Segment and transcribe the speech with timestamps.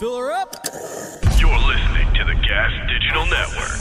[0.00, 0.56] Fill her up.
[1.38, 3.76] You're listening to the Gas Digital Network.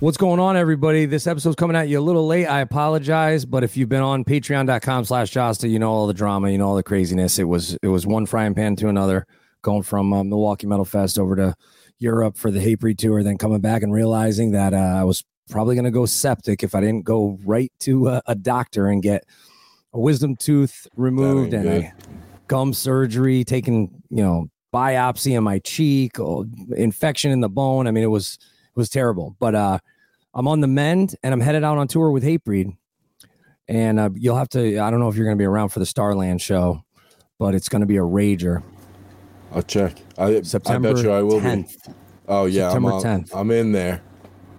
[0.00, 1.06] What's going on, everybody?
[1.06, 2.44] This episode's coming at you a little late.
[2.44, 6.50] I apologize, but if you've been on patreon.com slash Jasta, you know all the drama,
[6.50, 7.38] you know all the craziness.
[7.38, 9.26] It was it was one frying pan to another,
[9.62, 11.54] going from uh, Milwaukee Metal Fest over to
[11.98, 15.76] Europe for the Hatebreed tour, then coming back and realizing that uh, I was probably
[15.76, 19.24] going to go septic if I didn't go right to a, a doctor and get
[19.94, 21.92] a wisdom tooth removed and a
[22.48, 26.44] gum surgery, taking you know biopsy in my cheek, or
[26.76, 27.86] infection in the bone.
[27.86, 29.36] I mean, it was it was terrible.
[29.38, 29.78] But uh,
[30.34, 32.76] I'm on the mend and I'm headed out on tour with Hatebreed,
[33.68, 34.78] and uh, you'll have to.
[34.78, 36.82] I don't know if you're going to be around for the Starland show,
[37.38, 38.62] but it's going to be a rager.
[39.52, 39.96] I'll check.
[40.18, 41.84] I, September I bet you I will 10th.
[41.86, 41.92] be.
[42.28, 43.30] Oh yeah, September I'm, out- 10th.
[43.34, 44.02] I'm in there.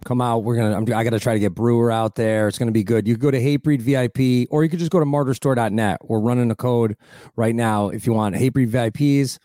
[0.08, 0.40] Come out.
[0.40, 0.76] We're gonna.
[0.76, 2.48] I'm, I got to try to get Brewer out there.
[2.48, 3.08] It's gonna be good.
[3.08, 6.00] You go to Hatebreed VIP, or you could just go to martyrstore.net.
[6.04, 6.96] We're running a code
[7.36, 9.38] right now if you want Hatebreed VIPs.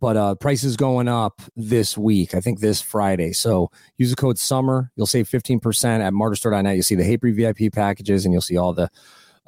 [0.00, 2.34] But uh, price is going up this week.
[2.34, 3.32] I think this Friday.
[3.32, 4.90] So use the code SUMMER.
[4.96, 6.74] You'll save 15% at martyrstore.net.
[6.74, 8.90] You'll see the Hatebreed VIP packages, and you'll see all the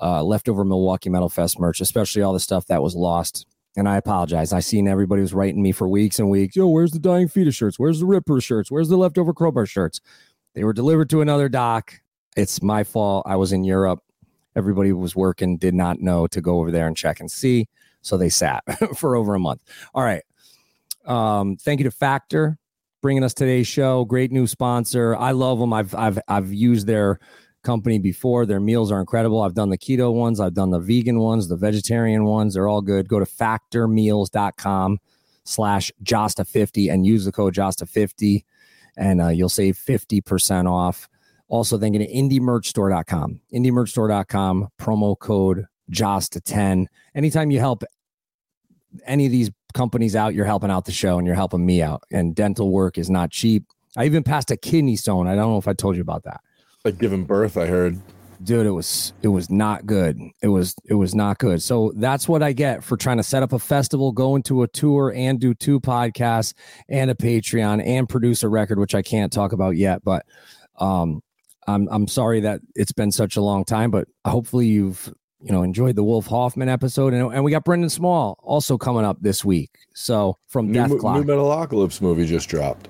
[0.01, 3.45] uh, leftover Milwaukee Metal Fest merch, especially all the stuff that was lost.
[3.77, 4.55] And I apologize.
[4.55, 6.57] I seen everybody was writing me for weeks and weeks.
[6.57, 7.79] Yo, where's the dying fetus shirts?
[7.79, 8.71] Where's the Ripper shirts?
[8.71, 10.01] Where's the leftover crowbar shirts?
[10.57, 12.01] They were delivered to another dock.
[12.37, 13.25] It's my fault.
[13.29, 14.03] I was in Europe.
[14.57, 17.69] Everybody was working, did not know to go over there and check and see.
[18.01, 18.65] So they sat
[18.97, 19.61] for over a month.
[19.95, 20.23] All right.
[21.05, 22.59] Um, thank you to Factor
[23.03, 24.05] bringing us today's show.
[24.05, 25.15] Great new sponsor.
[25.15, 25.73] I love them.
[25.73, 27.21] I've I've I've used their
[27.63, 28.47] company before.
[28.47, 29.43] Their meals are incredible.
[29.43, 32.55] I've done the keto ones, I've done the vegan ones, the vegetarian ones.
[32.55, 33.09] They're all good.
[33.09, 34.99] Go to factormeals.com
[35.45, 38.45] slash Jasta50 and use the code Jasta50
[38.97, 41.09] and uh, you'll save 50% off.
[41.49, 43.41] Also then thinking of indiemerchstore.com.
[43.55, 46.87] Indiemerchstore.com, promo code Jasta10.
[47.15, 47.85] Anytime you help
[49.05, 52.03] any of these companies out, you're helping out the show and you're helping me out.
[52.11, 53.65] And dental work is not cheap.
[53.97, 55.27] I even passed a kidney stone.
[55.27, 56.41] I don't know if I told you about that.
[56.85, 58.01] Like giving birth, I heard.
[58.43, 60.21] Dude, it was it was not good.
[60.43, 61.63] It was it was not good.
[61.63, 64.69] So that's what I get for trying to set up a festival, go into a
[64.69, 66.55] tour and do two podcasts
[66.89, 70.05] and a Patreon and produce a record, which I can't talk about yet.
[70.05, 70.27] But
[70.79, 71.23] um
[71.67, 75.63] I'm I'm sorry that it's been such a long time, but hopefully you've you know
[75.63, 79.45] enjoyed the Wolf Hoffmann episode and, and we got Brendan Small also coming up this
[79.45, 79.71] week.
[79.95, 81.25] So from New, Dethklok.
[81.25, 82.89] new Metalocalypse movie just dropped.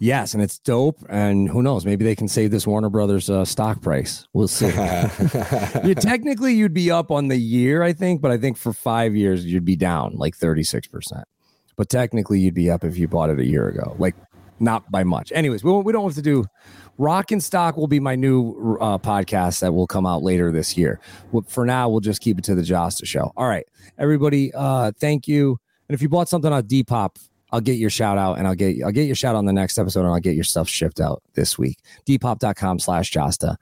[0.00, 1.04] Yes, and it's dope.
[1.08, 1.84] And who knows?
[1.84, 4.26] Maybe they can save this Warner Brothers uh, stock price.
[4.32, 4.66] We'll see.
[5.84, 9.16] you technically you'd be up on the year, I think, but I think for five
[9.16, 11.24] years you'd be down like thirty six percent.
[11.76, 14.14] But technically you'd be up if you bought it a year ago, like
[14.60, 15.32] not by much.
[15.34, 16.44] Anyways, we, we don't have to do.
[16.96, 20.76] Rock and Stock will be my new uh, podcast that will come out later this
[20.76, 21.00] year.
[21.46, 23.32] For now, we'll just keep it to the Jasta show.
[23.36, 23.64] All right,
[23.98, 24.52] everybody.
[24.52, 25.58] Uh, thank you.
[25.88, 27.16] And if you bought something on Depop,
[27.50, 29.52] I'll get your shout out and I'll get I'll get your shout out on the
[29.52, 31.78] next episode and I'll get your stuff shipped out this week.
[32.06, 33.56] Depop.com slash Jasta.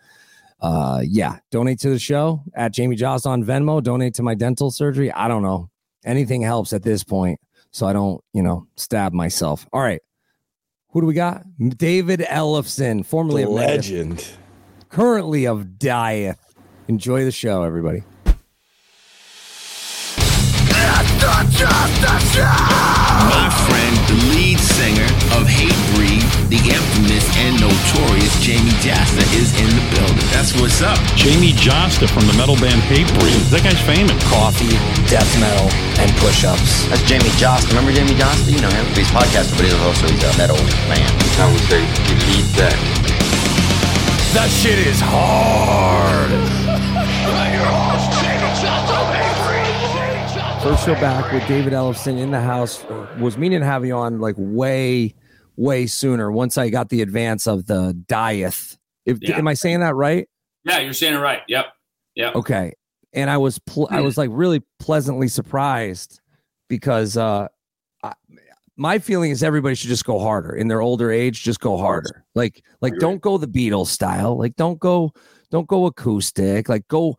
[0.60, 1.38] Uh yeah.
[1.50, 3.82] Donate to the show at Jamey Jasta on Venmo.
[3.82, 5.12] Donate to my dental surgery.
[5.12, 5.70] I don't know.
[6.04, 7.38] Anything helps at this point.
[7.72, 9.66] So I don't, you know, stab myself.
[9.72, 10.00] All right.
[10.90, 11.44] Who do we got?
[11.76, 14.26] David Ellefson, formerly The of legend.
[14.88, 16.38] currently of Dieth.
[16.88, 18.02] Enjoy the show, everybody.
[23.26, 29.66] My friend, the lead singer of Hatebreed, the infamous and notorious Jamey Jasta is in
[29.74, 30.26] the building.
[30.30, 30.98] That's what's up.
[31.18, 33.50] Jamey Jasta from the metal band Hatebreed.
[33.50, 34.14] That guy's famous.
[34.30, 34.78] coffee,
[35.10, 35.66] death metal,
[35.98, 36.86] and push-ups.
[36.86, 37.74] That's Jamey Jasta.
[37.74, 38.52] Remember Jamey Jasta?
[38.52, 38.86] You know him.
[38.94, 41.02] He's a podcaster, but he's also he's a metal man.
[41.42, 42.76] I would say he leads that.
[44.34, 46.15] That shit is hard.
[50.66, 52.84] First show back with David Ellefson in the house.
[53.20, 55.14] Was meaning to have you on like way,
[55.54, 56.32] way sooner.
[56.32, 58.76] Once I got the advance of the dieth.
[59.04, 59.38] If Yeah.
[59.38, 60.28] am I saying that right?
[60.64, 61.42] Yeah, you're saying it right.
[61.46, 61.66] Yep.
[62.16, 62.34] Yep.
[62.34, 62.72] Okay.
[63.12, 66.20] And I was pl- I was like really pleasantly surprised
[66.68, 67.46] because uh
[68.02, 68.14] I,
[68.76, 72.24] my feeling is everybody should just go harder in their older age just go harder.
[72.34, 74.36] Like like You're don't go the Beatles style.
[74.36, 75.12] Like don't go
[75.52, 76.68] don't go acoustic.
[76.68, 77.14] Like go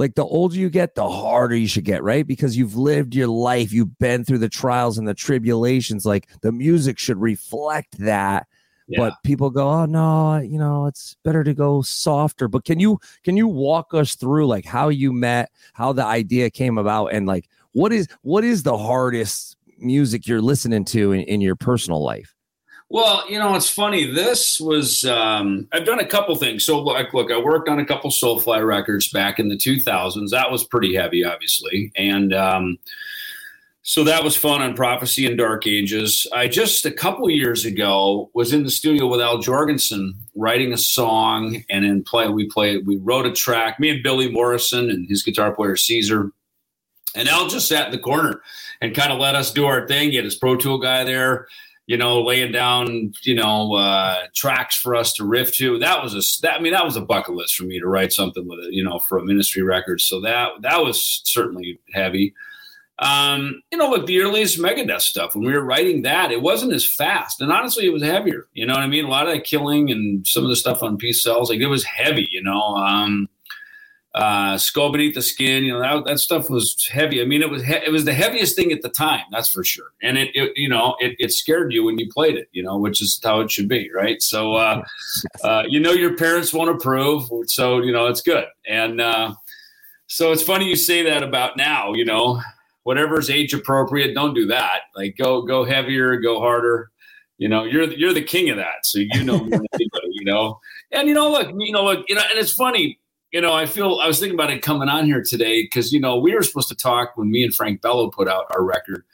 [0.00, 2.26] like the older you get the harder you should get, right?
[2.26, 6.06] Because you've lived your life, you've been through the trials and the tribulations.
[6.06, 8.46] Like the music should reflect that
[8.88, 8.98] Yeah.
[9.00, 12.98] but people go oh no you know it's better to go softer but can you
[13.22, 17.26] can you walk us through like how you met how the idea came about and
[17.26, 22.02] like what is what is the hardest music you're listening to in, in your personal
[22.02, 22.34] life
[22.92, 24.12] Well, you know, it's funny.
[24.12, 26.64] This was um, I've done a couple things.
[26.64, 30.30] So, like, look, I worked on a couple Soulfly records back in the 2000s.
[30.30, 32.78] That was pretty heavy, obviously, and um,
[33.82, 36.26] so that was fun on Prophecy and Dark Ages.
[36.34, 40.76] I just a couple years ago was in the studio with Al Jourgensen writing a
[40.76, 43.78] song, and in play we played we wrote a track.
[43.78, 46.32] Me and Billy Morrison and his guitar player Caesar,
[47.14, 48.40] and Al just sat in the corner
[48.80, 50.10] and kind of let us do our thing.
[50.10, 51.46] He had his Pro Tool guy there,
[51.90, 55.76] you know, laying down you know uh, tracks for us to riff to.
[55.80, 58.12] That was a that I mean that was a bucket list for me to write
[58.12, 60.00] something with it, you know, for a ministry record.
[60.00, 62.32] So that that was certainly heavy.
[63.00, 66.74] Um, you know, look, the earliest Megadeth stuff, when we were writing that, it wasn't
[66.74, 67.40] as fast.
[67.40, 68.46] And honestly, it was heavier.
[68.52, 69.04] You know what I mean?
[69.04, 71.66] A lot of that killing and some of the stuff on Peace Sells, like it
[71.66, 72.76] was heavy, you know.
[72.76, 73.28] Um,
[74.14, 77.22] uh, Skull Beneath the Skin, you know, that, that stuff was heavy.
[77.22, 79.62] I mean, it was he- it was the heaviest thing at the time, that's for
[79.62, 79.92] sure.
[80.02, 82.76] And it, it you know, it, it scared you when you played it, you know,
[82.76, 84.20] which is how it should be, right?
[84.22, 84.82] So, uh,
[85.44, 88.46] uh, you know, your parents won't approve, so you know it's good.
[88.66, 89.34] And uh,
[90.06, 92.40] so it's funny you say that about now, you know
[92.82, 94.80] whatever's age appropriate, don't do that.
[94.96, 96.90] Like go go heavier, go harder.
[97.38, 100.58] You know, you're you're the king of that, so you know anybody, you know.
[100.92, 102.98] And you know, look, you know, look, you know, and it's funny.
[103.32, 106.00] You know, I feel I was thinking about it coming on here today because you
[106.00, 109.04] know we were supposed to talk when me and Frank Bello put out our record,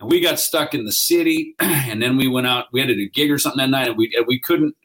[0.00, 2.66] and we got stuck in the city, and then we went out.
[2.72, 4.76] We had to do a gig or something that night, and we and we couldn't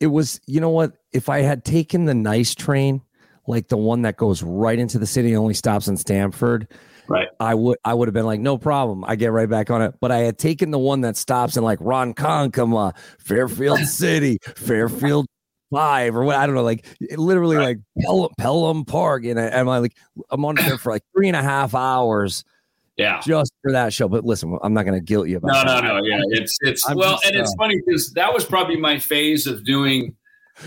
[0.00, 0.92] It was you know what?
[1.12, 3.00] If i had taken the nice train
[3.46, 6.68] like the one that goes right into the city and only stops in stamford
[7.08, 7.28] Right.
[7.40, 9.02] i would i would have been like no problem.
[9.06, 9.94] I get right back on it.
[10.00, 15.26] But i had taken the one that stops in like ronkonkoma fairfield city fairfield
[15.70, 19.24] five or what i don't know like it literally like Pel- pelham park.
[19.24, 19.96] And I, i'm like
[20.30, 22.44] i'm on there for like three and a half hours
[22.98, 23.20] Yeah.
[23.24, 25.80] just for that show but listen i'm not going to guilt you about No, no,
[25.80, 25.84] that.
[25.84, 26.00] no.
[26.04, 28.98] Yeah, it's it's I'm well, just, and it's uh, funny because that was probably my
[28.98, 30.14] phase of doing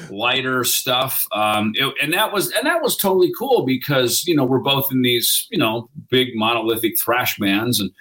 [0.09, 4.45] lighter stuff, um, it- and that was and that was totally cool because you know
[4.45, 7.91] we're both in these you know big monolithic thrash bands, and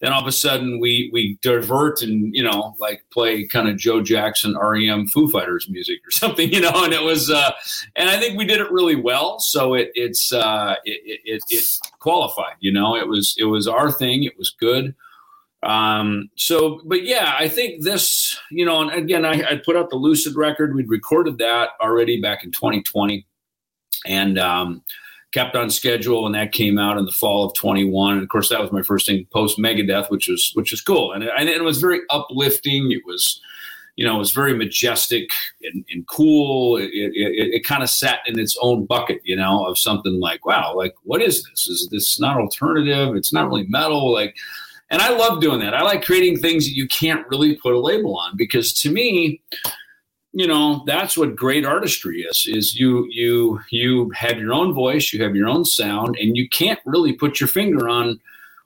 [0.00, 3.76] then all of a sudden we we divert and you know like play kind of
[3.76, 7.52] Joe Jackson, REM, Foo Fighters music or something, you know, and it was uh,
[7.96, 11.78] and I think we did it really well, so it it's uh, it, it, it
[11.98, 14.94] qualified, you know, it was it was our thing, it was good.
[15.62, 19.90] Um, so, but yeah, I think this, you know, and again, I, I put out
[19.90, 20.74] the Lucid record.
[20.74, 23.26] We'd recorded that already back in 2020
[24.06, 24.82] and um,
[25.32, 26.26] kept on schedule.
[26.26, 28.14] And that came out in the fall of 21.
[28.14, 31.12] And of course, that was my first thing post Megadeth, which was, which was cool.
[31.12, 32.90] And, it- and it was very uplifting.
[32.92, 33.40] It was,
[33.96, 35.30] you know, it was very majestic
[35.62, 36.76] and, and cool.
[36.78, 40.44] It, it, it kind of sat in its own bucket, you know, of something like,
[40.46, 41.68] wow, like, what is this?
[41.68, 43.14] Is this not alternative?
[43.14, 44.12] It's not really metal.
[44.12, 44.36] Like,
[44.92, 45.74] and I love doing that.
[45.74, 49.40] I like creating things that you can't really put a label on because to me,
[50.32, 52.46] you know, that's what great artistry is.
[52.46, 56.48] Is you you you have your own voice, you have your own sound, and you
[56.48, 58.20] can't really put your finger on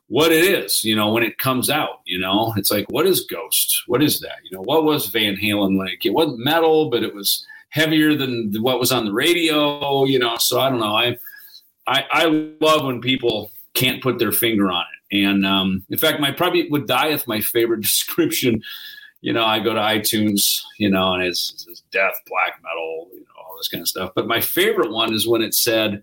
[0.08, 0.84] what it is.
[0.84, 3.82] You know, when it comes out, you know, it's like what is Ghost?
[3.86, 4.38] What is that?
[4.44, 8.52] You know, what was Van Halen when it wasn't metal, but it was heavier than
[8.60, 10.04] what was on the radio.
[10.04, 10.94] You know, so I don't know.
[10.94, 11.18] I
[11.86, 12.24] I, I
[12.60, 15.24] love when people can't put their finger on it.
[15.24, 18.62] And um, in fact, my probably would die if my favorite description.
[19.24, 23.20] You know, I go to iTunes, you know, and it's, it's death, black metal, you
[23.20, 24.10] know, all this kind of stuff.
[24.14, 26.02] But my favorite one is when it said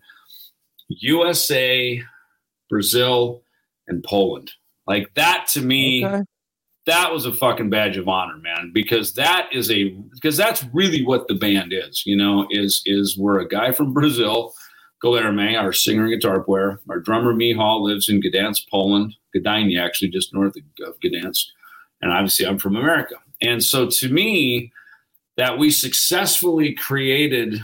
[0.90, 2.02] USA,
[2.70, 3.44] Brazil,
[3.88, 4.52] and Poland.
[4.88, 6.24] Like that to me, Okay.
[6.88, 11.04] that was a fucking badge of honor, man, because that is a because that's really
[11.06, 14.54] what the band is, you know, is is we're a guy from Brazil,
[15.04, 16.80] Guilherme, our singer and guitar player.
[16.90, 21.46] Our drummer Mihal lives in Gdansk, Poland, Gdynia, actually just north of, of Gdansk.
[22.02, 23.16] And obviously I'm from America.
[23.42, 24.72] And so to me,
[25.38, 27.62] that we successfully created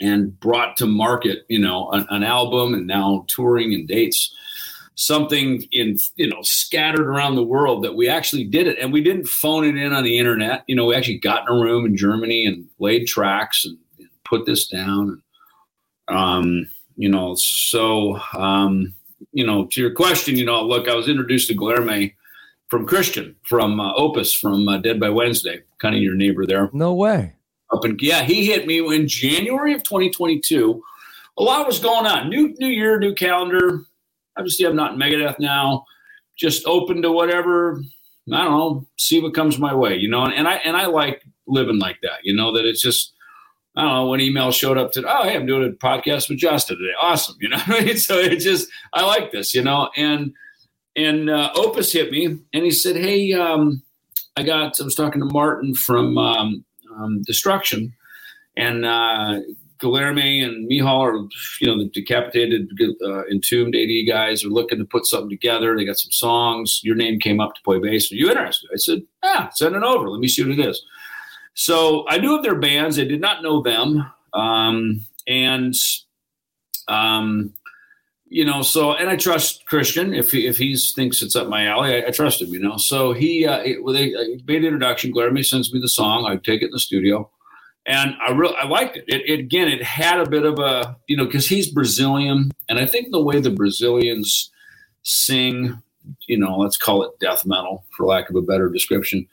[0.00, 4.34] and brought to market, you know, an, an album and now touring and dates
[4.94, 8.78] something in you know scattered around the world that we actually did it.
[8.78, 10.64] And we didn't phone it in on the internet.
[10.66, 14.08] You know we actually got in a room in germany and laid tracks and, and
[14.24, 15.22] put this down.
[16.08, 18.92] And um you know so um
[19.32, 22.12] you know to your question you know look i was introduced to Guilherme
[22.72, 26.70] from Christian from uh, Opus from uh, Dead by Wednesday, kind of your neighbor there.
[26.72, 27.34] No way.
[27.70, 30.82] Up in yeah, he hit me in January of 2022.
[31.36, 32.30] A lot was going on.
[32.30, 33.82] New new year, new calendar.
[34.38, 35.84] Obviously, I'm not in Megadeth now.
[36.34, 37.82] Just open to whatever.
[38.32, 38.86] I don't know.
[38.96, 40.24] See what comes my way, you know.
[40.24, 42.20] And I and I like living like that.
[42.22, 43.12] You know that it's just.
[43.76, 44.06] I don't know.
[44.06, 46.92] When email showed up to, oh, hey, I'm doing a podcast with Justin today.
[47.00, 47.56] Awesome, you know.
[47.96, 49.88] so it just, I like this, you know.
[49.96, 50.34] And
[50.96, 53.82] and uh, Opus hit me, and he said, hey, um,
[54.36, 54.80] I got.
[54.80, 57.92] I was talking to Martin from um, um, Destruction,
[58.56, 59.40] and uh,
[59.84, 61.16] and Mihal are,
[61.60, 62.70] you know, the decapitated,
[63.04, 65.76] uh, entombed AD guys are looking to put something together.
[65.76, 66.80] They got some songs.
[66.84, 68.12] Your name came up to play bass.
[68.12, 68.70] Are you interested?
[68.72, 70.08] I said, yeah, send it over.
[70.08, 70.82] Let me see what it is.
[71.54, 72.98] So I knew of their bands.
[72.98, 74.08] I did not know them.
[74.32, 75.74] Um, and,
[76.88, 77.52] um,
[78.32, 81.66] you know, so, and I trust Christian if he, if he thinks it's up my
[81.66, 82.78] alley, I, I trust him, you know?
[82.78, 85.12] So he, uh, uh, made the introduction.
[85.12, 86.24] Guilherme sends me the song.
[86.24, 87.30] I take it in the studio
[87.84, 89.04] and I really, I liked it.
[89.06, 89.40] It, it.
[89.40, 93.10] Again, it had a bit of a, you know, cause he's Brazilian and I think
[93.10, 94.50] the way the Brazilians
[95.02, 95.82] sing,
[96.26, 99.28] you know, let's call it death metal for lack of a better description.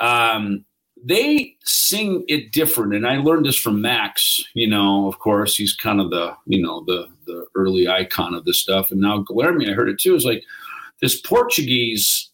[0.00, 0.66] Um,
[1.04, 2.94] they sing it different.
[2.94, 6.62] And i learned this from max you know of course he's kind of the you
[6.62, 8.90] know the the early icon of this stuff.
[8.90, 10.42] And now guilherme i heard it too is like
[11.00, 12.30] this portuguese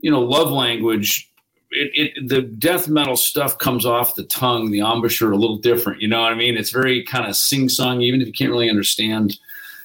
[0.00, 1.30] you know love language
[1.70, 6.00] it, it the death metal stuff comes off the tongue the embouchure a little different
[6.00, 6.56] you know what i mean?
[6.56, 9.38] It's very kind of sing-song even if you can't really understand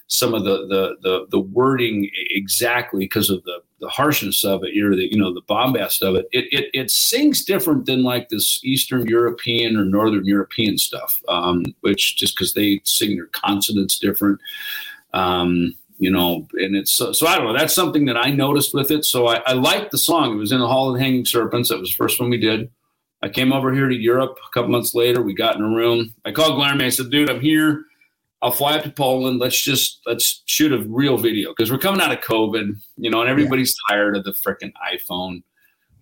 [0.07, 4.77] some of the the the, the wording exactly because of the the harshness of it,
[4.77, 6.27] or the you know the bombast of it.
[6.31, 11.63] It it it sings different than like this Eastern European or Northern European stuff, um,
[11.81, 14.39] which just because they sing their consonants different.
[15.13, 17.57] Um, you know, and it's so, so, I don't know.
[17.57, 19.03] That's something that I noticed with it.
[19.03, 20.31] So I, I liked the song.
[20.31, 21.67] It was in the Hall of the Hanging Serpents.
[21.67, 22.71] That was the first one we did.
[23.21, 25.21] I came over here to Europe a couple months later.
[25.21, 26.13] We got in a room.
[26.23, 26.85] I called Guilherme.
[26.85, 27.83] I said, "Dude, I'm here.
[28.41, 29.39] I'll fly up to Poland.
[29.39, 33.21] Let's just let's shoot a real video because we're coming out of COVID, you know,
[33.21, 33.95] and everybody's yeah.
[33.95, 35.43] tired of the freaking iPhone,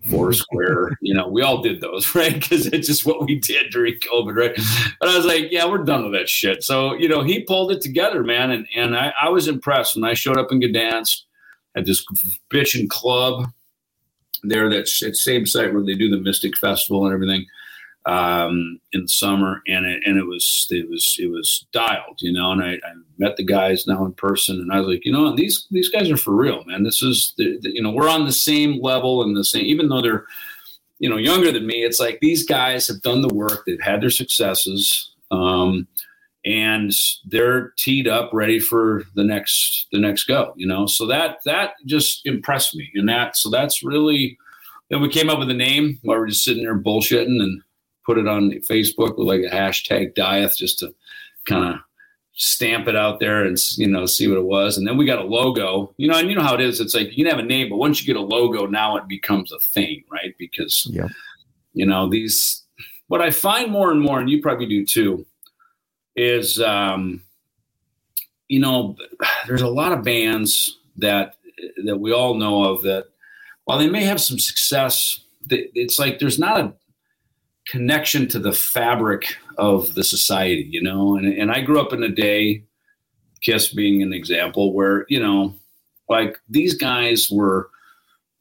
[0.08, 0.96] Foursquare.
[1.00, 2.34] you know, we all did those, right?
[2.34, 4.54] Because it's just what we did during COVID, right?
[5.00, 6.62] But I was like, yeah, we're done with that shit.
[6.62, 10.04] So you know, he pulled it together, man, and and I, I was impressed when
[10.04, 11.22] I showed up in Gdansk
[11.74, 12.04] at this
[12.52, 13.50] bitchin' club
[14.44, 14.70] there.
[14.70, 17.46] That's at same site where they do the Mystic Festival and everything
[18.08, 22.32] um, in the summer, and it, and it was it was it was dialed, you
[22.32, 22.50] know.
[22.52, 25.36] And I, I, met the guys now in person, and I was like, you know,
[25.36, 26.84] these these guys are for real, man.
[26.84, 29.88] This is the, the, you know we're on the same level and the same, even
[29.88, 30.24] though they're
[30.98, 31.84] you know younger than me.
[31.84, 35.10] It's like these guys have done the work, they've had their successes.
[35.30, 35.86] Um,
[36.46, 36.94] and
[37.26, 41.72] they're teed up ready for the next the next go you know so that that
[41.84, 44.38] just impressed me and that so that's really
[44.88, 47.60] then we came up with a name while we're just sitting there bullshitting and
[48.08, 50.94] put it on Facebook with like a hashtag Dieth just to
[51.44, 51.80] kind of
[52.32, 54.78] stamp it out there and you know see what it was.
[54.78, 55.92] And then we got a logo.
[55.96, 56.80] You know and you know how it is.
[56.80, 59.06] It's like you can have a name but once you get a logo now it
[59.06, 60.34] becomes a thing right?
[60.38, 61.08] Because yeah
[61.78, 62.64] you know these
[63.06, 65.24] what i find more and more and you probably do too
[66.16, 67.22] is um
[68.48, 68.96] you know
[69.46, 71.36] there's a lot of bands that
[71.84, 73.06] that we all know of that
[73.64, 76.72] while they may have some success it's like there's not a
[77.68, 81.16] connection to the fabric of the society, you know.
[81.16, 82.64] And and I grew up in a day,
[83.42, 85.54] Kiss being an example, where you know,
[86.08, 87.70] like these guys were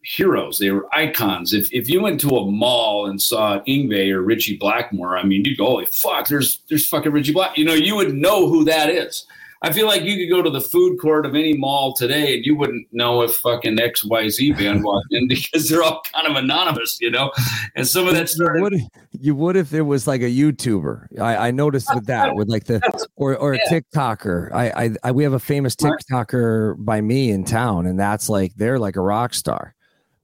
[0.04, 0.58] heroes.
[0.58, 1.54] They were icons.
[1.54, 5.44] If if you went to a mall and saw Yngwie or Ritchie Blackmore, I mean,
[5.46, 6.28] you'd go, "Holy fuck!
[6.28, 9.26] There's there's fucking Ritchie Black." You know, you would know who that is.
[9.62, 12.46] I feel like you could go to the food court of any mall today and
[12.46, 16.98] you wouldn't know if fucking XYZ band walked in because they're all kind of anonymous,
[17.02, 17.32] you know?
[17.76, 18.82] And some of that started- you would,
[19.20, 21.20] you would if it was like a YouTuber.
[21.20, 22.82] I, I noticed with that, with like the
[23.16, 23.80] or or a yeah.
[23.80, 24.52] TikToker.
[24.54, 28.54] I, I, I we have a famous TikToker by me in town, and that's like
[28.56, 29.74] they're like a rock star.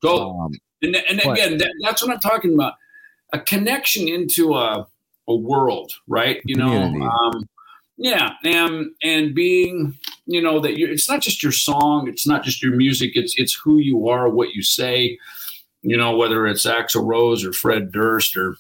[0.02, 2.75] Go um, and, and but, again, that, that's what I'm talking about.
[3.32, 4.88] A connection into a
[5.28, 6.42] a world, right?
[6.46, 7.48] You know, um,
[7.98, 12.44] yeah, and and being, you know, that you it's not just your song, it's not
[12.44, 15.18] just your music, it's it's who you are, what you say.
[15.82, 18.56] You know, whether it's Axl Rose or Fred Durst or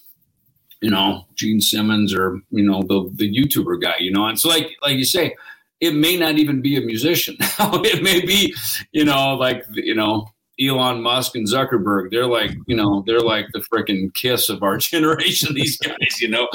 [0.81, 3.95] you know Gene Simmons or you know the the YouTuber guy.
[3.99, 5.35] You know, and so like like you say,
[5.79, 7.35] it may not even be a musician.
[7.41, 8.53] it may be,
[8.91, 12.11] you know, like you know Elon Musk and Zuckerberg.
[12.11, 15.55] They're like, you know, they're like the freaking kiss of our generation.
[15.55, 16.47] These guys, you know,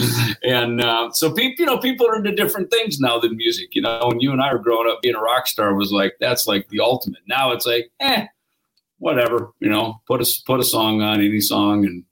[0.44, 3.74] and uh, so people, you know, people are into different things now than music.
[3.74, 6.14] You know, when you and I were growing up, being a rock star was like
[6.20, 7.22] that's like the ultimate.
[7.26, 8.26] Now it's like, eh,
[8.98, 12.04] whatever, you know, put a put a song on any song, and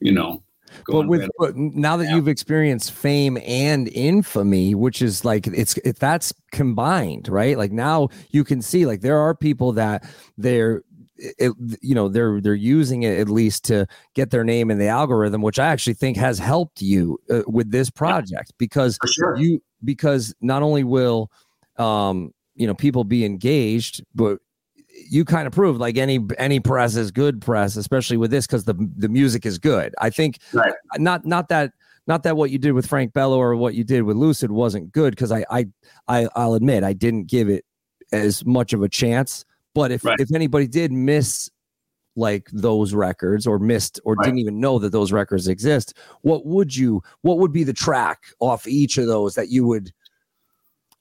[0.00, 0.42] you know.
[0.86, 2.14] But with but now that Yeah.
[2.14, 7.58] you've experienced fame and infamy, which is like it's it, that's combined, right?
[7.58, 10.82] Like now you can see like there are people that they're
[11.38, 14.88] it, you know they're they're using it at least to get their name in the
[14.88, 19.62] algorithm, which I actually think has helped you uh, with this project because sure, you
[19.84, 21.30] because not only will
[21.76, 24.38] um you know people be engaged but
[25.08, 28.64] you kind of proved like any any press is good press especially with this because
[28.64, 29.94] the the music is good.
[29.98, 30.74] I think Right.
[30.98, 31.72] not not that
[32.06, 34.90] not that what you did with frank bello or what you did with lucid wasn't
[34.90, 35.66] good because I, I
[36.08, 37.64] i i'll admit i didn't give it
[38.10, 40.20] as much of a chance but if Right.
[40.20, 41.50] if anybody did miss
[42.16, 44.24] like those records or missed or Right.
[44.26, 48.18] didn't even know that those records exist what would you what would be the track
[48.40, 49.92] off each of those that you would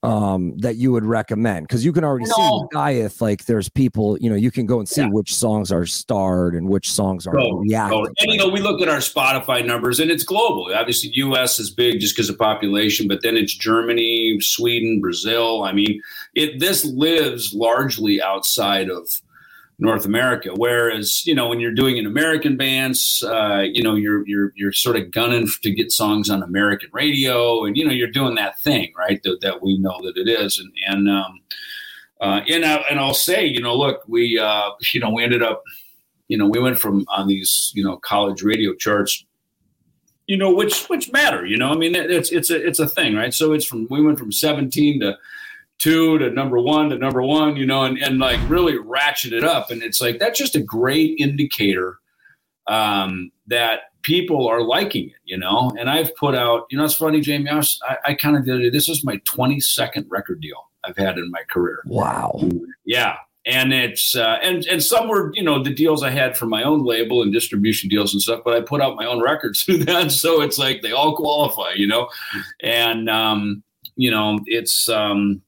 [0.03, 4.17] um that you would recommend because you can already You see Gaiath, like there's people
[4.19, 5.09] you know you can go and see Yeah.
[5.09, 8.13] which songs are starred and which songs are reacting totally.
[8.19, 10.73] And you know, we look at our Spotify numbers, and it's global.
[10.73, 11.59] Obviously, U.S.
[11.59, 15.63] is big just because of population, but then it's Germany, Sweden, Brazil.
[15.63, 16.01] I mean,
[16.33, 19.21] it this lives largely outside of
[19.79, 20.51] North America.
[20.53, 24.73] Whereas, you know, when you're doing an American bands, uh, you know, you're you're you're
[24.73, 28.59] sort of gunning to get songs on American radio, and you know, you're doing that
[28.59, 29.21] thing, right?
[29.23, 31.41] That, that we know that it is, and and um,
[32.21, 35.41] uh, and I, and I'll say, you know, look, we uh, you know, we ended
[35.41, 35.63] up
[36.29, 39.25] you know, we went from on these, you know, college radio charts,
[40.27, 41.71] you know, which which matter, you know.
[41.71, 43.33] I mean, it's it's a it's a thing, right?
[43.33, 45.17] So it's from we went from 17 to
[45.79, 49.43] two to number one to number one, you know, and, and like really ratchet it
[49.43, 49.71] up.
[49.71, 51.97] And it's like that's just a great indicator
[52.67, 55.71] um, that people are liking it, you know.
[55.79, 57.49] And I've put out, you know, it's funny, Jamie.
[57.49, 58.71] I, was, I, I kind of did it.
[58.71, 61.81] This is my 22nd record deal I've had in my career.
[61.85, 62.39] wow
[62.85, 63.15] Yeah.
[63.45, 66.61] And it's uh, and and some were you know the deals I had for my
[66.61, 69.85] own label and distribution deals and stuff, but I put out my own records through
[69.85, 72.09] that, so it's like they all qualify, you know.
[72.61, 73.63] And um,
[73.95, 75.41] you know, it's um,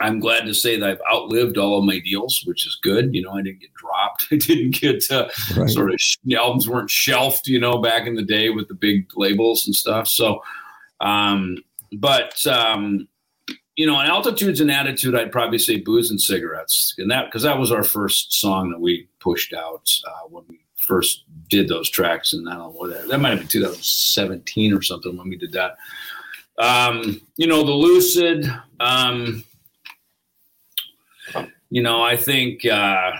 [0.00, 3.14] I'm glad to say that I've outlived all of my deals, which is good.
[3.14, 4.26] You know, I didn't get dropped.
[4.32, 8.14] I didn't get uh, right sort of the albums weren't shelved, you know, back in
[8.14, 10.08] the day with the big labels and stuff.
[10.08, 10.42] So,
[11.00, 11.58] um,
[11.92, 13.08] but um,
[13.76, 17.42] you know, on altitudes and attitude, I'd probably say booze and cigarettes, and that because
[17.42, 21.88] that was our first song that we pushed out uh, when we first did those
[21.88, 25.28] tracks, and I don't know what that, that might have been 2017 or something when
[25.28, 25.76] we did that.
[26.58, 28.52] Um, you know, the lucid.
[28.80, 29.44] Um,
[31.70, 32.64] you know, I think.
[32.64, 33.12] Uh,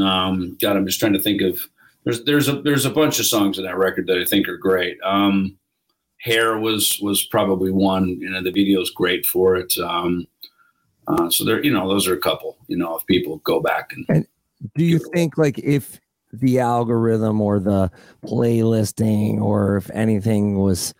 [0.00, 1.60] um, God, I'm just trying to think of.
[2.04, 4.56] There's there's a there's a bunch of songs in that record that I think are
[4.56, 4.98] great.
[5.04, 5.58] Um,
[6.20, 8.08] Hair was was probably one.
[8.20, 9.76] You know, the video's great for it.
[9.78, 10.26] Um,
[11.08, 12.56] uh, so there, you know, those are a couple.
[12.68, 14.26] You know, if people go back and
[14.74, 16.00] do you think like if
[16.32, 17.90] the algorithm or the
[18.24, 20.94] playlisting or if anything was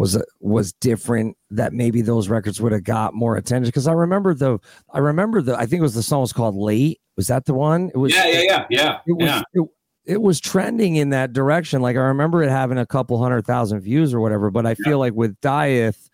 [0.00, 3.68] was was different that maybe those records would have got more attention.
[3.68, 4.58] Because i remember the
[4.94, 7.00] i remember the i think it was the song was called late.
[7.18, 7.90] Was that the one?
[7.90, 9.42] It was yeah, yeah, yeah, yeah, it was yeah.
[9.52, 9.62] it,
[10.06, 11.82] it was trending in that direction.
[11.82, 14.98] Like i remember it having a couple hundred thousand views or whatever but i feel
[14.98, 16.08] like with dieth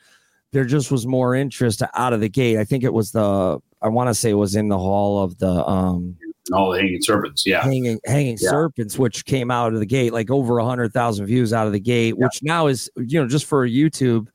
[0.52, 2.58] there just was more interest out of the gate.
[2.58, 5.38] I think it was the i want to say it was in the hall of
[5.38, 6.16] the um
[6.52, 7.44] All the hanging serpents.
[7.46, 8.50] Yeah, hanging hanging Yeah.
[8.50, 11.72] serpents which came out of the gate like over a hundred thousand views out of
[11.72, 14.28] the gate which now is you know just for youtube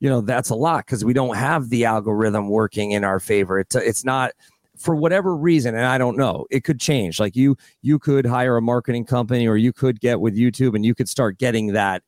[0.00, 3.58] you know that's a lot because we don't have the algorithm working in our favor
[3.58, 4.32] it's, it's not
[4.76, 8.58] for whatever reason and i don't know it could change like you you could hire
[8.58, 12.02] a marketing company or you could get with youtube and you could start getting that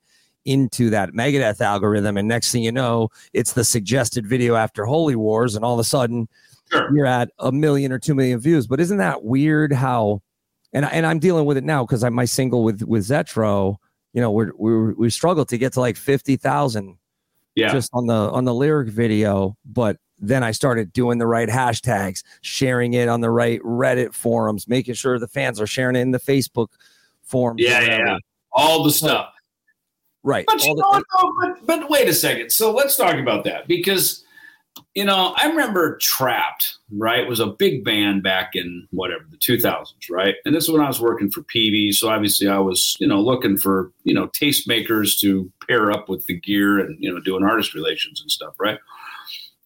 [0.45, 5.17] into that megadeth algorithm and next thing you know it's the suggested video after holy
[5.17, 6.29] wars and all of a sudden
[6.71, 6.95] Sure.
[6.95, 10.21] you're at a million or two million views but isn't that weird how
[10.73, 13.77] and, and i'm dealing with it now because i'm my single with with zetro
[14.13, 16.97] you know we're, we're we struggled to get to like 50000
[17.55, 21.49] yeah, just on the on the lyric video but then i started doing the right
[21.49, 26.01] hashtags sharing it on the right reddit forums making sure the fans are sharing it
[26.01, 26.69] in the facebook
[27.23, 28.17] forums yeah, yeah, yeah.
[28.53, 29.33] All the stuff.
[30.23, 31.03] right But the- know?
[31.41, 32.51] But, but wait a second.
[32.51, 34.25] So let's talk about that because,
[34.99, 37.21] you know, I remember Trapt, right?
[37.21, 40.35] It was a big band back in whatever, the 2000s, right?
[40.45, 41.95] And this is when I was working for Peavey.
[41.95, 46.27] So obviously I was, you know, looking for, you know, tastemakers to pair up with
[46.27, 48.81] the gear and, you know, doing artist relations and stuff, right?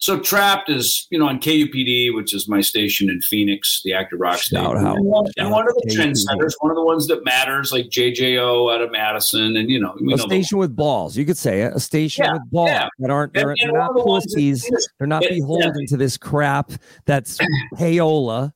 [0.02, 4.18] So Trapt is, you know, on KUPD, which is my station in Phoenix, the active
[4.18, 4.66] rock station.
[4.66, 8.74] And one, and one of the trendsetters, one of the ones that matters, like JJO
[8.74, 9.56] out of Madison.
[9.56, 12.32] And, you know, a know station with balls you could say it a station Yeah,
[12.32, 12.88] with balls yeah.
[12.98, 15.34] that aren't they're, and they're not ones that- pussies they're not Yeah, yeah.
[15.36, 16.72] beholden to this crap
[17.04, 17.38] that's
[17.76, 18.52] payola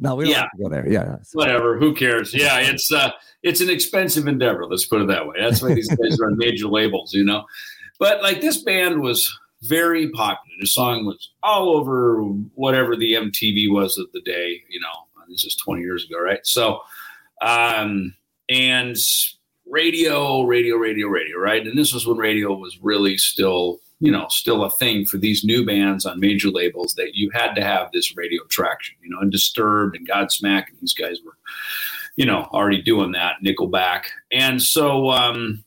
[0.00, 0.40] No, we don't Yeah.
[0.40, 0.88] have to go there.
[0.90, 1.16] Yeah.
[1.34, 1.78] whatever.
[1.78, 2.32] Who cares?
[2.32, 3.10] Yeah, it's uh,
[3.42, 4.64] it's an expensive endeavor.
[4.64, 5.36] Let's put it that way.
[5.38, 7.44] That's why these guys are on major labels, you know.
[7.98, 9.30] But like this band was
[9.62, 10.56] very popular.
[10.60, 12.20] The song was all over
[12.54, 14.62] whatever the MTV was of the day.
[14.68, 16.44] You know, this is 20 years ago, right?
[16.46, 16.80] So,
[17.42, 18.14] um,
[18.48, 18.96] and
[19.66, 21.66] radio, radio, radio, radio, right?
[21.66, 25.44] And this was when radio was really still, you know, still a thing for these
[25.44, 29.20] new bands on major labels that you had to have this radio traction, you know,
[29.20, 31.36] and Disturbed and Godsmack and these guys were,
[32.16, 34.04] you know, already doing that, Nickelback.
[34.32, 35.64] And so um,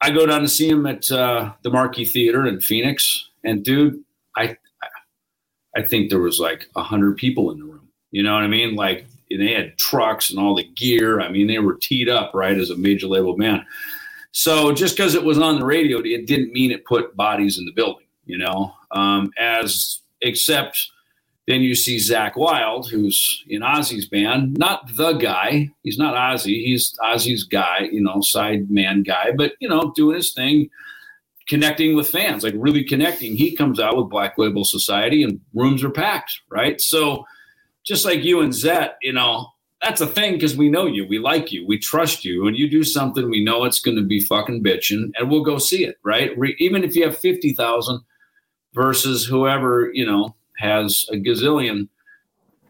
[0.00, 3.28] I go down to see him at uh, the Marquee Theater in Phoenix.
[3.44, 4.02] And dude,
[4.36, 4.56] I,
[5.76, 7.88] I think there was like a hundred people in the room.
[8.10, 8.74] You know what I mean?
[8.74, 11.20] Like they had trucks and all the gear.
[11.20, 13.62] I mean, they were teed up right as a major label band.
[14.32, 17.64] So just because it was on the radio, it didn't mean it put bodies in
[17.64, 18.06] the building.
[18.24, 20.90] You know, um, as except
[21.46, 25.68] then you see Zakk Wylde, who's in Ozzy's band, not the guy.
[25.82, 26.64] He's not Ozzy.
[26.64, 27.88] He's Ozzy's guy.
[27.90, 30.70] You know, side man guy, but you know, doing his thing
[31.50, 33.34] connecting with fans, like really connecting.
[33.34, 36.80] He comes out with Black Label Society and rooms are packed, right?
[36.80, 37.26] So
[37.82, 39.48] just like you and Zet, you know,
[39.82, 42.44] that's a thing because we know you, we like you, we trust you.
[42.44, 45.58] When you do something, we know it's going to be fucking bitching, and we'll go
[45.58, 46.36] see it, right?
[46.38, 48.00] Re- even if you have fifty thousand
[48.74, 51.88] versus whoever you know has a gazillion.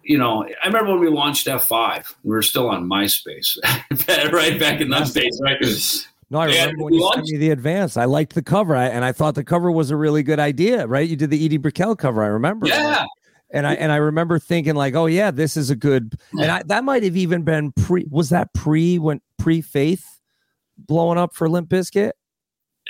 [0.02, 3.58] You know, I remember when we launched F5, we were still on MySpace,
[4.32, 5.58] right back in those days, right?
[6.30, 7.96] No, I And remember when we you sent me the advance.
[7.96, 10.86] I liked the cover, I, and I thought the cover was a really good idea.
[10.86, 11.08] Right?
[11.08, 12.22] You did the Edie Brickell cover.
[12.22, 12.66] I remember.
[12.66, 13.04] Yeah,
[13.50, 16.14] and I and I remember thinking like, oh yeah, this is a good.
[16.32, 18.06] And I, that might have even been pre.
[18.08, 20.20] Was that pre when pre Faith
[20.78, 22.12] blowing up for Limp Bizkit?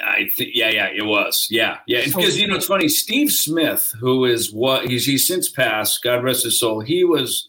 [0.05, 2.05] I think, yeah, yeah, it was, yeah, yeah.
[2.07, 2.89] So- because you know, it's funny.
[2.89, 6.81] Steve Smith, who is what he's he's since passed, God rest his soul.
[6.81, 7.49] He was.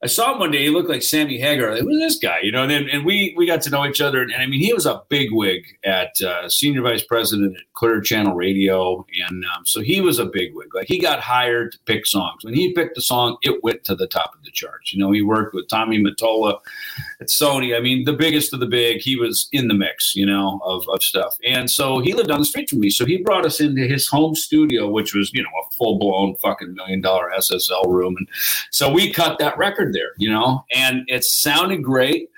[0.00, 0.62] I saw him one day.
[0.62, 1.72] He looked like Sammy Hagar.
[1.72, 2.38] Like, Who's this guy?
[2.42, 4.22] You know, and then and we we got to know each other.
[4.22, 8.00] And, I mean, he was a big wig at uh, senior vice president at Clear
[8.00, 10.72] Channel Radio, and um, so he was a big wig.
[10.72, 12.44] Like he got hired to pick songs.
[12.44, 14.92] When he picked a song, it went to the top of the charts.
[14.92, 16.60] You know, he worked with Tommy Mottola
[17.20, 17.76] at Sony.
[17.76, 19.00] I mean, the biggest of the big.
[19.00, 21.36] He was in the mix, you know, of, of stuff.
[21.44, 22.90] And so he lived down the street from me.
[22.90, 26.36] So he brought us into his home studio, which was, you know, a full blown
[26.36, 28.14] fucking million dollar SSL room.
[28.16, 28.28] And
[28.70, 32.28] so we cut that record there, you know, and it sounded great.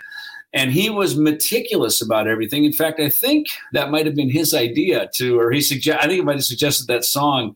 [0.52, 2.64] And he was meticulous about everything.
[2.64, 5.98] In fact, I think that might have been his idea to, or he suggest.
[5.98, 7.54] I think he might have suggested that song.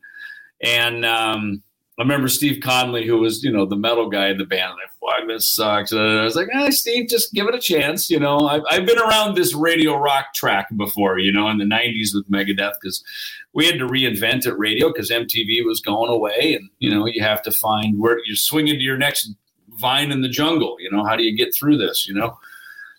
[0.63, 1.63] And um,
[1.99, 4.73] I remember Steve Conley, who was, you know, the metal guy in the band.
[4.73, 5.93] Like, fuck, this sucks.
[5.93, 8.11] And I was like, ah, Steve, just give it a chance.
[8.11, 11.65] You know, I've, I've been around this radio rock track before, you know, in the
[11.65, 13.05] 90s with Megadeth, because
[13.53, 16.55] we had to reinvent it radio because MTV was going away.
[16.59, 19.33] And, you know, you have to find where you're swinging to your next
[19.79, 20.77] vine in the jungle.
[20.81, 22.39] You know, how do you get through this, you know?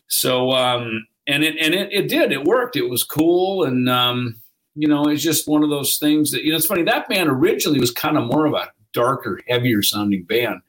[0.08, 2.76] So, um, and it, and it, it did, it worked.
[2.76, 3.64] It was cool.
[3.64, 4.42] And, um,
[4.76, 6.84] you know, it's just one of those things that, you know, it's funny.
[6.84, 10.62] That band originally was kind of more of a darker, heavier sounding band.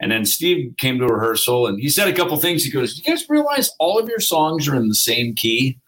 [0.00, 2.62] And then Steve came to rehearsal and he said a couple things.
[2.62, 5.78] He goes, You guys realize all of your songs are in the same key?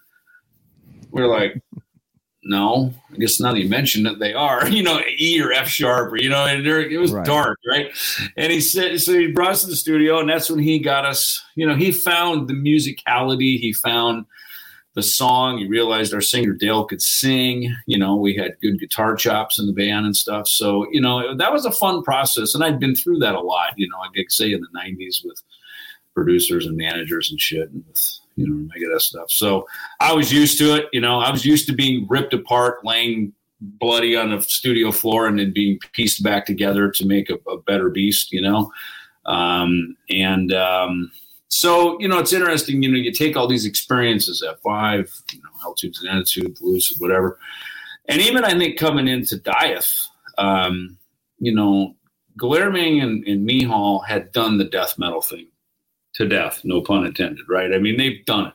[1.11, 1.61] We're like,
[2.43, 5.67] No, I guess now that you mentioned it, they are, you know, E or F
[5.67, 7.25] sharp or, you know, and it was Right.
[7.25, 7.91] dark, right?
[8.35, 11.05] And he said, So he brought us to the studio and that's when he got
[11.05, 14.25] us, you know, he found the musicality, he found
[14.93, 15.57] the song.
[15.57, 17.73] He realized our singer Dale could sing.
[17.85, 20.47] You know, we had good guitar chops in the band and stuff.
[20.47, 22.53] So, you know, that was a fun process.
[22.55, 25.23] And I'd been through that a lot, you know, I could say in the 90s
[25.23, 25.41] with
[26.13, 29.31] producers and managers and shit and with, you know, Megadeth stuff.
[29.31, 29.67] So
[29.99, 30.85] I was used to it.
[30.93, 35.27] You know, I was used to being ripped apart, laying bloody on the studio floor
[35.27, 38.71] and then being pieced back together to make a, a better beast, you know.
[39.25, 41.11] Um, and, um,
[41.51, 45.49] so you know it's interesting you know you take all these experiences F5 you know
[45.63, 47.37] altitudes and attitude lucid whatever
[48.07, 50.97] and even i think coming into dieth um,
[51.39, 51.93] you know
[52.39, 55.47] Guillerming and, and mihal had done the death metal thing
[56.13, 58.53] to death no pun intended right i mean they've done it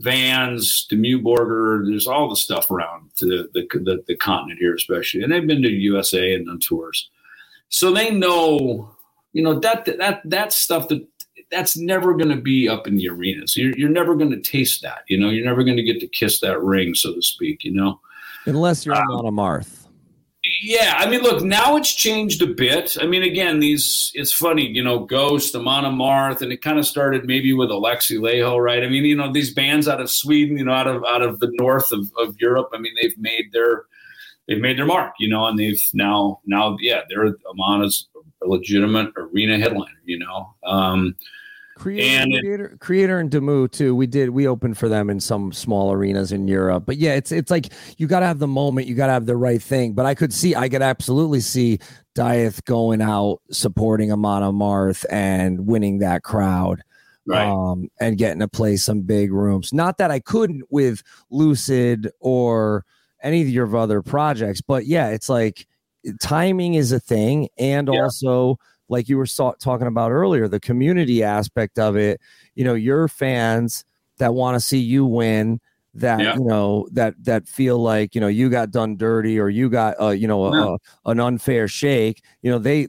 [0.00, 5.22] vans the borger there's all the stuff around the, the, the, the continent here especially
[5.22, 7.10] and they've been to usa and on tours
[7.68, 8.90] so they know
[9.32, 11.06] you know that that that stuff that
[11.50, 13.56] that's never going to be up in the arenas.
[13.56, 15.02] You're, you're never going to taste that.
[15.08, 17.64] You know, you're never going to get to kiss that ring, so to speak.
[17.64, 18.00] You know.
[18.46, 19.83] Unless you're Um, on a Marth.
[20.66, 22.96] Yeah, I mean, look, now it's changed a bit.
[22.98, 26.86] I mean, again, these it's funny, you know, Ghost, Amon Amarth, and it kind of
[26.86, 28.82] started maybe with Alexi Laiho, right?
[28.82, 31.38] I mean, you know, these bands out of Sweden, you know, out of out of
[31.40, 32.70] the north of, of Europe.
[32.72, 33.84] I mean, they've made their
[34.48, 38.08] they've made their mark, you know, and they've now now yeah, they're Amon is
[38.42, 40.00] a legitimate arena headliner.
[40.06, 41.14] You know, um,
[41.78, 43.94] Kreator, And it- Kreator, Kreator, and Demu too.
[43.96, 44.30] We did.
[44.30, 46.84] We opened for them in some small arenas in Europe.
[46.86, 48.86] But yeah, it's it's like you got to have the moment.
[48.86, 49.92] You got to have the right thing.
[49.94, 51.78] But I could see, I could absolutely see
[52.14, 56.82] Dieth going out supporting Amon Amarth and winning that crowd.
[57.26, 57.48] right?
[57.48, 59.72] um, and getting to play some big rooms.
[59.72, 62.84] Not that I couldn't with Lucid or
[63.22, 65.66] any of your other projects, but yeah, it's like
[66.20, 68.02] timing is a thing, and Yeah.
[68.02, 68.58] also
[68.88, 72.20] like you were so- talking about earlier, the community aspect of it.
[72.54, 73.84] You know, your fans
[74.18, 75.60] that want to see you win.
[75.96, 76.34] That Yeah.
[76.34, 79.94] you know that that feel like you know you got done dirty or you got
[80.00, 80.76] uh, you know a, Yeah.
[81.06, 82.20] a- an unfair shake.
[82.42, 82.88] You know they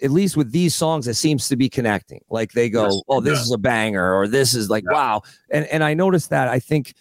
[0.00, 2.20] at least with these songs, it seems to be connecting.
[2.30, 3.42] Like they go, Yes, "Oh, this yeah.
[3.42, 6.46] is a banger," or "This is like wow." And and I noticed that.
[6.46, 6.94] I think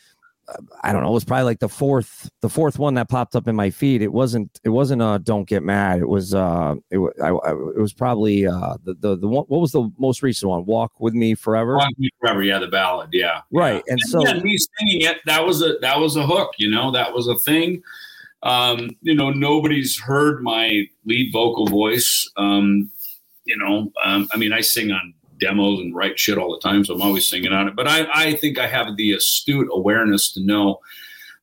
[0.81, 1.09] I don't know.
[1.09, 4.01] It was probably like the fourth the fourth one that popped up in my feed.
[4.01, 7.51] It wasn't it wasn't uh "Don't Get Mad." It was uh it wa- I, I,
[7.51, 9.43] it was probably uh the the the one.
[9.47, 10.65] What was the most recent one?
[10.65, 13.91] "Walk with Me Forever." Walk with Me Forever, yeah, the ballad, yeah, Right, Yeah.
[13.93, 16.91] and so- yeah, me singing it, that was a that was a hook, you know,
[16.91, 17.81] that was a thing.
[18.43, 22.29] Um, you know, nobody's heard my lead vocal voice.
[22.37, 22.89] Um,
[23.45, 26.83] you know, um, I mean, I sing on demos and write shit all the time,
[26.83, 27.75] so I'm always singing on it.
[27.75, 30.79] But I, I think I have the astute awareness to know,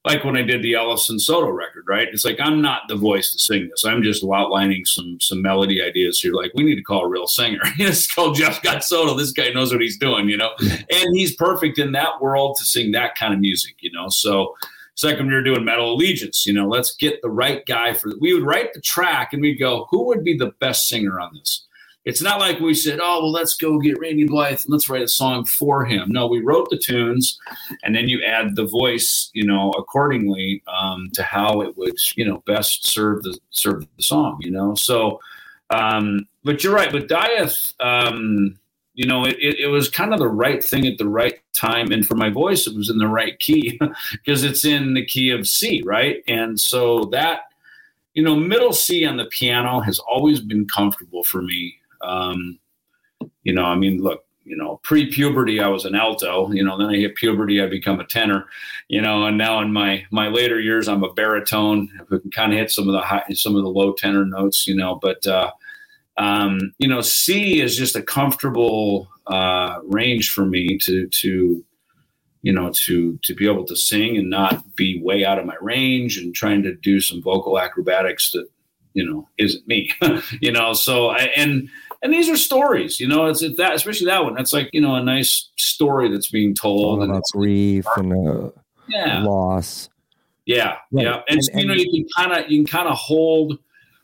[0.04, 2.08] like when I did the Ellefson Soto record, right?
[2.08, 3.84] It's like I'm not the voice to sing this.
[3.84, 6.32] I'm just outlining some some melody ideas here.
[6.32, 7.60] Like we need to call a real singer.
[7.78, 9.16] it's called Jeff Scott Soto.
[9.16, 12.64] This guy knows what he's doing, you know, and he's perfect in that world to
[12.64, 14.08] sing that kind of music, you know.
[14.08, 14.54] So.
[14.96, 16.46] Second, we were doing Metal Allegiance.
[16.46, 18.12] You know, let's get the right guy for.
[18.20, 21.34] We would write the track and we'd go, who would be the best singer on
[21.34, 21.64] this?
[22.04, 25.02] It's not like we said, oh, well, let's go get Randy Blythe and let's write
[25.02, 26.10] a song for him.
[26.10, 27.38] No, we wrote the tunes
[27.82, 32.26] and then you add the voice, you know, accordingly um, to how it would, you
[32.26, 34.74] know, best serve the serve the song, you know.
[34.74, 35.20] So,
[35.70, 36.92] um, but you're right.
[36.92, 38.58] With Dieth, um,
[38.94, 41.90] you know, it, it, it was kind of the right thing at the right time.
[41.90, 43.80] And for my voice, it was in the right key
[44.12, 46.22] because it's in the key of C, right?
[46.28, 47.40] And so that,
[48.12, 51.76] you know, middle C on the piano has always been comfortable for me.
[52.04, 52.58] Um,
[53.42, 56.50] you know, I mean, look, you know, pre-puberty, I was an alto.
[56.52, 58.46] You know, then I hit puberty, I become a tenor.
[58.88, 61.88] You know, and now in my my later years, I'm a baritone.
[62.00, 64.66] I can kind of hit some of the high, some of the low tenor notes.
[64.66, 65.50] You know, but uh,
[66.16, 71.64] um, you know, C is just a comfortable uh, range for me to to
[72.42, 75.56] you know to to be able to sing and not be way out of my
[75.60, 78.46] range and trying to do some vocal acrobatics that
[78.92, 79.90] you know isn't me
[80.42, 81.70] you know so I, and
[82.04, 84.80] and these are stories you know it's, it's that especially that one that's like you
[84.80, 88.50] know a nice story that's being told All and about it's, grief and uh,
[88.88, 89.88] yeah loss.
[90.46, 91.04] yeah, Right.
[91.04, 93.58] yeah, and, And- so, you know you can kind of you can kind of hold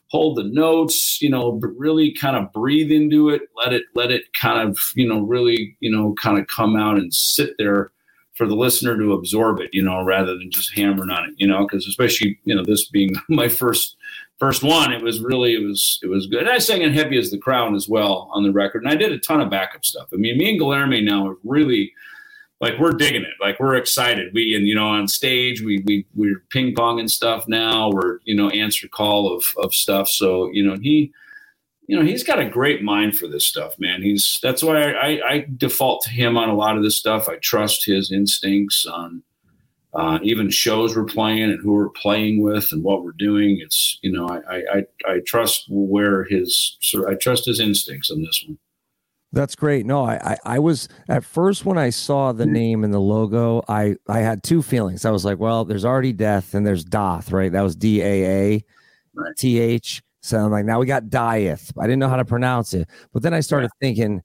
[0.09, 4.11] hold the notes, you know, but really kind of breathe into it, let it let
[4.11, 7.93] it kind of you know really you know kind of come out and sit there
[8.35, 11.47] for the listener to absorb it, you know, rather than just hammering on it, you
[11.47, 13.97] know, because especially you know this being my first
[14.41, 16.41] first one, it was really it was it was good.
[16.41, 18.97] And I sang in heavy as the crown as well on the record, and I
[18.97, 20.09] did a ton of backup stuff.
[20.13, 21.93] I mean, me and Guillermo now are really
[22.61, 23.35] like we're digging it.
[23.41, 24.35] Like we're excited.
[24.35, 27.91] We and you know on stage we we we're ping ponging stuff now.
[27.91, 30.09] We're you know answer call of of stuff.
[30.09, 31.13] So you know he
[31.87, 34.03] you know he's got a great mind for this stuff man.
[34.03, 37.29] He's that's why i i default to him on a lot of this stuff.
[37.29, 39.23] I trust his instincts on
[39.95, 43.99] uh, even shows we're playing and who we're playing with and what we're doing it's
[44.03, 48.59] you know i i i, trust where his i trust his instincts on this one
[49.33, 49.87] That's great.
[49.87, 53.63] No, I, I I was at first when I saw the name and the logo,
[53.69, 55.05] I I had two feelings.
[55.05, 57.53] I was like, well, there's already death and there's Daath, right?
[57.53, 58.65] That was D A A.
[59.39, 60.03] T H.
[60.23, 61.73] So I'm like, now we got Dieth.
[61.79, 64.23] I didn't know how to pronounce it, but then I started thinking,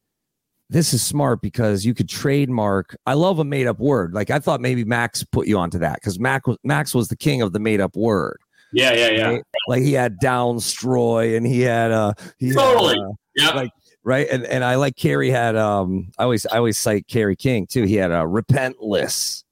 [0.69, 2.95] this is smart because you could trademark.
[3.06, 4.13] I love a made up word.
[4.13, 7.15] Like I thought maybe Max put you onto that because Max was Max was the
[7.17, 8.38] king of the made up word.
[8.73, 9.43] yeah yeah yeah right?
[9.67, 12.97] Like he had downstroy and he had uh he Totally.
[12.99, 13.69] uh, yeah like
[14.04, 17.65] right and and i like carrie had um i always i always cite Kerry King
[17.67, 19.43] too he had a repentless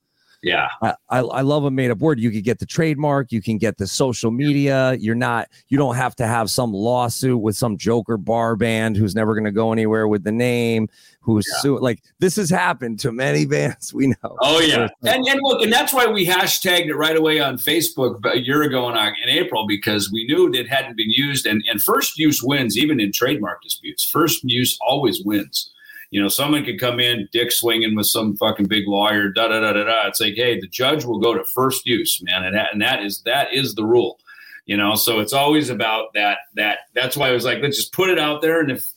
[0.43, 2.19] yeah I, I I love a made up word.
[2.19, 4.93] You could get the trademark, you can get the social media.
[4.99, 9.15] You're not, you don't have to have some lawsuit with some joker bar band who's
[9.15, 10.89] never going to go anywhere with the name,
[11.21, 11.59] who's Yeah.
[11.61, 14.37] su- like this has happened to many bands we know.
[14.41, 17.15] Oh yeah, Where it's like, and and look, and that's why we hashtagged it right
[17.15, 21.09] away on Facebook a year ago in, in April because we knew it hadn't been
[21.09, 24.03] used, and and first use wins even in trademark disputes.
[24.03, 25.69] First use always wins.
[26.13, 29.59] You know, someone could come in, dick swinging with some fucking big lawyer, da da
[29.61, 30.07] da da da.
[30.07, 33.01] It's like, hey, the judge will go to first use, man, and that, and that
[33.03, 34.19] is that is the rule.
[34.65, 34.95] you know.
[34.95, 36.39] So it's always about that.
[36.55, 38.91] That that's why I was like, let's just put it out there, and if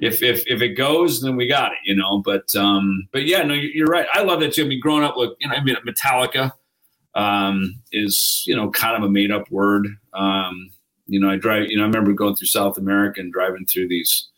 [0.00, 2.22] if if if it goes, then we got it, you know.
[2.24, 4.06] But um, but yeah, no, you're right.
[4.12, 4.64] I love that too.
[4.64, 6.52] I mean, growing up with you know, I mean, Metallica
[7.14, 9.86] um, is you know kind of a made up word.
[10.14, 10.70] Um,
[11.06, 11.70] you know, I drive.
[11.70, 14.28] You know, I remember going through South America and driving through these,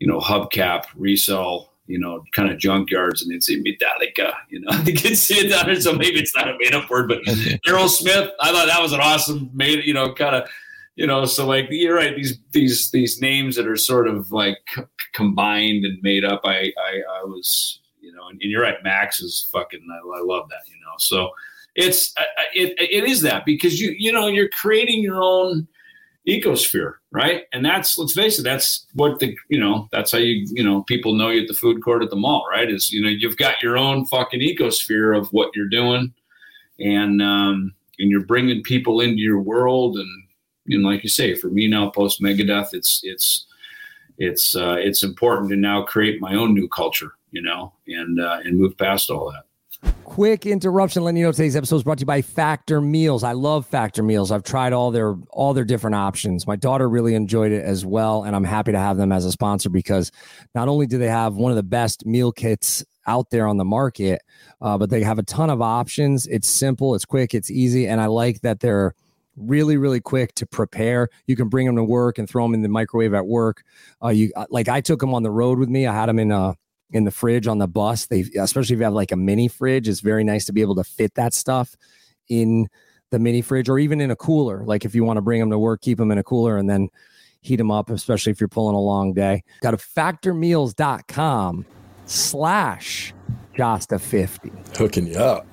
[0.00, 4.32] you know, hubcap resell, you know, kind of junkyards, and they'd say Metallica.
[4.48, 6.90] You know, you can see it down there, so maybe it's not a made up
[6.90, 7.22] word, but
[7.66, 8.30] Aerosmith.
[8.40, 9.84] I thought that was an awesome made.
[9.84, 10.48] You know, kind of.
[10.96, 12.14] You know, so like you're right.
[12.14, 14.82] These these these names that are sort of like c-
[15.14, 16.42] combined and made up.
[16.44, 18.74] I I, I was you know, and, and, you're right.
[18.82, 19.80] Max is fucking.
[19.90, 20.68] I, I love that.
[20.68, 21.30] You know, so
[21.74, 22.12] it's
[22.54, 25.66] it, it is that because you you know you're creating your own
[26.30, 27.44] ecosphere, right?
[27.52, 30.82] And that's let's face it, that's what the you know that's how you you know
[30.84, 32.70] people know you at the food court at the mall, right?
[32.70, 36.12] Is you know you've got your own fucking ecosphere of what you're doing,
[36.78, 40.24] and um, and you're bringing people into your world, and
[40.68, 43.46] and like you say, for me now post Megadeth, it's it's
[44.18, 48.40] it's uh, it's important to now create my own new culture, you know, and uh,
[48.44, 49.44] and move past all that.
[50.04, 53.22] Quick interruption, letting you know today's episode is brought to you by Factor Meals.
[53.22, 54.30] I love Factor Meals.
[54.30, 56.46] I've tried all their all their different options.
[56.46, 59.32] My daughter really enjoyed it as well, and I'm happy to have them as a
[59.32, 60.10] sponsor because
[60.54, 63.64] not only do they have one of the best meal kits out there on the
[63.64, 64.20] market,
[64.60, 66.26] uh, but they have a ton of options.
[66.26, 68.94] It's simple, it's quick, it's easy, and I like that they're
[69.36, 72.62] really really quick to prepare you can bring them to work and throw them in
[72.62, 73.62] the microwave at work
[74.02, 76.30] uh, you like i took them on the road with me i had them in
[76.30, 76.54] a
[76.92, 78.06] in the fridge on the bus.
[78.06, 80.76] They especially if you have like a mini fridge, it's very nice to be able
[80.76, 81.76] to fit that stuff
[82.28, 82.68] in
[83.10, 84.64] the mini fridge or even in a cooler.
[84.64, 86.68] Like if you want to bring them to work, keep them in a cooler and
[86.68, 86.88] then
[87.42, 89.42] heat them up, especially if you're pulling a long day.
[89.62, 91.66] Got to factormeals.com
[92.06, 93.14] slash
[93.56, 94.76] Jasta50.
[94.76, 95.46] Hooking you up.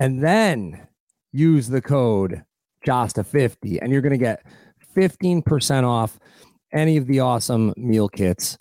[0.00, 0.86] And then
[1.32, 2.44] use the code
[2.86, 4.44] Jasta50 and you're going to get
[4.96, 6.18] 15% off
[6.72, 8.58] any of the awesome meal kits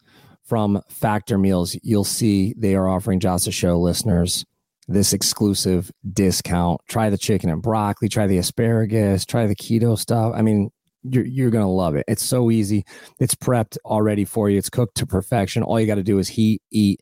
[0.48, 4.46] from Factor Meals, you'll see they are offering Jasta Show listeners
[4.88, 6.80] this exclusive discount.
[6.88, 10.34] Try the chicken and broccoli, try the asparagus, try the keto stuff.
[10.34, 10.70] I mean,
[11.04, 12.06] you're, you're going to love it.
[12.08, 12.86] It's so easy.
[13.20, 15.64] It's prepped already for you, it's cooked to perfection.
[15.64, 17.02] All you got to do is heat, eat,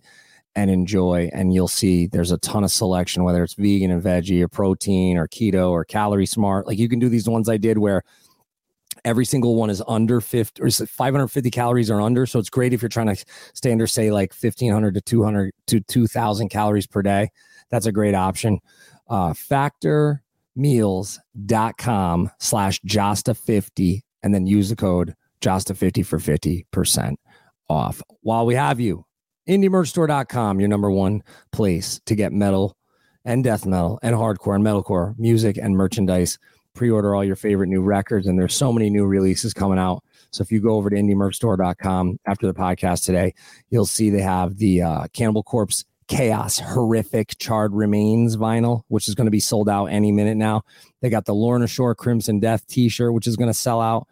[0.56, 1.30] and enjoy.
[1.34, 5.18] And you'll see there's a ton of selection, whether it's vegan and veggie or protein
[5.18, 6.66] or keto or calorie smart.
[6.66, 8.04] Like you can do these ones I did where
[9.06, 12.26] every single one is under 50 or 550 calories or under.
[12.26, 15.80] So it's great if you're trying to stay under, say, like 1500 to 200 to
[15.80, 17.30] 2000 calories per day.
[17.70, 18.60] That's a great option.
[19.08, 27.16] Uh, factormeals.com slash Jasta50 and then use the code Jasta50 for 50%
[27.70, 28.02] off.
[28.22, 29.06] While we have you,
[29.48, 32.76] indiemerchstore.com, your number one place to get metal
[33.24, 36.40] and death metal and hardcore and metalcore music and merchandise
[36.76, 40.04] pre-order all your favorite new records and there's so many new releases coming out.
[40.32, 43.34] So if you go over to indiemerchstore.com after the podcast today
[43.70, 49.16] you'll see they have the uh, cannibal corpse chaos horrific charred remains vinyl which is
[49.16, 50.64] going to be sold out any minute now.
[51.02, 54.08] They got the lorna shore crimson death t-shirt which is going to sell out.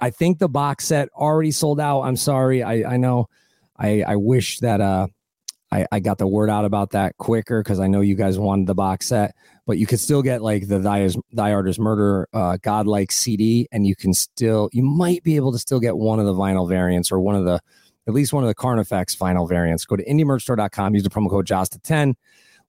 [0.00, 2.02] I think the box set already sold out.
[2.02, 2.62] I'm sorry.
[2.62, 3.28] I, I know.
[3.76, 5.08] I, I wish that uh,
[5.70, 8.66] I, I got the word out about that quicker because I know you guys wanted
[8.66, 9.34] the box set,
[9.66, 13.86] but you could still get like the Thy, Thy Art Murder uh, Godlike CD, and
[13.86, 17.12] you can still, you might be able to still get one of the vinyl variants
[17.12, 17.60] or one of the,
[18.06, 19.84] at least one of the Carnifex vinyl variants.
[19.84, 22.14] Go to indiemerchstore.com, use the promo code JASTA10.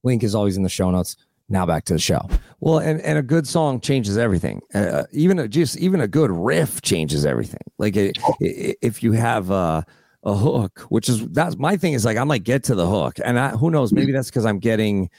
[0.03, 1.15] Link is always in the show notes.
[1.51, 2.29] Now back to the show.
[2.59, 4.61] Well, and, and a good song changes everything.
[4.73, 7.63] Uh, even a, just even a good riff changes everything.
[7.79, 9.81] Like it, it, if you have uh,
[10.23, 13.19] a hook, which is that's my thing is like I might get to the hook,
[13.23, 15.09] and I, who knows, maybe that's because I'm getting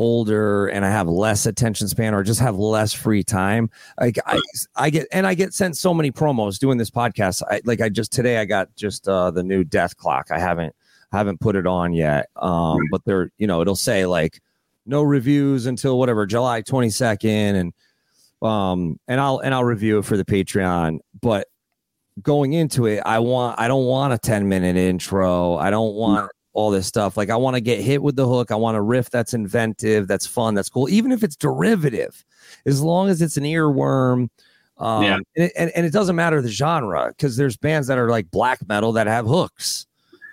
[0.00, 3.68] older and I have less attention span or just have less free time.
[4.00, 4.40] Like I,
[4.74, 7.42] I get and I get sent so many promos doing this podcast.
[7.50, 10.30] I like I just today I got just uh the new Dethklok.
[10.30, 10.74] I haven't
[11.12, 12.30] haven't put it on yet.
[12.36, 14.40] Um, but they're you know it'll say like
[14.86, 17.72] no reviews until whatever July 22nd and
[18.40, 21.00] um and I'll and I'll review it for the Patreon.
[21.20, 21.48] But
[22.22, 25.56] going into it, I want I don't want a 10 minute intro.
[25.56, 27.16] I don't want all this stuff.
[27.16, 28.50] Like I want to get hit with the hook.
[28.50, 32.24] I want a riff that's inventive, that's fun, that's cool, even if it's derivative,
[32.66, 34.28] as long as it's an earworm.
[34.78, 35.18] Um, yeah.
[35.36, 38.66] and, and, and it doesn't matter the genre because there's bands that are like black
[38.66, 39.86] metal that have hooks.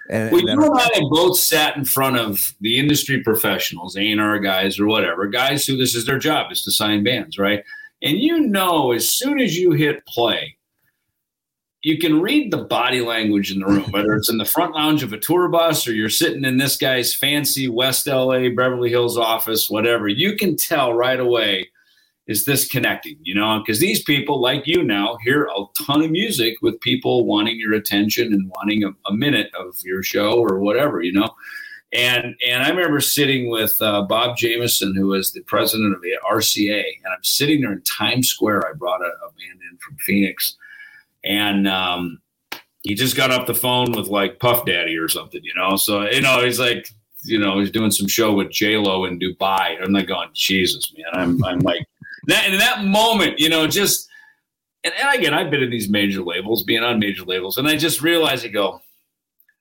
[0.09, 4.39] And, well, you and I have both sat in front of the industry professionals, A&R
[4.39, 7.61] guys or whatever, guys who this is their job is to sign bands, right?
[8.01, 10.56] And you know, as soon as you hit play,
[11.87, 15.03] you can read the body language in the room, whether it's in the front lounge
[15.03, 19.17] of a tour bus or you're sitting in this guy's fancy West LA, Beverly Hills
[19.17, 20.09] office, whatever.
[20.09, 21.69] You can tell right away
[22.27, 23.15] is this connecting?
[23.21, 27.25] You know, because these people, like you now, hear a ton of music with people
[27.25, 31.29] wanting your attention and wanting a, a minute of your show or whatever, you know.
[31.93, 36.17] And and I remember sitting with uh, Bob Jamieson, who was the president of the
[36.29, 38.67] RCA, and I'm sitting there in Times Square.
[38.67, 40.57] I brought a, a band in from Phoenix,
[41.23, 42.21] and um,
[42.83, 45.75] he just got off the phone with like Puff Daddy or something, you know.
[45.75, 46.89] So you know, he's like,
[47.23, 49.81] you know, he's doing some show with J Lo in Dubai.
[49.81, 51.05] I'm like going, Jesus, man.
[51.13, 51.85] I'm I'm like
[52.27, 54.09] that in that moment, you know, just
[54.83, 57.75] and, and again, I've been in these major labels, being on major labels, and I
[57.75, 58.81] just realized, I go,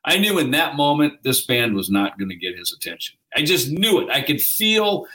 [0.05, 3.17] I knew in that moment this band was not going to get his attention.
[3.35, 4.09] I just knew it.
[4.11, 5.07] I could feel,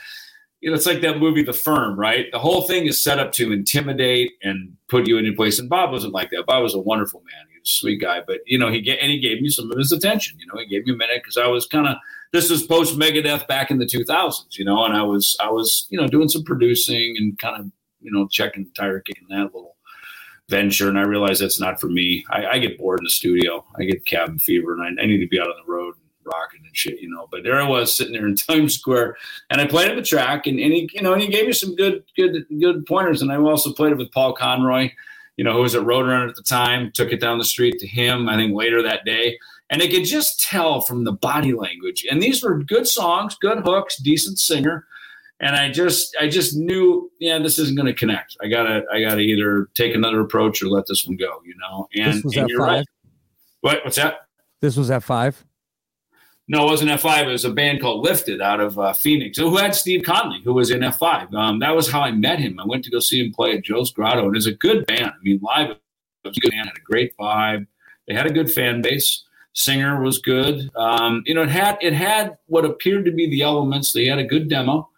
[0.62, 2.26] it's like that movie, The Firm, right?
[2.30, 5.58] The whole thing is set up to intimidate and put you in your place.
[5.58, 6.46] And Bob wasn't like that.
[6.46, 7.48] Bob was a wonderful man.
[7.52, 9.70] He was a sweet guy, but you know, he get and he gave me some
[9.70, 10.38] of his attention.
[10.38, 11.96] You know, he gave me a minute because I was kind of
[12.32, 15.86] this was post Megadeth back in the 2000s, you know, and I was I was
[15.90, 19.76] you know doing some producing and kind of you know checking tire kicking that little
[20.48, 22.24] venture, and I realized that's not for me.
[22.30, 23.64] I, I, get bored in the studio.
[23.78, 25.94] I get cabin fever, and I, I, need to be out on the road
[26.24, 27.28] rocking and shit, you know.
[27.30, 29.16] But there I was sitting there in Times Square,
[29.50, 31.52] and I played at the track, and, and he, you know, and he gave me
[31.52, 33.22] some good, good, good pointers.
[33.22, 34.90] And I also played it with Paul Conroy,
[35.36, 36.92] you know, who was at Roadrunner at the time.
[36.92, 38.28] Took it down the street to him.
[38.28, 39.38] I think later that day.
[39.70, 42.04] And I could just tell from the body language.
[42.10, 44.86] And these were good songs, good hooks, decent singer
[45.42, 48.36] and I just I just knew yeah this isn't going to connect.
[48.40, 51.42] I gotta I gotta either take another approach or let this one go.
[51.44, 52.58] You know, and, this was and F5.
[52.58, 52.86] Right.
[53.60, 54.28] What what's that?
[54.60, 55.34] This was F5.
[56.48, 57.22] No, it wasn't F5.
[57.22, 60.52] It was a band called Lifted out of uh, Phoenix, who had Steve Conley, who
[60.52, 61.32] was in F5.
[61.34, 62.58] Um, that was how I met him.
[62.58, 65.06] I went to go see him play at Joe's Grotto, and it's a good band.
[65.06, 65.78] I mean, live, it
[66.24, 67.66] was a good band, had a great vibe.
[68.08, 69.24] They had a good fan base.
[69.54, 70.70] Singer was good.
[70.76, 73.92] Um, you know, it had it had what appeared to be the elements.
[73.92, 74.88] They had a good demo.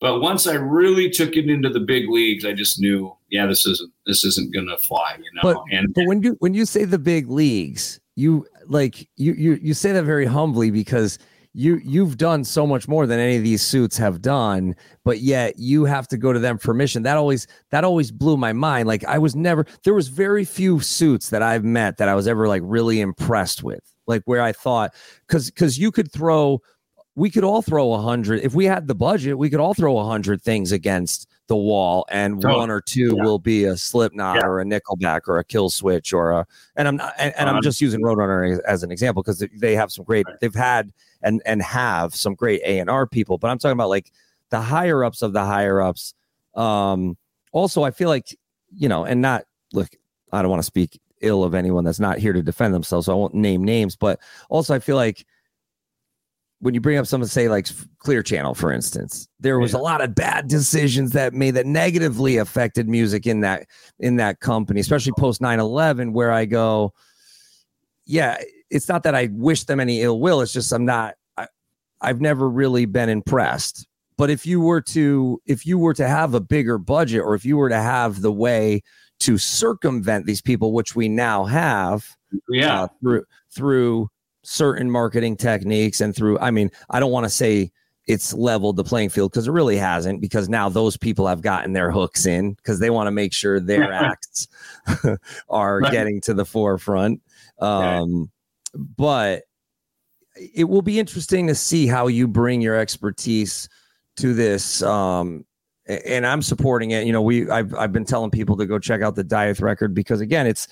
[0.00, 3.64] But once I really took it into the big leagues, I just knew, yeah, this
[3.64, 5.40] isn't this isn't gonna fly, you know.
[5.42, 9.58] But, and but when you when you say the big leagues, you like you you
[9.62, 11.18] you say that very humbly because
[11.54, 15.54] you you've done so much more than any of these suits have done but yet
[15.56, 18.88] you have to go to them for mission that always that always blew my mind.
[18.88, 22.26] Like i was never there was very few suits that i've met that i was
[22.26, 24.92] ever like really impressed with like where i thought
[25.26, 26.60] because because you could throw
[27.16, 29.98] we could all throw a hundred if we had the budget we could all throw
[29.98, 33.22] a hundred things against the wall and oh, one or two yeah.
[33.22, 34.46] will be a slipknot yeah.
[34.46, 36.46] or a nickelback or a Killswitch or a
[36.76, 39.92] and i'm not, and, and i'm just using roadrunner as an example because they have
[39.92, 40.92] some great they've had
[41.22, 44.10] and and have some great a&r people but i'm talking about like
[44.50, 46.14] the higher ups of the higher ups
[46.54, 47.16] um
[47.52, 48.36] also i feel like
[48.74, 49.88] you know and not look
[50.32, 53.12] i don't want to speak ill of anyone that's not here to defend themselves so
[53.12, 55.24] i won't name names but also i feel like
[56.64, 59.78] when you bring up someone say like clear channel for instance there was yeah.
[59.78, 63.66] a lot of bad decisions that made that negatively affected music in that
[63.98, 66.90] in that company especially post 9-11 where i go
[68.06, 68.38] yeah
[68.70, 71.48] it's not that i wish them any ill will it's just i'm not I,
[72.00, 73.86] i've never really been impressed
[74.16, 77.44] but if you were to if you were to have a bigger budget or if
[77.44, 78.82] you were to have the way
[79.20, 82.16] to circumvent these people which we now have
[82.48, 84.08] yeah uh, through through
[84.46, 87.70] certain marketing techniques and through i mean i don't want to say
[88.06, 91.72] it's leveled the playing field because it really hasn't because now those people have gotten
[91.72, 94.48] their hooks in because they want to make sure their acts
[95.48, 95.92] are right.
[95.92, 97.22] getting to the forefront.
[97.60, 98.30] Um,
[98.74, 99.44] but
[100.54, 103.68] it will be interesting to see how you bring your expertise
[104.16, 105.44] to this um,
[105.86, 107.06] and i'm supporting it.
[107.06, 109.94] You know we I've, I've been telling people to go check out the dieth record
[109.94, 110.68] because again it's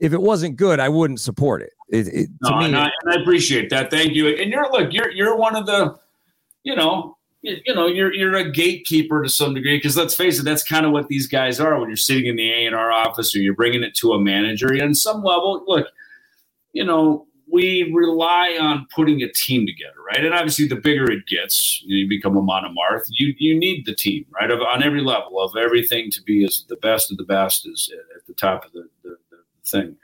[0.00, 3.12] if it wasn't good i wouldn't support it it, it, no, me, and I, and
[3.12, 3.90] I, appreciate that.
[3.90, 4.28] Thank you.
[4.28, 5.98] And you're look, you're you're one of the,
[6.62, 10.38] you know, you, you know, you're you're a gatekeeper to some degree because let's face
[10.38, 12.76] it, that's kind of what these guys are when you're sitting in the A and
[12.76, 14.72] R office or you're bringing it to a manager.
[14.72, 15.88] And some level, look,
[16.72, 20.24] you know, we rely on putting a team together, right?
[20.24, 23.06] And obviously, the bigger it gets, you, become a monomarth.
[23.08, 24.48] You you need the team, right?
[24.48, 27.92] Of, on every level of everything to be as the best of the best is
[28.16, 29.29] at the top of the, the, the
[29.64, 29.96] thing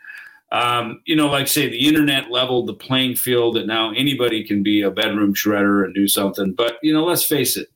[0.53, 4.63] um, you know, like say the internet leveled the playing field that now anybody can
[4.63, 6.53] be a bedroom shredder and do something.
[6.53, 7.69] But you know, let's face it,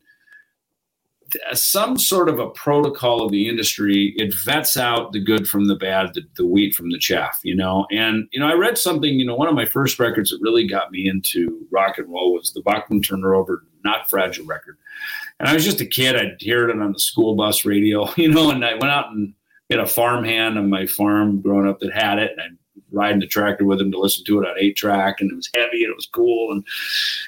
[1.53, 5.77] some sort of a protocol of the industry it vets out the good from the
[5.77, 7.41] bad, the, the wheat from the chaff.
[7.43, 9.15] You know, and you know, I read something.
[9.15, 12.35] You know, one of my first records that really got me into rock and roll
[12.35, 14.79] was the Bachman Turner Over Not Fragile record.
[15.41, 16.15] And I was just a kid.
[16.15, 19.35] I'd hear it on the school bus radio, you know, and I went out and
[19.71, 22.33] had a farmhand on my farm growing up that had it.
[22.33, 22.59] And I'd
[22.93, 25.51] riding the tractor with him to listen to it on eight track, and it was
[25.55, 26.65] heavy and it was cool, and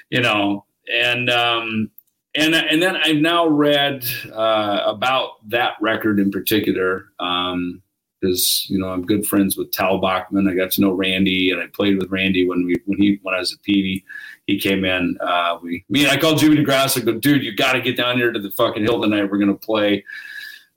[0.09, 1.89] you know, and um,
[2.35, 7.07] and and then I've now read uh, about that record in particular.
[7.19, 7.81] Um,
[8.21, 10.47] because you know I'm good friends with Tal Bachman.
[10.47, 13.35] I got to know Randy, and I played with Randy when we when he when
[13.35, 14.05] I was at Petey.
[14.47, 15.17] He came in.
[15.19, 17.01] Uh, we me and I called Jimmy DeGrasse.
[17.01, 19.29] I go, dude, you got to get down here to the fucking hill tonight.
[19.29, 20.05] We're gonna play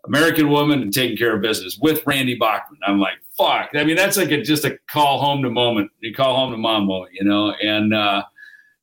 [0.07, 2.79] American Woman and Taking Care of Business with Randy Bachman.
[2.87, 3.71] I'm like, fuck.
[3.75, 5.91] I mean, that's like a, just a call home to moment.
[6.01, 8.25] You call home to mom moment, you know, and uh,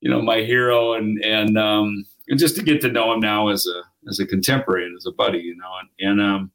[0.02, 3.48] you know my hero, and and um, and just to get to know him now
[3.50, 6.52] as a as a contemporary and as a buddy, you know, and, and um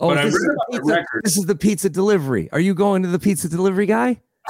[0.00, 2.48] Oh, I this is, the pizza, this is the pizza delivery.
[2.52, 4.20] Are you going to the pizza delivery guy?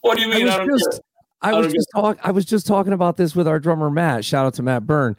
[0.00, 0.48] what do you mean?
[0.48, 1.00] I, I was get just.
[1.42, 4.24] I I was just talk, I was just talking about this with our drummer Matt.
[4.24, 5.16] Shout out to Matt Byrne.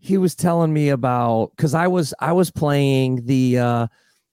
[0.00, 3.86] He was telling me about because I was I was playing the uh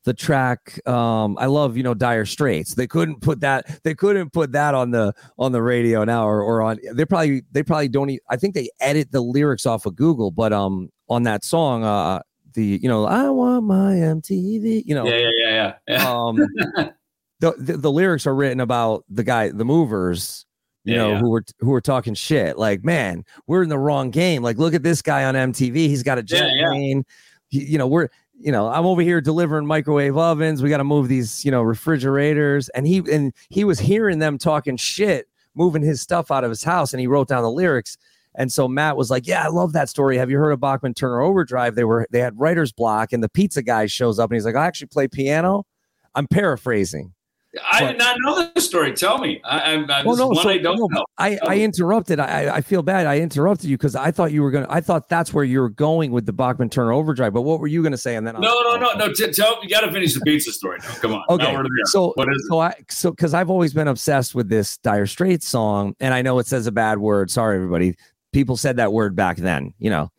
[0.05, 2.75] the track um I love you know Dire Straits.
[2.75, 6.41] They couldn't put that they couldn't put that on the on the radio now or,
[6.41, 9.85] or on they probably they probably don't e- I think they edit the lyrics off
[9.85, 12.21] of Google, but um on that song uh
[12.53, 15.73] the you know I want my MTV you know Yeah, yeah, yeah, yeah.
[15.89, 16.09] yeah.
[16.13, 16.37] um
[17.39, 20.45] the, the the lyrics are written about the guy the movers
[20.87, 21.19] you Yeah, know yeah.
[21.19, 24.73] who were who were talking shit like man we're in the wrong game like look
[24.73, 27.03] at this guy on mtv he's got a jet Yeah, plane
[27.49, 28.07] He- you know we're
[28.39, 31.61] you know i'm over here delivering microwave ovens we got to move these you know
[31.61, 36.49] refrigerators and he and he was hearing them talking shit moving his stuff out of
[36.49, 37.97] his house and he wrote down the lyrics
[38.39, 40.15] and so Matt was like, "Yeah, I love that story.
[40.15, 41.73] Have you heard of Bachman Turner Overdrive?
[41.73, 44.53] They were they had writer's block, and the pizza guy shows up, and he's like,
[44.55, 45.65] I actually play piano.
[46.13, 47.13] I'm paraphrasing.
[47.71, 48.93] I did not know this story.
[48.93, 49.41] Tell me.
[49.43, 51.05] I, Well, no, one so- I don't no, know.
[51.17, 52.19] I, I interrupted.
[52.19, 53.07] I, I feel bad.
[53.07, 54.67] I interrupted you because I thought you were gonna.
[54.69, 57.33] I thought that's where you were going with the Bachman Turner Overdrive.
[57.33, 58.15] But what were you gonna say?
[58.15, 59.13] And then I'll- No, no, no, no.
[59.13, 60.93] T- tell you got to finish the pizza story now.
[60.95, 61.23] Come on.
[61.29, 65.07] Okay, so what is so I so because I've always been obsessed with this Dire
[65.07, 67.31] Straits song, and I know it says a bad word.
[67.31, 67.95] Sorry, everybody.
[68.33, 69.73] People said that word back then.
[69.79, 70.11] You know,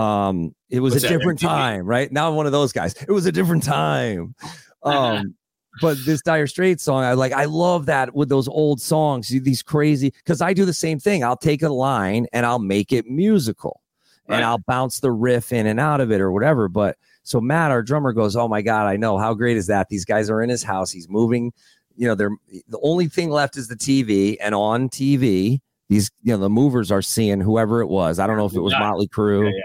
[0.00, 2.10] um, it was What's a different time, right?
[2.10, 2.94] Now I'm one of those guys.
[2.94, 4.34] It was a different time.
[4.82, 5.34] Um,
[5.80, 7.32] but this Dire Straits song, I like.
[7.32, 10.10] I love that with those old songs, these crazy.
[10.10, 11.24] Because I do the same thing.
[11.24, 13.80] I'll take a line and I'll make it musical,
[14.28, 14.36] Right.
[14.36, 16.68] and I'll bounce the riff in and out of it or whatever.
[16.68, 19.88] But so Matt, our drummer, goes, "Oh my god, I know how great is that?
[19.88, 20.90] These guys are in his house.
[20.90, 21.52] He's moving.
[21.96, 22.36] You know, they're
[22.68, 26.90] the only thing left is the TV, and on TV, these you know the movers
[26.90, 28.18] are seeing whoever it was.
[28.18, 28.72] I don't know if it was.
[28.78, 29.62] Motley Crue." Yeah, yeah.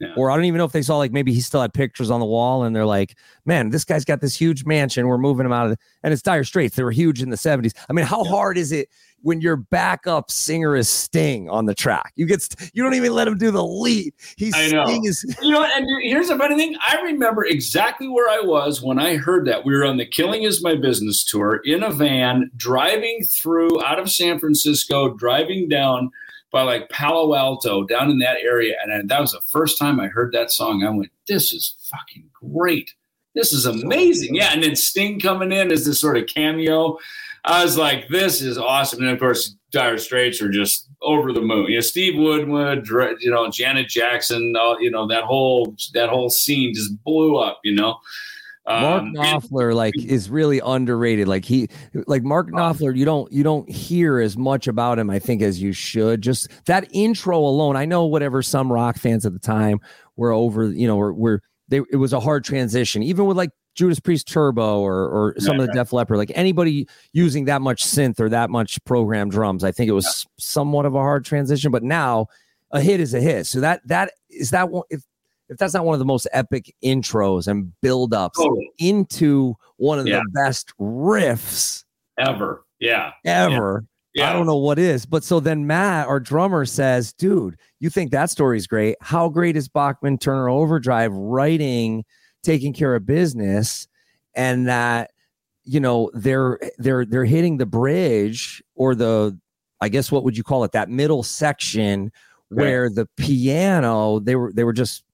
[0.00, 0.14] Yeah.
[0.16, 2.20] Or I don't even know if they saw like maybe he still had pictures on
[2.20, 5.06] the wall and they're like, man, this guy's got this huge mansion.
[5.06, 6.74] We're moving him out of the, and it's Dire Straits.
[6.74, 7.72] They were huge in the 70s.
[7.88, 8.88] I mean, how hard is it
[9.20, 12.14] when your backup singer is Sting on the track?
[12.16, 14.14] You get st- you don't even let him do the lead.
[14.38, 14.86] He's I know.
[14.86, 15.64] Sting is You know?
[15.64, 16.76] And here's the funny thing.
[16.80, 19.66] I remember exactly where I was when I heard that.
[19.66, 23.98] We were on the Killing Is My Business tour in a van, driving through out
[23.98, 26.10] of San Francisco, driving down
[26.52, 28.74] by like Palo Alto, down in that area.
[28.82, 30.84] And I, that was the first time I heard that song.
[30.84, 32.92] I went, this is fucking great.
[33.34, 34.34] This is amazing.
[34.34, 34.52] Yeah.
[34.52, 36.98] And then Sting coming in as this sort of cameo.
[37.44, 39.00] I was like, this is awesome.
[39.00, 41.70] And of course, Dire Straits are just over the moon.
[41.70, 42.86] You know, Steve Woodward,
[43.20, 47.60] you know, Janet Jackson, you know, that whole that whole scene just blew up.
[47.62, 47.98] You know,
[48.70, 51.28] Um, and- Knopfler like is really underrated.
[51.28, 51.68] Like he
[52.06, 55.60] like Mark Knopfler, you don't you don't hear as much about him, I think, as
[55.60, 56.22] you should.
[56.22, 57.76] Just that intro alone.
[57.76, 59.80] I know whatever some rock fans at the time
[60.16, 63.50] were over, you know, were, were they it was a hard transition, even with like
[63.74, 67.62] Judas Priest Turbo or or some Right, of the Def Leppard, like anybody using that
[67.62, 71.24] much synth or that much programmed drums, I think it was somewhat of a hard
[71.24, 71.70] transition.
[71.70, 72.26] But now
[72.72, 73.46] a hit is a hit.
[73.46, 75.02] So that that is that one if
[75.50, 78.70] if that's not one of the most epic intros and build-ups Totally.
[78.78, 80.20] into one of Yeah.
[80.20, 81.84] the best riffs
[82.18, 82.64] ever.
[82.78, 83.10] Yeah.
[83.26, 83.84] ever.
[84.14, 84.30] Yeah.
[84.30, 88.10] I don't know what is, but so then Matt, our drummer, says, "Dude, you think
[88.10, 88.96] that story's great?
[89.00, 92.04] How great is Bachman Turner Overdrive writing,
[92.42, 93.86] taking care of business,
[94.34, 95.10] and that
[95.64, 99.38] you know they're they're they're hitting the bridge or the,
[99.80, 100.72] I guess what would you call it?
[100.72, 102.10] That middle section
[102.52, 102.64] Right.
[102.64, 105.04] where the piano they were they were just,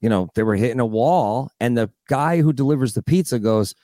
[0.00, 3.74] you know, they were hitting a wall, and the guy who delivers the pizza goes."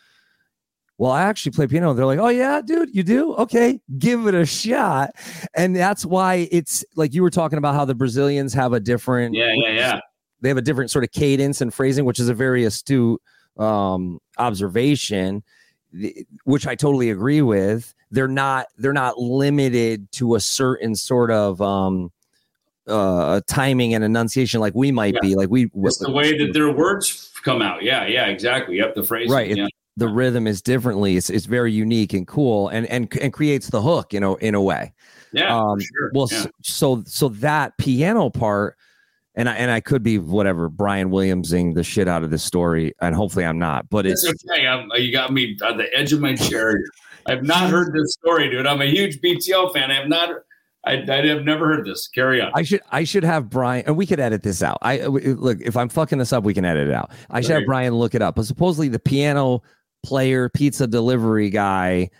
[0.97, 1.93] well, I actually play piano.
[1.93, 3.35] They're like, oh, yeah, dude, you do?
[3.35, 5.11] Okay, give it a shot.
[5.57, 9.35] And that's why it's like you were talking about how the Brazilians have a different,
[9.35, 9.53] Yeah.
[9.57, 9.73] Yeah.
[9.73, 10.01] Yeah.
[10.41, 13.21] they have a different sort of cadence and phrasing, which is a very astute
[13.59, 15.43] um, observation,
[16.45, 17.93] which I totally agree with.
[18.12, 22.12] They're not, they're not limited to a certain sort of, um,
[22.87, 25.20] uh timing and enunciation like we might Yeah.
[25.22, 27.82] be like we It's the way that their words come out.
[27.82, 28.07] Yeah.
[28.07, 28.26] Yeah.
[28.26, 28.76] Exactly.
[28.76, 28.95] Yep.
[28.95, 29.30] The phrase.
[29.30, 29.57] Right.
[29.57, 29.68] Yeah.
[29.97, 31.16] the rhythm is differently.
[31.16, 34.55] It's it's very unique and cool, and and and creates the hook in a in
[34.55, 34.93] a way.
[35.32, 35.57] Yeah.
[35.57, 36.11] um, sure.
[36.14, 36.47] Well, yeah.
[36.62, 38.76] so so that piano part,
[39.35, 42.93] and I and I could be whatever Brian Williamsing the shit out of this story,
[43.01, 43.89] and hopefully I'm not.
[43.89, 44.66] But it's It's okay.
[44.66, 46.76] I'm, you got me on the edge of my chair.
[47.26, 48.66] I've not heard this story, dude.
[48.66, 49.91] I'm a huge BTO fan.
[49.91, 50.30] I have not.
[50.87, 52.09] I, I have never heard this.
[52.09, 52.53] Carry on.
[52.55, 54.78] I should I should have Brian, and we could edit this out.
[54.82, 57.11] I look if I'm fucking this up, we can edit it out.
[57.30, 58.37] I should have Brian look it up.
[58.37, 59.62] But supposedly the piano
[60.05, 62.11] player, pizza delivery guy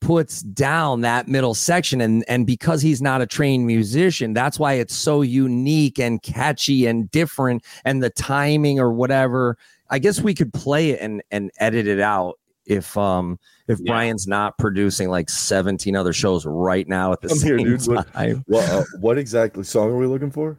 [0.00, 4.74] puts down that middle section and and because he's not a trained musician that's why
[4.74, 9.56] it's so unique and catchy and different and the timing or whatever
[9.88, 13.38] i guess we could play it and and edit it out if um
[13.68, 13.92] if Yeah.
[13.92, 17.86] brian's not producing like 17 other shows right now at the I'm same here, dude.
[17.86, 20.56] What- time What uh, what exactly song are we looking for?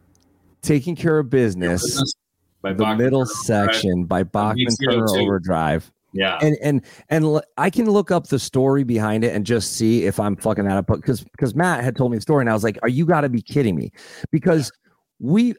[0.61, 2.03] taking care of business
[2.61, 3.75] By the Bachman middle Turner, right?
[3.75, 6.39] section by bachman turner overdrive Yeah.
[6.41, 10.05] and and and l- I can look up the story behind it and just see
[10.05, 10.87] if I'm fucking that up.
[10.87, 13.21] Because because Matt had told me the story and I was like, "Are you got
[13.21, 13.91] to be kidding me?"
[14.31, 14.71] Because
[15.19, 15.53] we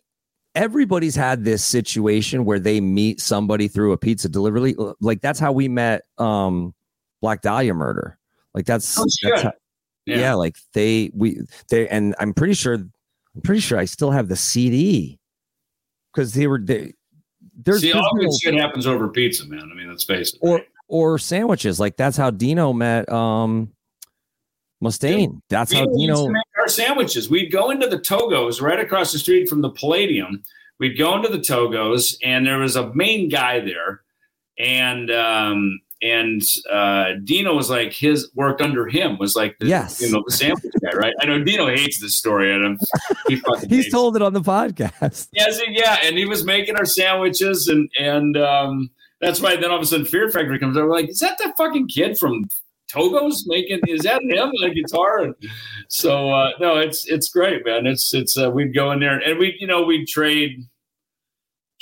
[0.54, 4.74] everybody's had this situation where they meet somebody through a pizza delivery.
[5.00, 6.74] Like that's how we met um
[7.20, 8.18] Black Dahlia murder.
[8.54, 9.52] Like that's, Oh, that's how-
[10.06, 10.18] yeah.
[10.18, 10.34] Yeah.
[10.34, 12.92] Like they we they and I'm pretty sure I'm
[13.44, 15.18] pretty sure I still have the CD
[16.12, 16.94] because they were they.
[17.62, 19.68] There's, See, all good shit happens over pizza, man.
[19.70, 20.38] I mean, let's face it.
[20.40, 21.78] or or sandwiches.
[21.78, 23.70] Like that's how Dino met um
[24.82, 25.40] Mustaine.
[25.48, 27.28] That's how We used Dino our sandwiches.
[27.28, 30.42] We'd go into the Togos right across the street from the Palladium.
[30.78, 34.02] We'd go into the Togos, and there was a main guy there,
[34.58, 36.40] and um, and
[36.70, 40.00] uh, Dino was like his work under him was like the, Yes.
[40.00, 41.14] you know the sandwich guy, right?
[41.20, 42.78] I know Dino hates this story, and I'm,
[43.26, 45.28] he fucking he's told it on the podcast.
[45.32, 48.90] Yes, yeah, and he was making our sandwiches, and and um,
[49.20, 50.76] that's why then all of a sudden Fear Factory comes.
[50.76, 52.48] We're like, is that that fucking kid from
[52.88, 53.80] Togo's making?
[53.88, 55.18] Is that him on a guitar?
[55.24, 55.34] And
[55.88, 57.86] so uh, no, it's it's great, man.
[57.86, 60.64] It's it's uh, we'd go in there and we you know we'd trade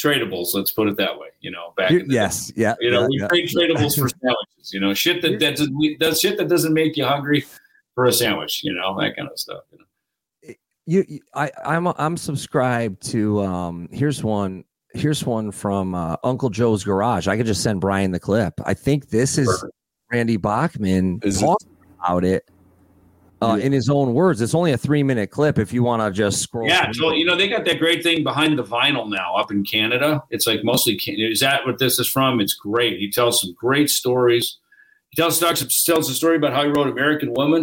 [0.02, 0.54] tradables.
[0.54, 1.28] Let's put it that way.
[1.40, 2.74] You know, back in the yes, yeah.
[2.80, 3.28] you know, yeah, we yeah.
[3.28, 4.72] trade tradables for sandwiches.
[4.72, 7.44] You know, shit that that does, shit that doesn't make you hungry
[7.94, 8.62] for a sandwich.
[8.64, 9.62] You know, that kind of stuff.
[9.72, 10.54] You know?
[10.86, 16.48] you, you- I I'm I'm subscribed to um here's one here's one from uh, Uncle
[16.48, 17.28] Joe's garage.
[17.28, 18.54] I could just send Brian the clip.
[18.64, 19.72] I think this is Perfect.
[20.12, 22.48] Randy Bachman Is it- talking about it
[23.42, 23.66] uh, Yeah.
[23.66, 24.40] in his own words.
[24.40, 26.66] It's only a three minute clip if you want to just scroll.
[26.68, 29.64] Yeah, so you know they got that great thing behind the vinyl now up in
[29.64, 30.22] Canada.
[30.30, 32.40] It's like mostly Can- is that what this is from?
[32.40, 32.98] It's great.
[32.98, 34.58] He tells some great stories.
[35.10, 37.62] He tells talks tells a story about how he wrote American Woman.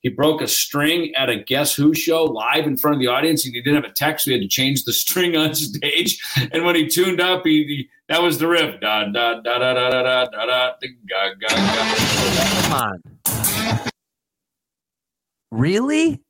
[0.00, 3.44] He broke a string at a Guess Who show live in front of the audience,
[3.46, 4.26] and he didn't have a text.
[4.26, 6.20] We had to change the string on stage.
[6.52, 8.80] And when he tuned up, he, he that was the riff.
[8.80, 10.72] Da da da da da da da da da.
[12.68, 13.88] Come on.
[15.52, 16.20] Really?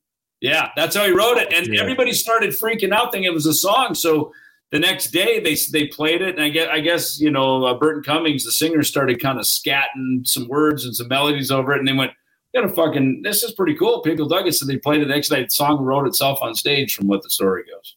[0.41, 1.81] Yeah, that's how he wrote it, and Yeah.
[1.81, 3.95] everybody started freaking out, thinking it was a song.
[3.95, 4.33] So
[4.73, 7.75] the next day they they played it, and I guess I guess you know uh,
[7.75, 11.79] Burton Cummings, the singer, started kind of scatting some words and some melodies over it,
[11.79, 12.11] and they went,
[12.53, 15.07] "We "Got a fucking this is pretty cool." People dug it, so they played it
[15.07, 15.49] the next night.
[15.49, 17.95] The song wrote itself on stage, from what the story goes.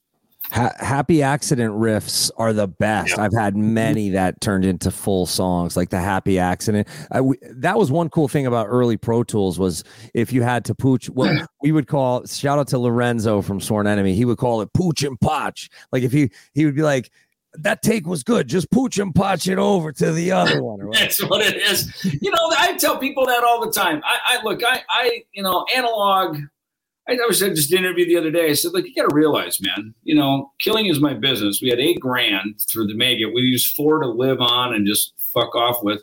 [0.55, 3.19] Ha- happy accident riffs are the best.
[3.19, 3.73] I've had mm-hmm.
[3.73, 6.87] many that turned into full songs, like the happy accident.
[7.11, 7.19] I
[7.51, 9.83] that was one cool thing about early Pro Tools was
[10.13, 11.29] if you had to pooch, what
[11.61, 12.25] we would call.
[12.25, 14.15] Shout out to Lorenzo from Sworn Enemy.
[14.15, 15.69] He would call it pooch and potch.
[15.91, 17.11] Like if he he would be like.
[17.59, 18.49] That take was good.
[18.49, 20.89] Just pooch and potch it over to the other one.
[20.91, 21.89] That's what it is.
[22.03, 24.01] You know, I tell people that all the time.
[24.03, 26.37] I, I look, I, I, you know, analog.
[27.07, 28.49] I, was at just an interview the other day.
[28.49, 29.93] I said, look, you got to realize, man.
[30.03, 31.61] You know, killing is my business.
[31.61, 33.33] We had eight grand through the make it.
[33.33, 36.01] We used four to live on and just fuck off with.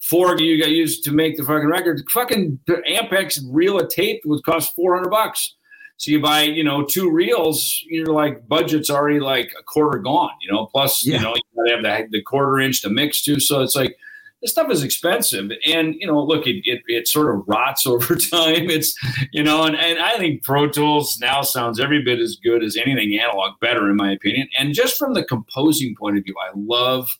[0.00, 2.02] Four you got used to make the fucking record.
[2.10, 5.54] Fucking Ampex reel of tape would cost four hundred bucks.
[5.96, 10.32] So you buy, you know, two reels, you're like budget's already like a quarter gone,
[10.42, 10.66] you know.
[10.66, 11.18] Plus, Yeah.
[11.18, 11.42] you know, you
[11.78, 13.38] gotta have the, the quarter inch to mix to.
[13.38, 13.96] So it's like
[14.42, 15.50] this stuff is expensive.
[15.66, 18.68] And, you know, look, it, it, it sort of rots over time.
[18.68, 18.94] It's,
[19.32, 22.76] you know, and, and I think Pro Tools now sounds every bit as good as
[22.76, 24.48] anything analog, better in my opinion.
[24.58, 27.16] And just from the composing point of view, I love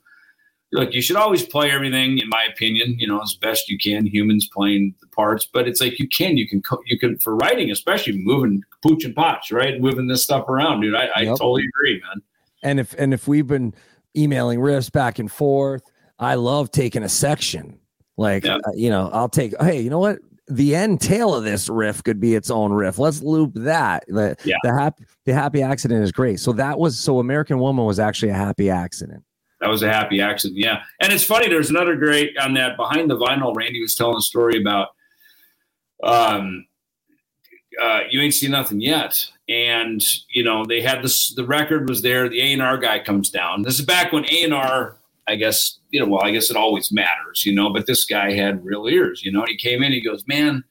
[0.74, 4.06] look, you should always play everything, in my opinion, you know, as best you can.
[4.06, 7.36] Humans playing the parts, but it's like you can, you can, co- you can for
[7.36, 9.78] writing, especially moving pooch and potch, right?
[9.80, 10.94] Moving this stuff around, dude.
[10.94, 11.36] I, I Yep.
[11.36, 12.22] totally agree, man.
[12.62, 13.74] And if and if we've been
[14.16, 15.82] emailing riffs back and forth,
[16.18, 17.78] I love taking a section.
[18.16, 18.56] Like Yeah.
[18.56, 19.54] uh, you know, I'll take.
[19.60, 20.18] Hey, you know what?
[20.48, 22.98] The end tail of this riff could be its own riff.
[22.98, 24.04] Let's loop that.
[24.08, 24.56] The, Yeah.
[24.62, 26.40] the happy the happy accident is great.
[26.40, 29.24] So that was so American Woman was actually a happy accident.
[29.60, 30.58] That was a happy accident.
[30.58, 30.82] Yeah.
[31.00, 33.54] And it's funny, there's another great on that behind the vinyl.
[33.56, 34.88] Randy was telling a story about
[36.02, 36.66] um
[37.80, 39.24] uh, you ain't seen nothing yet.
[39.48, 41.34] And you know they had this.
[41.34, 42.28] The record was there.
[42.28, 43.62] The A and R guy comes down.
[43.62, 44.98] This is back when A and R,
[45.28, 46.06] I guess you know.
[46.06, 47.72] Well, I guess it always matters, you know.
[47.72, 49.44] But this guy had real ears, you know.
[49.46, 49.92] He came in.
[49.92, 50.64] He goes, "Man,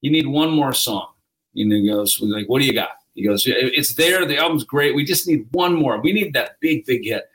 [0.00, 1.08] you need one more song."
[1.54, 4.24] And he goes, "Like, what do you got?" He goes, "It's there.
[4.26, 4.94] The album's great.
[4.94, 6.00] We just need one more.
[6.00, 7.28] We need that big, big hit."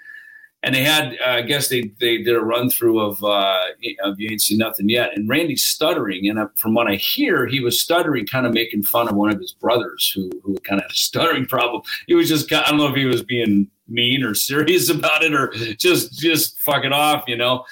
[0.64, 3.64] and they had uh, I guess they they did a run through of uh,
[4.04, 7.48] of you ain't seen nothing yet, and Randy's stuttering, and uh, from what I hear,
[7.48, 10.80] he was stuttering, kind of making fun of one of his brothers who who kind
[10.80, 11.82] of had a stuttering problem.
[12.08, 15.34] He was just I don't know if he was being mean or serious about it
[15.34, 17.66] or just just fucking off, you know,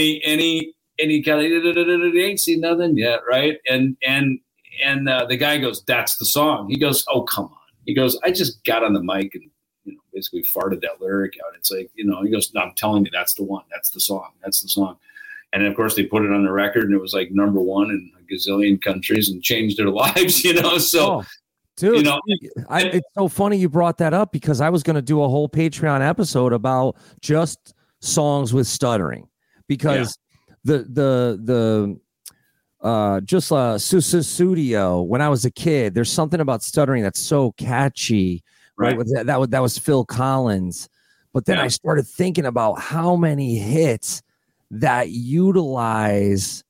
[0.00, 3.58] he he and he kind of ain't seen nothing yet, right?
[3.68, 4.38] And and
[4.82, 8.18] and uh, the guy goes, "That's the song." He goes, "Oh come on." He goes,
[8.24, 9.50] "I just got on the mic and."
[9.86, 11.54] you know, basically farted that lyric out.
[11.56, 13.62] It's like, you know, he goes, no, I'm telling you, that's the one.
[13.70, 14.30] That's the song.
[14.42, 14.96] That's the song.
[15.52, 17.90] And of course, they put it on the record and it was like number one
[17.90, 20.78] in a gazillion countries and changed their lives, you know?
[20.78, 21.24] So, Oh,
[21.76, 22.20] dude, you know,
[22.68, 25.28] I, it's so funny you brought that up because I was going to do a
[25.28, 29.28] whole Patreon episode about just songs with stuttering
[29.68, 30.18] because
[30.64, 32.00] the the the
[32.86, 37.52] uh just uh Sussudio when I was a kid there's something about stuttering that's so
[37.52, 38.44] catchy
[38.76, 39.06] right, Right.
[39.14, 40.88] That, that was that was Phil Collins
[41.32, 41.64] but then Yeah.
[41.64, 44.22] I started thinking about how many hits
[44.70, 46.62] that utilize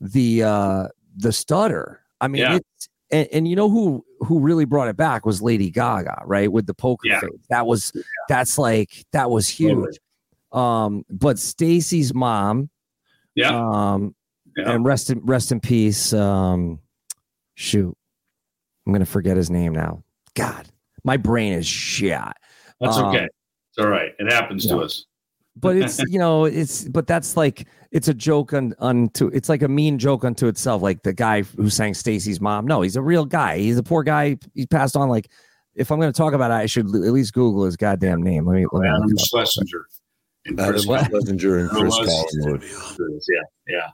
[0.00, 2.56] the uh the stutter I mean Yeah.
[2.56, 6.50] it's and, and you know who who really brought it back was Lady Gaga, right?
[6.50, 7.20] With the poker Yeah.
[7.20, 7.30] face.
[7.48, 7.92] That was
[8.28, 9.96] that's like that was huge.
[10.52, 12.70] Um, but Stacy's mom,
[13.34, 13.50] yeah.
[13.50, 14.14] um,
[14.56, 14.72] Yeah.
[14.72, 16.12] and rest in rest in peace.
[16.12, 16.80] Um,
[17.54, 17.96] shoot,
[18.86, 20.02] I'm gonna forget his name now.
[20.34, 20.68] God,
[21.04, 22.36] my brain is shot.
[22.80, 23.28] That's um, okay.
[23.70, 24.12] It's all right.
[24.18, 25.06] It happens to us.
[25.56, 29.62] But it's you know it's but that's like it's a joke on unto it's like
[29.62, 30.82] a mean joke unto itself.
[30.82, 32.66] Like the guy who sang Stacy's mom.
[32.66, 33.58] No, he's a real guy.
[33.58, 34.38] He's a poor guy.
[34.54, 35.08] He passed on.
[35.08, 35.30] Like
[35.74, 38.46] if I'm gonna talk about it, I should at least Google his goddamn name.
[38.46, 38.66] Let me.
[38.72, 39.26] Let me Adam look.
[39.26, 39.86] Schlesinger.
[40.46, 41.06] And Adam Chris What?
[41.06, 42.64] Schlesinger and Chris Was- Collingwood.
[43.28, 43.88] Yeah, yeah.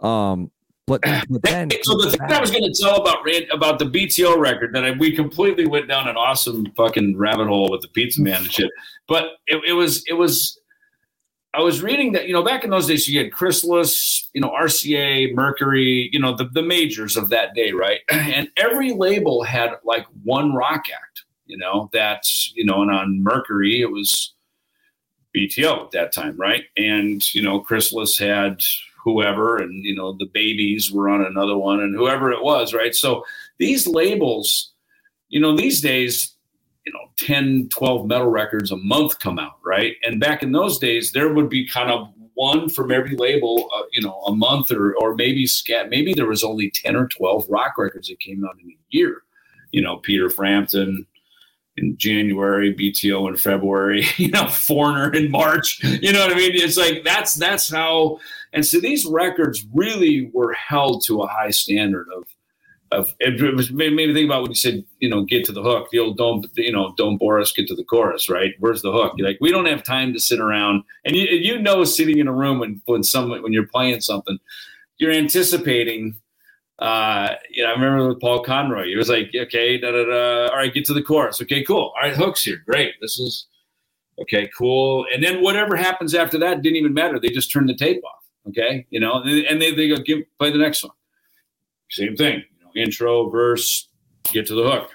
[0.00, 0.50] Um,
[0.86, 3.84] but but then so the thing I was going to tell about Rand, about the
[3.84, 7.88] BTO record that I, we completely went down an awesome fucking rabbit hole with the
[7.88, 8.70] Pizza Man and shit.
[9.06, 10.59] But it, it was it was
[11.52, 14.50] I was reading that you know back in those days you had Chrysalis, you know
[14.50, 18.00] RCA, Mercury, you know the the majors of that day, right?
[18.10, 23.22] And every label had like one rock act, you know that's you know and on
[23.22, 24.34] Mercury it was
[25.36, 26.64] BTO at that time, right?
[26.76, 28.62] And you know Chrysalis had
[29.02, 32.94] whoever and you know the babies were on another one and whoever it was right
[32.94, 33.24] so
[33.58, 34.72] these labels
[35.28, 36.34] you know these days
[36.84, 40.78] you know 10 12 metal records a month come out right and back in those
[40.78, 44.70] days there would be kind of one from every label uh, you know a month
[44.70, 48.44] or or maybe scat maybe there was only 10 or 12 rock records that came
[48.44, 49.22] out in a year
[49.72, 51.06] you know peter frampton
[51.76, 55.82] in January, BTO in February, you know, Foreigner in March.
[55.82, 56.52] You know what I mean?
[56.54, 58.18] It's like that's that's how
[58.52, 62.24] and so these records really were held to a high standard of
[62.92, 65.62] of it was made me think about when you said, you know, get to the
[65.62, 68.54] hook, the old don't you know, don't bore us, get to the chorus, right?
[68.58, 69.14] Where's the hook?
[69.16, 72.28] You're like, we don't have time to sit around and you you know sitting in
[72.28, 74.38] a room when when someone when you're playing something,
[74.98, 76.16] you're anticipating
[76.80, 80.48] uh, you know, I remember with Paul Conroy, he was like, okay, da, da, da.
[80.48, 81.40] all right, get to the chorus.
[81.42, 81.92] Okay, cool.
[81.94, 82.62] All right, hooks here.
[82.66, 82.94] Great.
[83.02, 83.46] This is
[84.22, 85.04] okay, cool.
[85.12, 87.20] And then whatever happens after that didn't even matter.
[87.20, 88.24] They just turned the tape off.
[88.48, 90.92] Okay, you know, and, and they, they go, give, play the next one.
[91.90, 92.42] Same thing,
[92.76, 93.88] intro, verse,
[94.24, 94.90] get to the hook.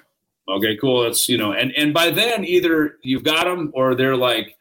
[0.48, 1.04] Okay, cool.
[1.04, 4.56] That's, you know, and, and by then either you've got them or they're like,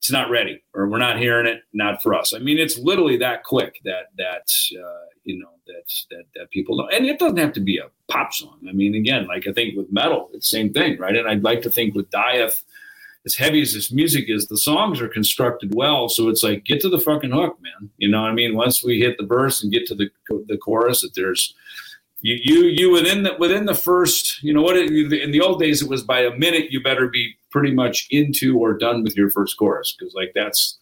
[0.00, 2.34] it's not ready or we're not hearing it, not for us.
[2.34, 6.76] I mean, it's literally that quick that, that, uh, you know, that, that, that people
[6.76, 6.88] know.
[6.88, 8.58] And it doesn't have to be a pop song.
[8.68, 11.16] I mean, again, like I think with metal, it's the same thing, right?
[11.16, 12.64] And I'd like to think with Dieth,
[13.24, 16.10] as heavy as this music is, the songs are constructed well.
[16.10, 17.88] So it's like, get to the fucking hook, man.
[17.96, 18.54] You know what I mean?
[18.54, 20.10] Once we hit the verse and get to the,
[20.48, 21.54] the chorus, that there's,
[22.24, 25.60] you, you, you within the, within the first, you know what, it, in the old
[25.60, 29.14] days, it was by a minute, you better be pretty much into or done with
[29.14, 29.94] your first chorus.
[30.00, 30.78] Cause like that's,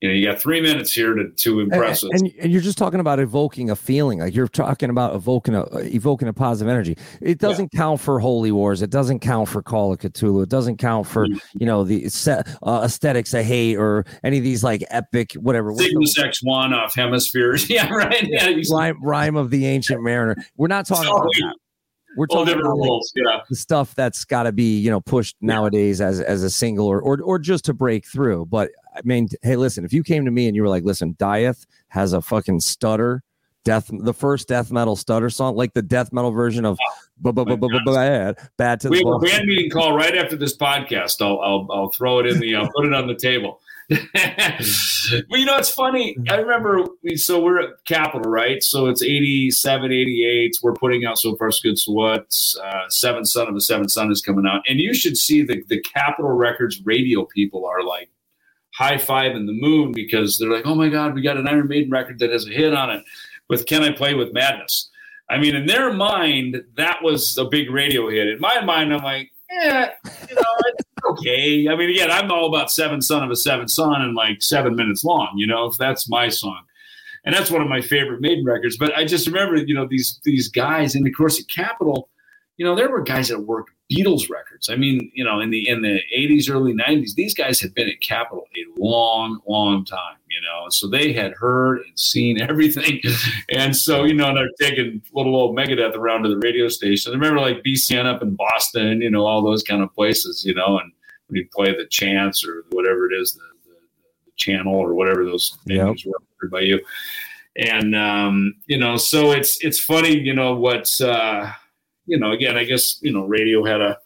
[0.00, 2.20] you know, you got three minutes here to, to impress and, us.
[2.22, 5.64] and, and you're just talking about evoking a feeling like you're talking about evoking a
[5.94, 6.96] evoking a positive energy.
[7.20, 8.80] It doesn't count for holy wars.
[8.82, 10.42] It doesn't count for call of cthulhu.
[10.42, 11.58] It doesn't count for Mm-hmm.
[11.60, 15.74] you know the set, uh, aesthetics of hate or any of these like epic whatever.
[15.74, 17.68] Cygnus X one off hemispheres.
[17.70, 18.26] Yeah, right.
[18.26, 20.34] Yeah, rhyme, rhyme of the ancient mariner.
[20.56, 21.54] We're not talking about that
[22.16, 23.02] we're talking about like.
[23.14, 23.40] Yeah.
[23.48, 27.00] the stuff that's got to be you know pushed nowadays as as a single or,
[27.00, 30.30] or or just to break through but i mean hey listen if you came to
[30.30, 33.22] me and you were like listen dieth has a fucking stutter
[33.64, 36.94] death the first death metal stutter song, like the death metal version of Oh,
[37.94, 41.20] bad bad to We the have a band meeting call right after this podcast.
[41.20, 43.60] I'll I'll, I'll throw it in the I'll put it on the table.
[45.28, 46.16] well, you know, it's funny.
[46.28, 48.62] I remember we so we're at Capitol, right?
[48.62, 50.58] So it's 87, 88.
[50.62, 51.78] We're putting out so far so good.
[51.78, 55.16] So what's uh, Seven Son of a Seven Son is coming out, and you should
[55.16, 58.10] see the the Capitol Records radio people are like
[58.74, 61.66] high five in the moon because they're like, oh my god, we got an Iron
[61.66, 63.04] Maiden record that has a hit on it
[63.48, 64.88] with "Can I Play with Madness."
[65.28, 68.28] I mean, in their mind, that was a big radio hit.
[68.28, 69.90] In my mind, I'm like, yeah,
[70.28, 70.42] you know,
[71.10, 71.68] okay.
[71.68, 74.76] I mean, again, I'm all about Seven Son of a Seven Son and like seven
[74.76, 76.62] minutes long, you know, if that's my song.
[77.24, 78.78] And that's one of my favorite Maiden records.
[78.78, 82.08] But I just remember, you know, these these guys, and of course at Capitol,
[82.56, 84.68] you know, there were guys that worked Beatles records.
[84.70, 87.88] I mean, you know, in the in the 80s, early 90s, these guys had been
[87.88, 90.68] at Capitol a long, long time, you know.
[90.68, 93.00] So they had heard and seen everything.
[93.50, 97.12] And so, you know, and they're taking little old Megadeth around to the radio station.
[97.12, 100.54] I remember like BCN up in Boston, you know, all those kind of places, you
[100.54, 100.92] know, and
[101.30, 103.76] we play the chance or whatever it is, the, the,
[104.26, 105.86] the channel or whatever those Yep.
[105.86, 106.80] names were heard by you.
[107.56, 111.52] And um, you know, so it's it's funny, you know, what's uh
[112.06, 113.98] you know, again, I guess, you know, radio had a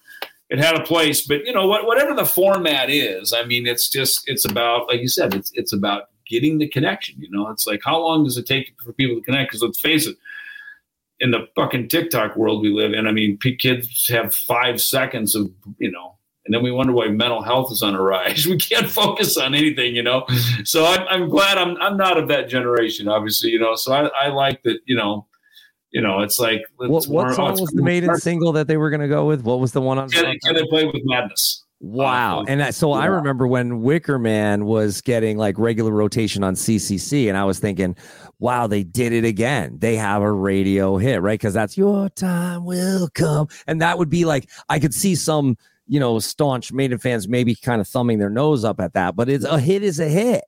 [0.50, 3.88] it had a place, but you know, what whatever the format is, I mean, it's
[3.88, 7.48] just it's about like you said, it's it's about getting the connection, you know.
[7.48, 9.50] It's like how long does it take for people to connect?
[9.50, 10.16] Because let's face it,
[11.20, 15.50] in the fucking TikTok world we live in, I mean, kids have five seconds of,
[15.78, 16.13] you know,
[16.44, 18.46] and then we wonder why mental health is on a rise.
[18.54, 20.26] We can't focus on anything, you know.
[20.64, 23.74] So I'm, I'm glad I'm I'm not of that generation, obviously, you know.
[23.74, 25.26] So I, I like that, you know,
[25.90, 28.66] you know, it's like What, it's more- what oh, song was the maiden single that
[28.66, 29.42] they were going to go with?
[29.42, 30.10] What was the one on?
[30.10, 31.64] Can, they- can they play with madness?
[31.80, 32.44] Wow.
[32.48, 37.28] And that, so I remember when Wicker Man was getting like regular rotation on CCC,
[37.28, 37.94] and I was thinking,
[38.38, 39.76] wow, they did it again.
[39.80, 41.38] They have a radio hit, right?
[41.38, 43.48] Because that's your time will come.
[43.66, 47.54] And that would be like, I could see some, you know, staunch Maiden fans maybe
[47.54, 50.44] kind of thumbing their nose up at that, but it's a hit is a hit.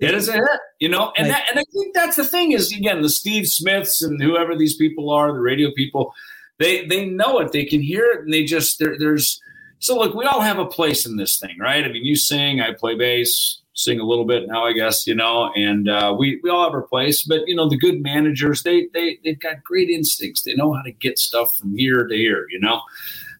[0.00, 0.42] It is a hit,
[0.78, 3.46] you know, and Like- that, and I think that's the thing is again the Steve
[3.48, 6.12] Smiths and whoever these people are, the radio people,
[6.58, 9.40] they they know it, they can hear it, and they just there, there's
[9.78, 11.84] so look, we all have a place in this thing, right?
[11.84, 15.14] I mean, you sing, I play bass, sing a little bit now, I guess, you
[15.14, 18.62] know, and uh, we we all have our place, but you know, the good managers,
[18.62, 22.14] they they they've got great instincts, they know how to get stuff from here to
[22.16, 22.80] here, you know.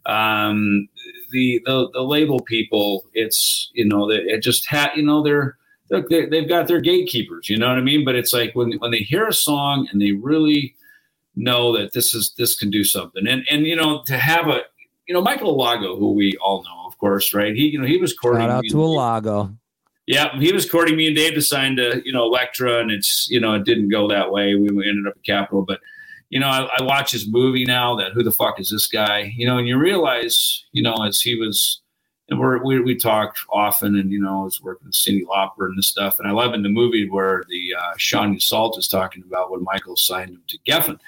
[0.07, 0.89] Um,
[1.31, 5.57] the the the label people, it's you know, they it just had you know they're
[5.91, 8.05] look, they, they've got their gatekeepers, you know what I mean?
[8.05, 10.75] But it's like when when they hear a song and they really
[11.37, 14.61] know that this is this can do something, and and you know to have a
[15.07, 17.55] you know Michael Alago, who we all know, of course, right?
[17.55, 19.57] He you know he was courting Shout out me- to Alago.
[20.07, 23.29] yeah, he was courting me and Dave to sign to you know Elektra, and it's
[23.31, 24.55] you know it didn't go that way.
[24.55, 25.81] We ended up at Capitol, but
[26.31, 27.97] you know I, I watch his movie now.
[27.97, 29.33] That who the fuck is this guy?
[29.37, 31.83] You know, and you realize you know as he was,
[32.29, 35.77] and we we talked often, and you know I was working with Cyndi Lauper and
[35.77, 39.23] this stuff, and I love in the movie where the uh, Sean Yseult is talking
[39.27, 40.99] about when Michael signed him to Geffen.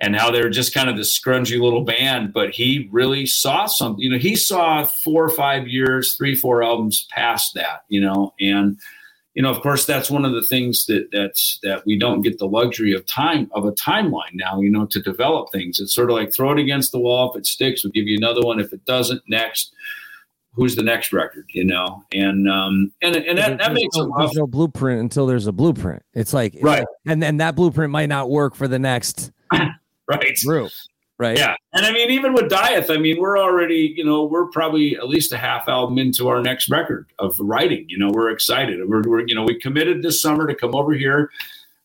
[0.00, 3.66] And how they were just kind of this scrungy little band, but he really saw
[3.66, 4.00] something.
[4.00, 7.82] You know, he saw four or five years, three, four albums past that.
[7.88, 8.78] You know, and
[9.38, 12.38] you know, of course, that's one of the things that that's that we don't get
[12.38, 14.60] the luxury of time of a timeline now.
[14.60, 17.30] You know, to develop things, it's sort of like throw it against the wall.
[17.30, 18.58] If it sticks, we'll give you another one.
[18.58, 19.72] If it doesn't, next.
[20.54, 21.46] Who's the next record?
[21.50, 25.46] You know, and um, and and that, that makes no, there's no blueprint until there's
[25.46, 26.02] a blueprint.
[26.14, 26.84] It's like Right.
[27.06, 29.30] and then that blueprint might not work for the next
[30.08, 30.36] right?
[30.44, 30.72] group,
[31.18, 31.36] right?
[31.36, 34.96] Yeah, and I mean, even with Dieth, I mean, we're already, you know, we're probably
[34.96, 37.84] at least a half album into our next record of writing.
[37.88, 38.80] You know, we're excited.
[38.88, 41.30] We're, we're you know, we committed this summer to come over here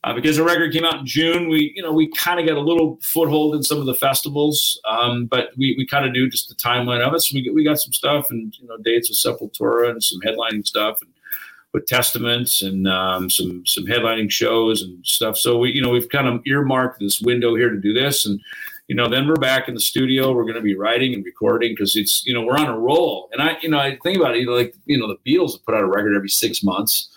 [0.03, 1.49] uh, because the record came out in June.
[1.49, 4.79] We, you know, we kind of got a little foothold in some of the festivals,
[4.85, 7.21] um, but we, we kind of knew just the timeline of it.
[7.21, 10.65] So we we got some stuff and you know dates with Sepultura and some headlining
[10.67, 11.11] stuff and
[11.73, 15.37] with Testaments and um, some some headlining shows and stuff.
[15.37, 18.39] So we, you know, we've kind of earmarked this window here to do this and
[18.87, 20.33] you know, then we're back in the studio.
[20.33, 23.29] We're going to be writing and recording because it's, you know, we're on a roll.
[23.31, 25.53] And I, you know, I think about it, you know, like, you know, the Beatles
[25.53, 27.09] would put out a record every six months.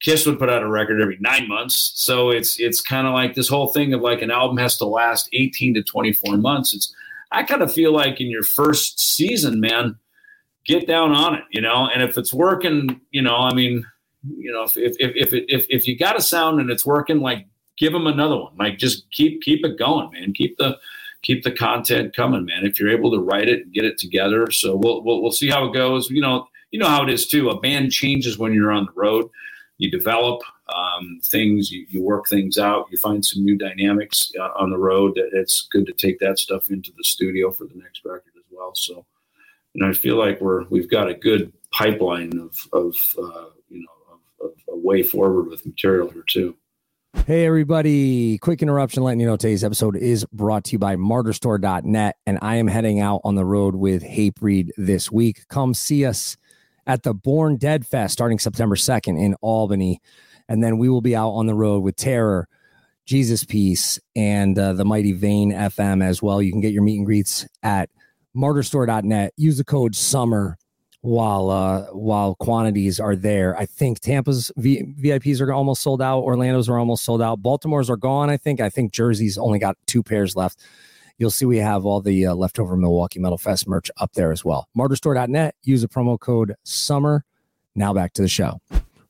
[0.00, 1.92] Kiss would put out a record every nine months.
[1.96, 4.84] So it's, it's kind of like this whole thing of like an album has to
[4.86, 6.72] last 18 to 24 months.
[6.72, 6.94] It's,
[7.32, 9.98] I kind of feel like in your first season, man,
[10.64, 13.84] get down on it, you know, and if it's working, you know, I mean,
[14.24, 17.18] you know, if, if, if, it- if, if you got a sound and it's working,
[17.20, 17.46] like
[17.76, 20.32] give them another one, like just keep, keep it going, man.
[20.32, 20.78] Keep the,
[21.22, 22.64] keep the content coming, man.
[22.64, 25.48] If you're able to write it and get it together, so we'll we'll, we'll see
[25.48, 26.10] how it goes.
[26.10, 27.50] You know, you know how it is too.
[27.50, 29.28] A band changes when you're on the road.
[29.78, 30.42] You develop.
[30.74, 31.70] um, things.
[31.70, 32.86] You, you work things out.
[32.90, 35.14] You find some new dynamics uh, on the road.
[35.14, 38.44] That it's good to take that stuff into the studio for the next record as
[38.50, 38.74] well.
[38.74, 39.06] So,
[39.74, 44.18] know, I feel like we're we've got a good pipeline of of uh, you know
[44.40, 46.56] of, of a way forward with material here too.
[47.26, 48.38] Hey, everybody.
[48.38, 52.16] Quick interruption letting you know today's episode is brought to you by martyrstore.net.
[52.26, 55.46] And I am heading out on the road with Hatebreed this week.
[55.48, 56.36] Come see us
[56.86, 60.00] at the Born Dead Fest starting September 2nd in Albany.
[60.48, 62.48] And then we will be out on the road with Terror,
[63.04, 66.40] Jesus Piece, and uh, the Mighty Vein FM as well.
[66.40, 67.90] You can get your meet and greets at
[68.34, 69.34] martyrstore.net.
[69.36, 70.56] Use the code SUMMER
[71.08, 73.56] while uh while quantities are there.
[73.56, 76.22] I think Tampa's v- VIPs are almost sold out.
[76.22, 77.42] Orlando's are almost sold out.
[77.42, 78.30] Baltimore's are gone.
[78.30, 78.60] I think.
[78.60, 80.60] I think Jersey's only got two pairs left.
[81.16, 84.44] You'll see we have all the uh, leftover Milwaukee Metal Fest merch up there as
[84.44, 84.68] well.
[84.76, 85.56] Martyrstore.net.
[85.64, 87.24] Use the promo code SUMMER.
[87.74, 88.60] Now back to the show.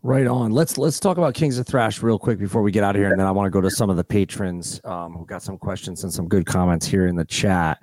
[0.02, 0.52] Right on.
[0.52, 3.10] Let's let's talk about Kings of Thrash real quick before we get out of here,
[3.10, 5.58] and then I want to go to some of the patrons um, who got some
[5.58, 7.82] questions and some good comments here in the chat.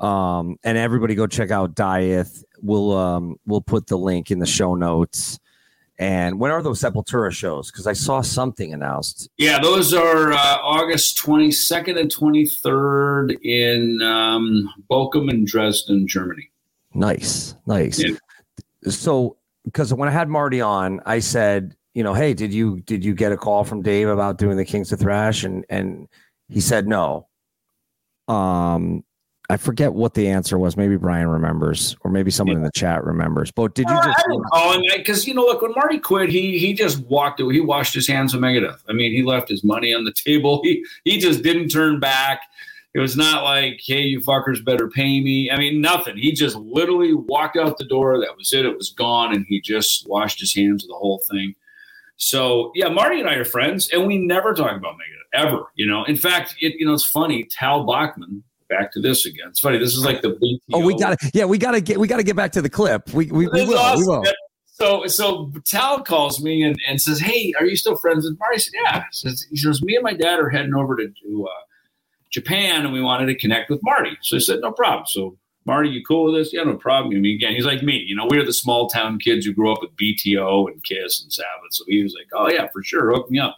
[0.00, 2.44] Um, and everybody go check out Dieth.
[2.62, 5.38] We'll um, we'll put the link in the show notes.
[5.98, 7.70] And when are those Sepultura shows?
[7.70, 9.30] Because I saw something announced.
[9.38, 16.50] Yeah, those are uh, August 22nd and 23rd in um, Bochum and Dresden, Germany.
[16.92, 17.98] Nice, nice.
[17.98, 18.16] Yeah.
[18.90, 23.02] So, because when I had Marty on, I said, you know, hey, did you did
[23.02, 25.44] you get a call from Dave about doing the Kings of Thrash?
[25.44, 26.08] And and
[26.48, 27.26] he said no.
[28.28, 29.02] Um,
[29.48, 30.76] I forget what the answer was.
[30.76, 33.50] Maybe Brian remembers, or maybe someone in the chat remembers.
[33.52, 34.18] But did you Well, just?
[34.18, 37.38] I didn't call him because you know, look, when Marty quit, he he just walked
[37.38, 37.54] away.
[37.54, 38.80] He washed his hands of Megadeth.
[38.88, 40.62] I mean, he left his money on the table.
[40.66, 42.40] He he just didn't turn back.
[42.92, 45.50] It was not like, hey, you fuckers better pay me.
[45.50, 46.16] I mean, nothing.
[46.16, 48.18] He just literally walked out the door.
[48.18, 48.64] That was it.
[48.64, 51.54] It was gone, and he just washed his hands of the whole thing.
[52.16, 55.66] So yeah, Marty and I are friends, and we never talk about Megadeth ever.
[55.76, 57.44] You know, in fact, it you know it's funny.
[57.44, 58.42] Tal Bachman.
[58.68, 59.48] Back to this again.
[59.48, 59.78] It's funny.
[59.78, 60.58] This is like the BTO.
[60.72, 61.30] Oh, we got to.
[61.32, 61.98] Yeah, we got to get.
[61.98, 63.12] We got to get back to the clip.
[63.12, 63.78] We we, we will.
[63.78, 64.00] awesome.
[64.00, 64.24] We will.
[64.64, 68.56] So so Tal calls me and, and says, "Hey, are you still friends with Marty?"
[68.56, 71.46] I said, "Yeah." Says, he says, "Me and my dad are heading over to, to
[71.46, 71.62] uh,
[72.30, 75.88] Japan, and we wanted to connect with Marty." So I said, "No problem." So Marty,
[75.88, 76.52] you cool with this?
[76.52, 77.16] Yeah, no problem.
[77.16, 78.04] I mean, again, he's like me.
[78.06, 81.32] You know, we're the small town kids who grew up with BTO and Kiss and
[81.32, 81.70] Sabbath.
[81.70, 83.56] So he was like, "Oh yeah, for sure, hook me up."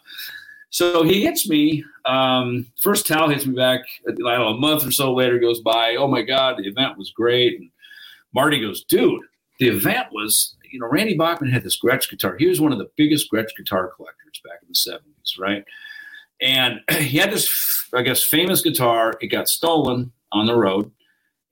[0.70, 1.84] So he hits me.
[2.04, 3.80] Um, first, Tal hits me back.
[4.06, 5.96] I don't know, a month or so later goes by.
[5.96, 7.58] Oh my God, the event was great.
[7.58, 7.70] And
[8.34, 9.22] Marty goes, dude,
[9.58, 12.36] the event was, you know, Randy Bachman had this Gretsch guitar.
[12.36, 15.64] He was one of the biggest Gretsch guitar collectors back in the 70s, right?
[16.40, 19.14] And he had this, I guess, famous guitar.
[19.20, 20.90] It got stolen on the road,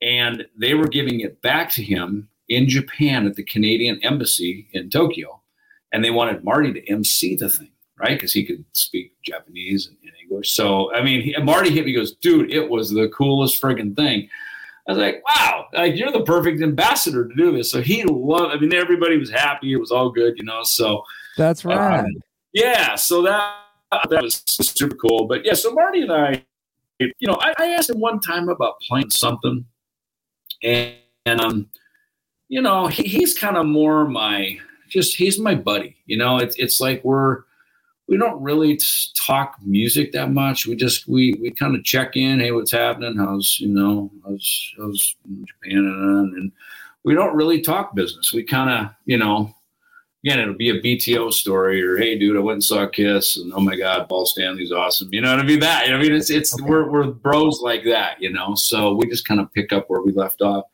[0.01, 4.91] and they were giving it back to him in Japan at the Canadian Embassy in
[4.91, 5.41] Tokyo.
[5.91, 8.17] And they wanted Marty to MC the thing right?
[8.17, 10.51] Because he could speak Japanese and, and English.
[10.51, 14.29] So, I mean, he, Marty hit me, goes, dude, it was the coolest friggin' thing.
[14.87, 17.69] I was like, wow, like you're the perfect ambassador to do this.
[17.69, 19.73] So he loved, I mean, everybody was happy.
[19.73, 20.63] It was all good, you know?
[20.63, 21.03] So
[21.35, 21.99] That's right.
[21.99, 22.07] um,
[22.53, 23.53] yeah, so that
[24.09, 25.25] that was super cool.
[25.25, 26.43] But yeah, so Marty and I,
[26.99, 29.65] you know, I, I asked him one time about playing something,
[30.63, 30.95] and,
[31.25, 31.69] and um,
[32.47, 34.57] you know, he, he's kind of more my
[34.89, 35.97] just he's my buddy.
[36.05, 37.43] You know, it's it's like we're
[38.07, 38.79] we don't really
[39.15, 40.65] talk music that much.
[40.65, 42.39] We just we we kind of check in.
[42.39, 43.17] Hey, what's happening?
[43.17, 46.51] How's you know how's how's Japan and, and
[47.03, 48.33] we don't really talk business.
[48.33, 49.53] We kind of you know
[50.23, 53.53] again, it'll be a BTO story or hey, dude, I went and saw Kiss, and
[53.53, 55.09] oh my God, Paul Stanley's awesome.
[55.11, 55.59] You know what I mean?
[55.59, 58.55] That I mean, it's it's we're we're bros like that, you know.
[58.55, 60.65] So we just kind of pick up where we left off.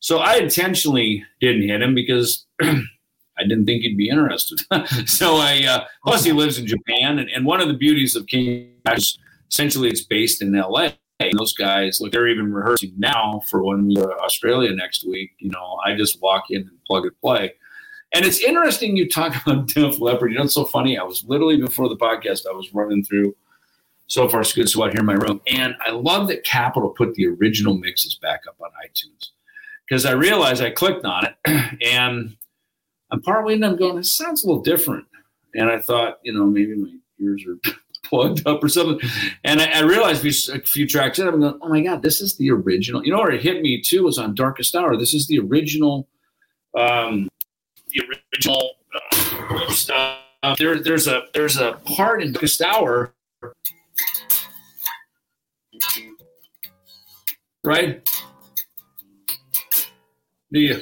[0.00, 2.46] So I intentionally didn't hit him because
[3.38, 4.60] I didn't think he'd be interested.
[5.06, 8.26] so I uh, plus he lives in Japan, and, and one of the beauties of
[8.26, 9.18] King is
[9.50, 10.96] essentially it's based in L.A.
[11.20, 15.06] And those guys, look, they're even rehearsing now for when we go to Australia next
[15.06, 15.30] week.
[15.38, 17.54] You know, I just walk in and plug and play.
[18.12, 20.32] And it's interesting you talk about Def Leppard.
[20.32, 20.98] You know, it's so funny.
[20.98, 23.36] I was literally before the podcast, I was running through
[24.08, 25.40] So Far So Good So What here in my room.
[25.46, 29.30] And I love that Capitol put the original mixes back up on iTunes
[29.88, 32.36] because I realized I clicked on it and
[33.14, 35.06] I'm partway and I'm going, this sounds a little different.
[35.54, 36.90] And I thought, you know, maybe my
[37.20, 37.72] ears are
[38.04, 39.08] plugged up or something.
[39.44, 42.36] And I, I realized a few tracks in, I'm going, oh my God, this is
[42.36, 43.04] the original.
[43.04, 44.96] You know where it hit me too was on Darkest Hour.
[44.96, 46.08] This is the original
[46.76, 47.28] um,
[47.92, 48.02] the
[48.32, 48.72] original
[49.12, 50.18] uh, stuff.
[50.58, 53.14] There, there's a there's a part in Darkest Hour,
[57.62, 58.10] right?
[60.52, 60.80] Do you?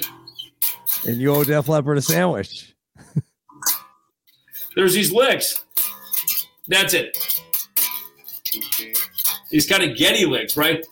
[1.05, 2.73] And you owe Def Leppard a sandwich.
[4.75, 5.63] There's these licks.
[6.67, 7.17] That's it.
[9.49, 10.85] He's kind of Getty licks, right?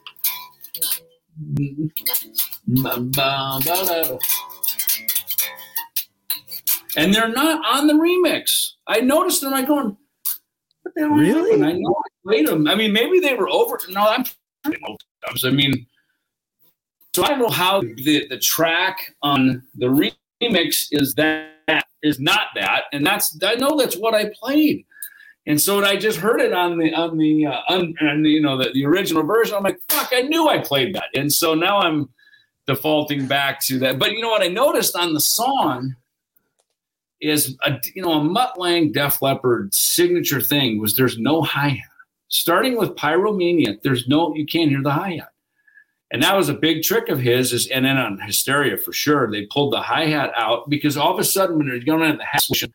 [6.96, 8.72] And they're not on the remix.
[8.88, 9.54] I noticed them.
[9.54, 9.96] I going,
[10.84, 11.52] what the hell Really?
[11.52, 11.66] happened?
[11.66, 12.68] I know I played them.
[12.68, 13.80] I mean, maybe they were over.
[13.90, 14.26] No, I'm.
[14.66, 15.86] I mean,
[17.14, 19.88] so I don't know how the, the track on the
[20.42, 21.50] remix is that
[22.04, 24.86] is not that, and that's I know that's what I played.
[25.48, 28.30] And so when I just heard it on the on the uh, on, on the,
[28.30, 31.10] you know the, the original version, I'm like, fuck, I knew I played that.
[31.16, 32.10] And so now I'm
[32.68, 34.00] defaulting back to that.
[34.00, 35.96] But you know what I noticed on the song
[37.20, 41.70] is a you know a Mutt Lange Def Leppard signature thing was there's no hi
[41.70, 41.88] hat.
[42.30, 45.31] Starting with Pyromania, there's no you can't hear the hi hat.
[46.12, 49.32] And that was a big trick of his, is and then on Hysteria for sure,
[49.32, 52.18] they pulled the hi hat out because all of a sudden when they're going in
[52.18, 52.66] the switch,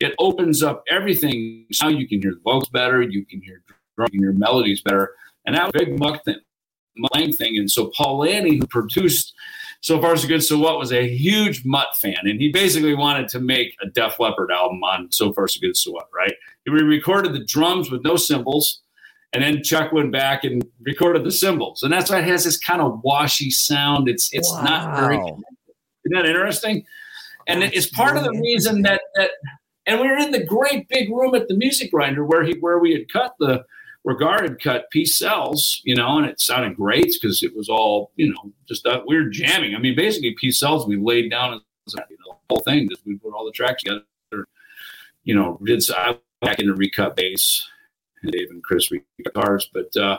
[0.00, 1.66] it opens up everything.
[1.80, 3.62] Now you can hear the vocals better, you can hear
[3.96, 5.14] drum, you can hear melodies better,
[5.46, 7.58] and that was a big muck thing, thing.
[7.58, 9.34] And so Paul Lani, who produced
[9.80, 13.28] So Far So Good So What, was a huge Mutt fan, and he basically wanted
[13.28, 16.08] to make a Def Leppard album on So Far So Good So What.
[16.12, 16.34] Right?
[16.64, 18.80] He recorded the drums with no cymbals.
[19.34, 22.56] And then Chuck went back and recorded the cymbals, and that's why it has this
[22.56, 24.08] kind of washy sound.
[24.08, 25.16] It's it's not very.
[25.16, 25.42] Isn't
[26.12, 26.86] that interesting?
[27.48, 29.30] And it's part of the reason that that.
[29.86, 32.78] And we were in the great big room at the Music Grinder where he where
[32.78, 33.64] we had cut the
[34.02, 37.68] where Gar had cut Peace Sells, you know, and it sounded great because it was
[37.68, 39.74] all you know just that we were jamming.
[39.74, 43.04] I mean, basically Peace Sells we laid down as you know, the whole thing because
[43.04, 44.04] we put all the tracks together.
[45.24, 47.68] You know, did I went back into recut bass,
[48.30, 49.96] Dave and Chris guitars, but.
[49.96, 50.18] uh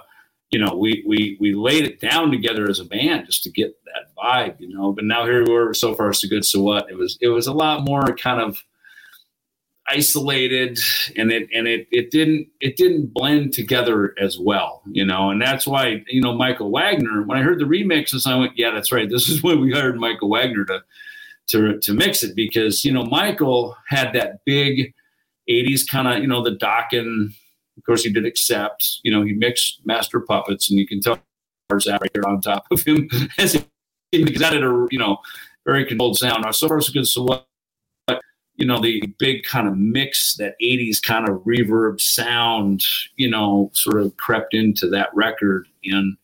[0.51, 3.76] you know, we we we laid it down together as a band just to get
[3.86, 4.93] that vibe, you know.
[4.93, 6.89] But now here we were, so far so good, so what?
[6.89, 8.64] It was it was a lot more kind of
[9.88, 10.80] isolated,
[11.16, 15.32] and it and it it didn't it didn't blend together as well, you know.
[15.32, 17.24] And that's why you know Michael Wagner.
[17.24, 19.10] When I heard the remixes, I went, yeah, that's right.
[19.10, 20.84] This is when we hired Michael Wagner to
[21.47, 24.93] to to mix it because you know Michael had that big
[25.49, 27.34] '80s kind of you know the Dokken
[27.86, 28.99] course, he did accept.
[29.03, 31.19] You know, he mixed Master Puppets, and you can tell
[31.69, 33.65] there's that right there on top of him as he,
[34.11, 35.17] had a you know
[35.65, 36.43] very controlled sound.
[36.43, 37.07] Now, so far good.
[37.07, 37.47] So what?
[38.57, 42.86] You know, the big kind of mix, that '80s kind of reverb sound,
[43.17, 46.15] you know, sort of crept into that record, and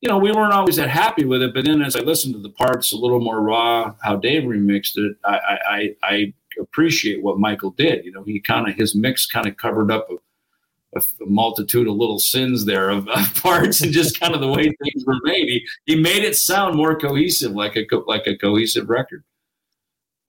[0.00, 1.52] you know, we weren't always that happy with it.
[1.52, 4.96] But then, as I listened to the parts a little more raw, how Dave remixed
[4.96, 8.04] it, I I, I, I appreciate what Michael did.
[8.04, 10.16] You know, he kind of his mix kind of covered up a
[10.96, 14.64] a multitude of little sins there of, of parts and just kind of the way
[14.64, 15.48] things were made.
[15.48, 19.22] He, he made it sound more cohesive, like a co- like a cohesive record.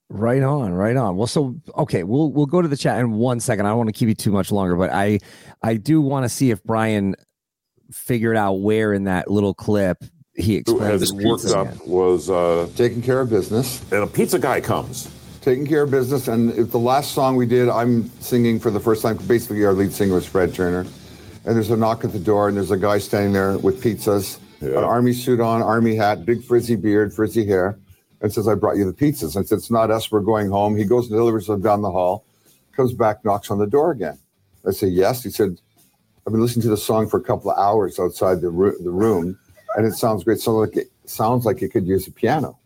[0.10, 1.18] Right on, right on.
[1.18, 3.66] Well, so okay, we'll we'll go to the chat in one second.
[3.66, 5.20] I don't want to keep you too much longer, but I
[5.62, 7.16] I do want to see if Brian
[7.92, 10.04] figured out where in that little clip
[10.36, 13.82] he Who explains has his worked pizza up was uh, taking care of business.
[13.92, 15.10] and a pizza guy comes.
[15.48, 18.82] Taking care of business, and if the last song we did, I'm singing for the
[18.82, 19.16] first time.
[19.16, 20.82] Basically, our lead singer was Fred Turner,
[21.46, 24.40] and there's a knock at the door, and there's a guy standing there with pizzas,
[24.60, 24.80] Yeah.
[24.80, 27.80] an army suit on, army hat, big frizzy beard, frizzy hair,
[28.20, 30.12] and says, "I brought you the pizzas." And said, "It's not us.
[30.12, 32.26] We're going home." He goes and delivers them down the hall,
[32.76, 34.18] comes back, knocks on the door again.
[34.68, 35.62] I say, "Yes." He said,
[36.26, 38.92] "I've been listening to the song for a couple of hours outside the ro- the
[38.92, 39.38] room,
[39.78, 40.42] and it sounds great.
[40.42, 42.58] So like it sounds like it could use a piano."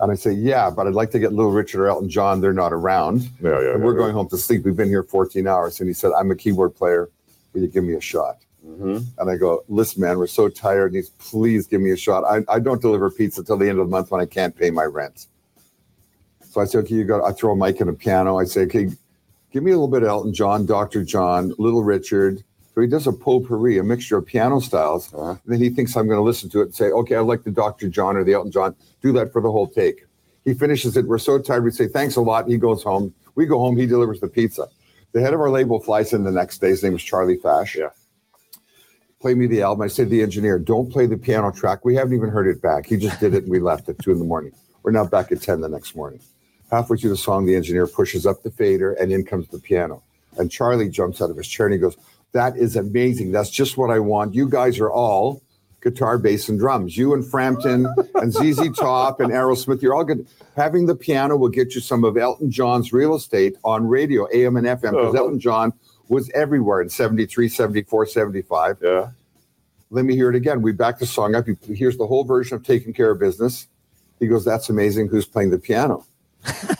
[0.00, 2.40] And I say, yeah, but I'd like to get Little Richard or Elton John.
[2.40, 3.28] They're not around.
[3.42, 3.74] Yeah, yeah.
[3.74, 3.98] and we're yeah.
[3.98, 4.64] going home to sleep.
[4.64, 5.78] We've been here 14 hours.
[5.80, 7.10] And he said, I'm a keyboard player.
[7.52, 8.38] Will you give me a shot?
[8.66, 9.04] Mhm.
[9.18, 10.92] And I go, listen, man, we're so tired.
[10.92, 12.24] And he's, please give me a shot.
[12.24, 14.70] I, I don't deliver pizza till the end of the month when I can't pay
[14.70, 15.26] my rent.
[16.48, 18.38] So I say, okay, you got, I throw a mic and a piano.
[18.38, 18.88] I say, okay,
[19.52, 21.04] give me a little bit of Elton John, Dr.
[21.04, 22.42] John, Little Richard.
[22.80, 25.12] So he does a potpourri, a mixture of piano styles.
[25.12, 25.32] Uh-huh.
[25.32, 27.44] And then he thinks I'm going to listen to it and say, okay, I like
[27.44, 27.90] the Dr.
[27.90, 28.74] John or the Elton John.
[29.02, 30.06] Do that for the whole take.
[30.46, 31.06] He finishes it.
[31.06, 31.62] We're so tired.
[31.62, 32.48] We say, thanks a lot.
[32.48, 33.12] He goes home.
[33.34, 33.76] We go home.
[33.76, 34.66] He delivers the pizza.
[35.12, 36.70] The head of our label flies in the next day.
[36.70, 37.76] His name is Charlie Fash.
[37.76, 37.90] Yeah.
[39.20, 39.82] Play me the album.
[39.82, 41.84] I said to the engineer, don't play the piano track.
[41.84, 42.86] We haven't even heard it back.
[42.86, 44.52] He just did it and we left at two in the morning.
[44.84, 46.20] We're now back at 10 the next morning.
[46.70, 50.02] Halfway through the song, the engineer pushes up the fader and in comes the piano.
[50.38, 51.98] And Charlie jumps out of his chair and he goes,
[52.32, 53.32] That is amazing.
[53.32, 54.34] That's just what I want.
[54.34, 55.42] You guys are all
[55.82, 56.96] guitar, bass, and drums.
[56.96, 57.86] You and Frampton
[58.16, 60.26] and ZZ Top and Aerosmith, you're all good.
[60.56, 64.56] Having the piano will get you some of Elton John's real estate on radio, AM
[64.56, 65.18] and FM, because Uh-huh.
[65.24, 65.72] Elton John
[66.08, 68.76] was everywhere in 73, 74, 75.
[68.82, 69.08] Yeah.
[69.90, 70.60] Let me hear it again.
[70.62, 71.46] We back the song up.
[71.66, 73.66] He hears the whole version of Taking Care of Business.
[74.20, 75.08] He goes, That's amazing.
[75.08, 76.04] Who's playing the piano?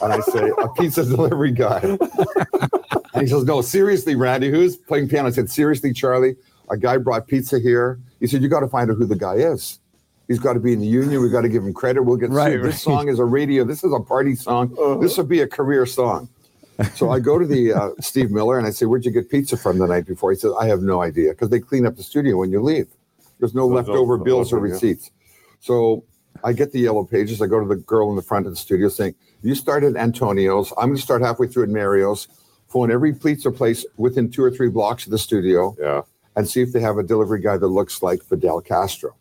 [0.02, 1.98] And I say, a pizza delivery guy.
[3.14, 5.28] and he says, no, seriously, Randy, who's playing piano?
[5.28, 6.36] I said, seriously, Charlie,
[6.70, 7.98] a guy brought pizza here.
[8.20, 9.78] He said, you got to find out who the guy is.
[10.28, 11.20] He's got to be in the union.
[11.20, 12.04] We've got to give him credit.
[12.04, 12.64] We'll get Right, sued.
[12.64, 13.64] This song is a radio.
[13.64, 14.76] This is a party song.
[15.00, 16.28] This will be a career song.
[16.94, 19.56] So I go to the uh, Steve Miller and I say, "Where'd you get pizza
[19.56, 22.02] from the night before?" He says, "I have no idea because they clean up the
[22.02, 22.86] studio when you leave.
[23.38, 24.74] There's no leftover bills or nothing, yeah.
[24.74, 25.10] receipts."
[25.58, 26.04] So
[26.42, 27.42] I get the yellow pages.
[27.42, 29.96] I go to the girl in the front of the studio saying, "You start at
[29.96, 30.72] Antonio's.
[30.78, 32.28] I'm going to start halfway through at Mario's.
[32.70, 36.02] Phone every pizza place within two or three blocks of the studio, Yeah.
[36.36, 39.14] and see if they have a delivery guy that looks like Fidel Castro."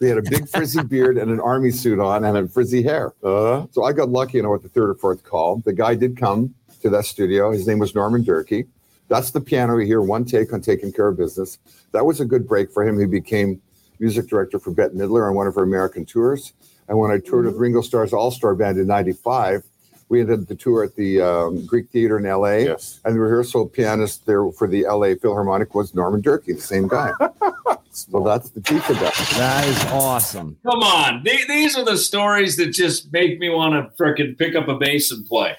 [0.00, 3.12] They had a big frizzy beard and an army suit on and a frizzy hair.
[3.22, 5.62] Uh, So I got lucky, you know, with the third or fourth call.
[5.64, 7.52] The guy did come to that studio.
[7.52, 8.64] His name was Norman Durkee.
[9.08, 11.58] That's the piano we hear, one take on taking care of business.
[11.92, 12.98] That was a good break for him.
[12.98, 13.60] He became
[14.00, 16.52] music director for Bette Midler on one of her American tours.
[16.88, 19.64] And when I toured with Ringo Starr's All Star Band in '95,
[20.08, 22.58] we ended the tour at the um, Greek Theater in LA.
[22.68, 23.00] yes.
[23.04, 27.10] And the rehearsal pianist there for the LA Philharmonic was Norman Durkee, the same guy.
[27.90, 29.10] so that's the pizza guy.
[29.38, 30.56] That is awesome.
[30.64, 34.54] Come on, Th- these are the stories that just make me want to freaking pick
[34.54, 35.56] up a bass and play.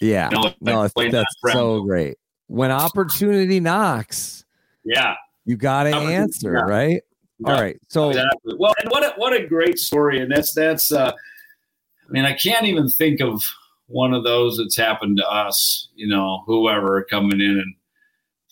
[0.00, 0.28] Yeah.
[0.30, 2.16] You know, like No, playing that's that so great.
[2.48, 4.44] When opportunity knocks,
[4.84, 5.14] Yeah,
[5.46, 6.60] you got to answer, yeah.
[6.70, 7.02] right?
[7.44, 7.60] All Yeah.
[7.60, 7.76] right.
[7.88, 8.54] So exactly.
[8.58, 10.92] Well, and what a, what a great story, and that's that's.
[10.92, 11.12] Uh,
[12.06, 13.42] I mean, I can't even think of
[13.86, 15.88] one of those that's happened to us.
[15.94, 17.74] You know, whoever coming in and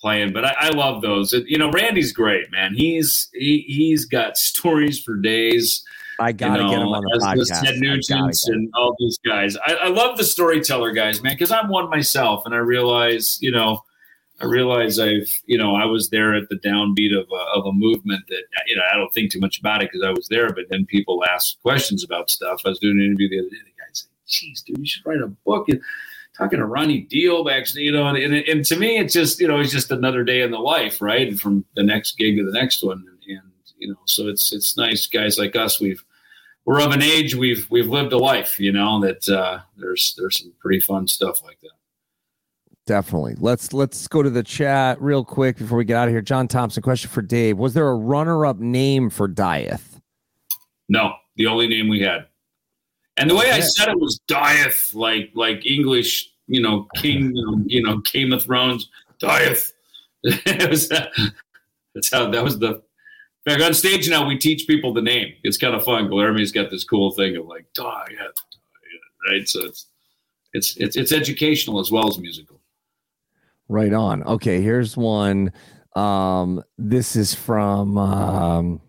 [0.01, 1.33] playing, but I, I love those.
[1.33, 2.75] It, you know, Randy's great, man.
[2.75, 5.85] He's he, he's got stories for days.
[6.19, 7.63] I got to you get him on the as podcast.
[7.63, 9.57] Ted gotta Nugents and all these guys.
[9.67, 13.51] I, I love the storyteller guys, man, because I'm one myself, and I realize, you
[13.51, 13.83] know,
[14.41, 17.73] I realize I've, you know, I was there at the downbeat of a, of a
[17.73, 20.53] movement that, you know, I don't think too much about it because I was there,
[20.53, 22.61] but then people ask questions about stuff.
[22.65, 23.57] I was doing an interview the other day.
[24.33, 25.81] The guy said, "Geez, dude, you should write a book." And,
[26.35, 29.47] Talking to Ronnie Deal back, you know, and, and, and to me, it's just, you
[29.47, 31.29] know, it's just another day in the life, right?
[31.29, 34.51] And from the next gig to the next one, and, and you know, so it's
[34.51, 35.79] it's nice, guys like us.
[35.79, 36.03] We've
[36.65, 40.41] we're of an age we've we've lived a life you know that uh there's there's
[40.41, 41.71] some pretty fun stuff like that
[42.85, 43.37] Definitely.
[43.39, 46.21] Let's let's go to the chat real quick before we get out of here.
[46.21, 50.01] John Thompson, question for Dave: Was there a runner-up name for Dieth?
[50.89, 52.27] no the only name we had
[53.16, 57.32] and the way i said it was dieth like like english you know king
[57.66, 58.89] you know, game of thrones.
[59.18, 59.72] Dieth.
[60.24, 62.80] Was that's how that was the
[63.44, 65.34] in fact, on stage now we teach people the name.
[65.43, 66.09] It's kind of fun.
[66.09, 68.39] Guillermo's got this cool thing of like dieth
[69.28, 69.48] right?
[69.48, 69.86] So it's
[70.52, 72.60] it's it's it's educational as well as musical.
[73.68, 74.22] Right on.
[74.24, 75.52] Okay, here's one.
[75.97, 78.80] Um, this is from um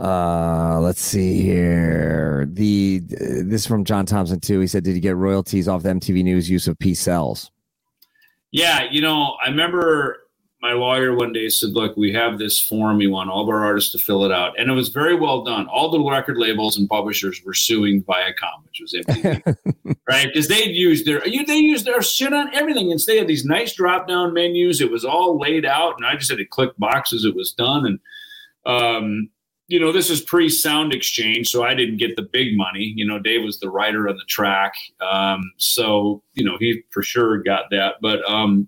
[0.00, 2.46] uh let's see here.
[2.50, 4.60] The this is from John Thompson too.
[4.60, 7.50] He said, Did you get royalties off the MTV News use of Peace Sells?
[8.50, 10.26] Yeah, you know, I remember
[10.62, 12.98] my lawyer one day said, "Look, we have this form.
[12.98, 15.42] We want all of our artists to fill it out," and it was very well
[15.42, 15.66] done.
[15.68, 19.56] All the record labels and publishers were suing Viacom, which was MTV,
[20.08, 20.26] right?
[20.26, 22.90] Because they'd used their you, they used their shit on everything.
[22.90, 26.30] Instead of these nice drop down menus, it was all laid out, and I just
[26.30, 27.24] had to click boxes.
[27.24, 27.98] It was done, and
[28.66, 29.30] um,
[29.70, 32.92] you know, this is pre Sound Exchange, so I didn't get the big money.
[32.96, 37.02] You know, Dave was the writer on the track, um, so you know he for
[37.02, 37.94] sure got that.
[38.02, 38.66] But um,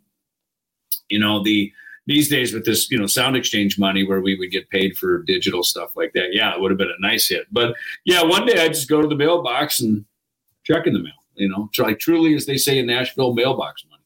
[1.09, 1.73] you know, the
[2.07, 5.25] these days with this, you know, Sound Exchange money where we would get paid for
[5.25, 7.47] digital stuff like that, yeah, it would have been a nice hit.
[7.51, 7.75] But
[8.05, 10.05] yeah, one day I just go to the mailbox and
[10.63, 11.13] check in the mail.
[11.35, 14.03] You know, try like truly, as they say in Nashville, mailbox money.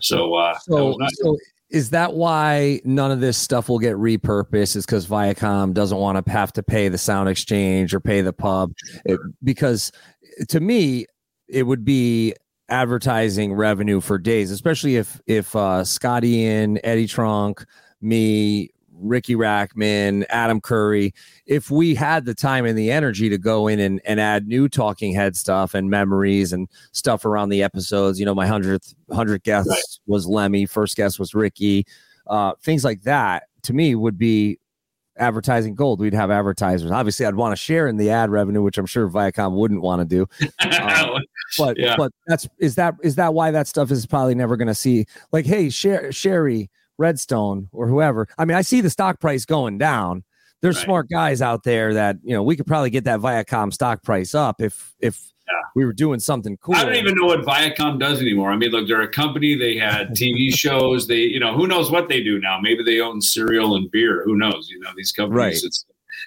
[0.00, 1.18] So, uh, So, nice.
[1.18, 1.38] so
[1.74, 4.76] is that why none of this stuff will get repurposed?
[4.76, 8.32] Is because Viacom doesn't want to have to pay the sound exchange or pay the
[8.32, 8.72] pub?
[9.04, 9.90] It- because
[10.48, 11.06] to me,
[11.48, 12.34] it would be
[12.68, 17.64] advertising revenue for days, especially if if uh, Scotty and Eddie Trunk,
[18.00, 21.12] me, Riki Rachtman, Adam Curry,
[21.46, 24.68] if we had the time and the energy to go in and, and add new
[24.68, 29.42] talking head stuff and memories and stuff around the episodes, you know, my hundredth hundred
[29.42, 29.82] guest Right.
[30.06, 31.86] was Lemmy, first guest was Ricky,
[32.26, 34.58] uh, things like that to me would be
[35.16, 36.00] advertising gold.
[36.00, 36.90] We'd have advertisers.
[36.90, 40.00] Obviously, I'd want to share in the ad revenue, which I'm sure Viacom wouldn't want
[40.00, 40.46] to do.
[40.80, 41.20] Um,
[41.58, 41.96] but Yeah.
[41.96, 45.06] but that's is that is that why that stuff is probably never going to see
[45.32, 46.68] like hey Sher- Shari
[46.98, 48.28] Redstone or whoever.
[48.38, 50.24] I mean, I see the stock price going down.
[50.62, 50.84] There's Right.
[50.84, 54.34] smart guys out there that you know we could probably get that Viacom stock price
[54.34, 55.52] up if if Yeah.
[55.74, 56.74] we were doing something cool.
[56.74, 58.50] I don't even know what Viacom does anymore.
[58.50, 59.54] I mean, look, they're a company.
[59.56, 61.06] They had TV shows.
[61.06, 62.58] They, you know, who knows what they do now?
[62.62, 64.22] Maybe they own cereal and beer.
[64.24, 64.70] Who knows?
[64.70, 65.38] You know, these companies.
[65.38, 65.52] Right.
[65.64, 65.84] It's,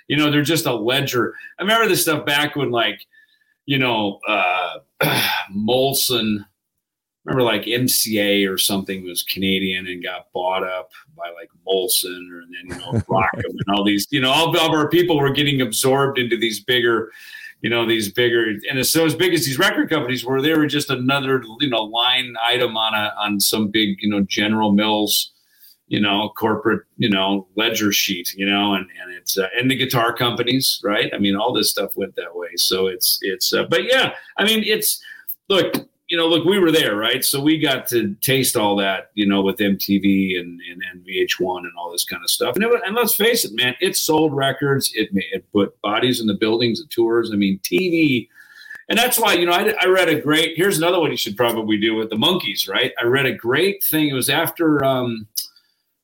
[0.08, 1.34] you know, they're just a ledger.
[1.58, 3.08] I remember this stuff back when, like,
[3.66, 4.76] you know, uh,
[5.56, 6.46] Molson.
[7.28, 12.40] Remember, like MCA or something was Canadian and got bought up by like Molson, or
[12.40, 14.08] and then you know Rockham and all these.
[14.12, 17.12] You know, all of our people were getting absorbed into these bigger
[17.62, 20.68] you know these bigger and so as big as these record companies were they were
[20.68, 25.32] just another you know line item on a on some big you know general mills
[25.88, 29.76] you know corporate you know ledger sheet you know and and it's uh, and the
[29.76, 33.64] guitar companies right i mean all this stuff went that way so it's it's uh,
[33.64, 35.02] but yeah i mean it's
[35.50, 35.74] look
[36.10, 37.24] you know, look, we were there, right?
[37.24, 41.60] So we got to taste all that, you know, with MTV and, and, and VH1
[41.60, 42.56] and all this kind of stuff.
[42.56, 44.92] And, it, and let's face it, man, it sold records.
[44.94, 47.32] It, it put bodies in the buildings, the tours.
[47.34, 48.30] I mean, TV.
[48.88, 51.36] And that's why, you know, I, I read a great, here's another one you should
[51.36, 52.94] probably do with the Monkees, right?
[53.02, 54.08] I read a great thing.
[54.08, 55.28] It was after um,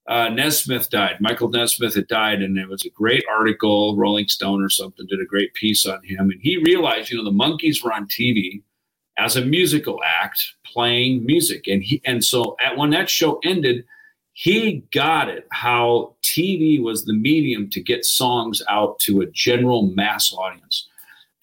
[0.08, 1.16] uh, Nesmith died.
[1.22, 3.96] Michael Nesmith had died, and it was a great article.
[3.96, 6.30] Rolling Stone or something did a great piece on him.
[6.30, 8.64] And he realized, you know, the Monkees were on TV
[9.18, 11.68] as a musical act playing music.
[11.68, 13.86] And he and so at when that show ended,
[14.34, 19.88] he got it how TV was the medium to get songs out to a general
[19.88, 20.88] mass audience.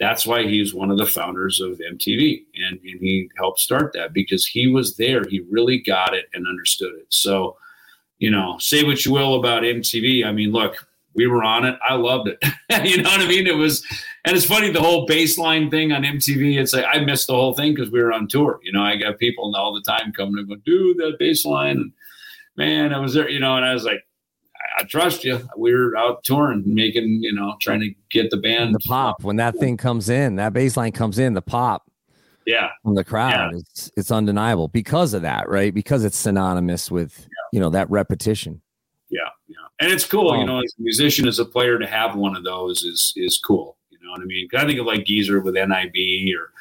[0.00, 2.44] That's why he's one of the founders of MTV.
[2.56, 5.24] And, and he helped start that because he was there.
[5.28, 7.06] He really got it and understood it.
[7.10, 7.58] So,
[8.18, 10.24] you know, say what you will about MTV.
[10.24, 11.78] I mean, look, we were on it.
[11.86, 12.42] I loved it.
[12.88, 13.46] you know what I mean?
[13.46, 13.86] It was,
[14.24, 16.58] and it's funny the whole bassline thing on MTV.
[16.58, 18.60] It's like I missed the whole thing because we were on tour.
[18.62, 21.92] You know, I got people all the time coming and going, "Dude, that bassline." And
[22.56, 23.28] man, I was there.
[23.28, 24.02] You know, and I was like,
[24.56, 25.40] I, I trust you.
[25.56, 28.74] We were out touring, making, you know, trying to get the band.
[28.74, 31.84] The pop when that thing comes in, that bassline comes in, the pop.
[32.46, 32.70] Yeah.
[32.82, 33.58] From the crowd, yeah.
[33.58, 35.72] it's it's undeniable because of that, right?
[35.72, 37.26] Because it's synonymous with yeah.
[37.52, 38.60] you know that repetition.
[39.08, 42.14] Yeah, yeah and it's cool, you know, as a musician, as a player, to have
[42.14, 43.76] one of those is is cool.
[44.10, 44.48] Know what I mean?
[44.54, 46.52] I think of like Geezer with NIB, or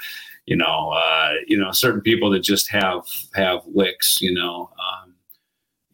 [0.46, 4.22] you know, uh, you know, certain people that just have have licks.
[4.22, 5.16] You know, um,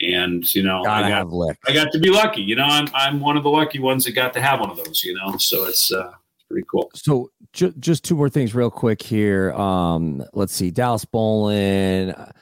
[0.02, 2.41] and you know, Gotta I got I got to be lucky.
[2.41, 4.77] You know, I'm I'm one of the lucky ones that got to have one of
[4.77, 5.03] those.
[5.03, 6.11] You know, so it's uh,
[6.49, 6.91] pretty cool.
[6.94, 9.53] So ju- just two more things, real quick here.
[9.53, 12.34] Um, let's see, Dallas Bolin.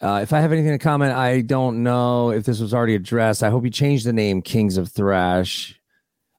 [0.00, 3.42] Uh, if I have anything to comment, I don't know if this was already addressed.
[3.42, 5.80] I hope you changed the name Kings of Thrash.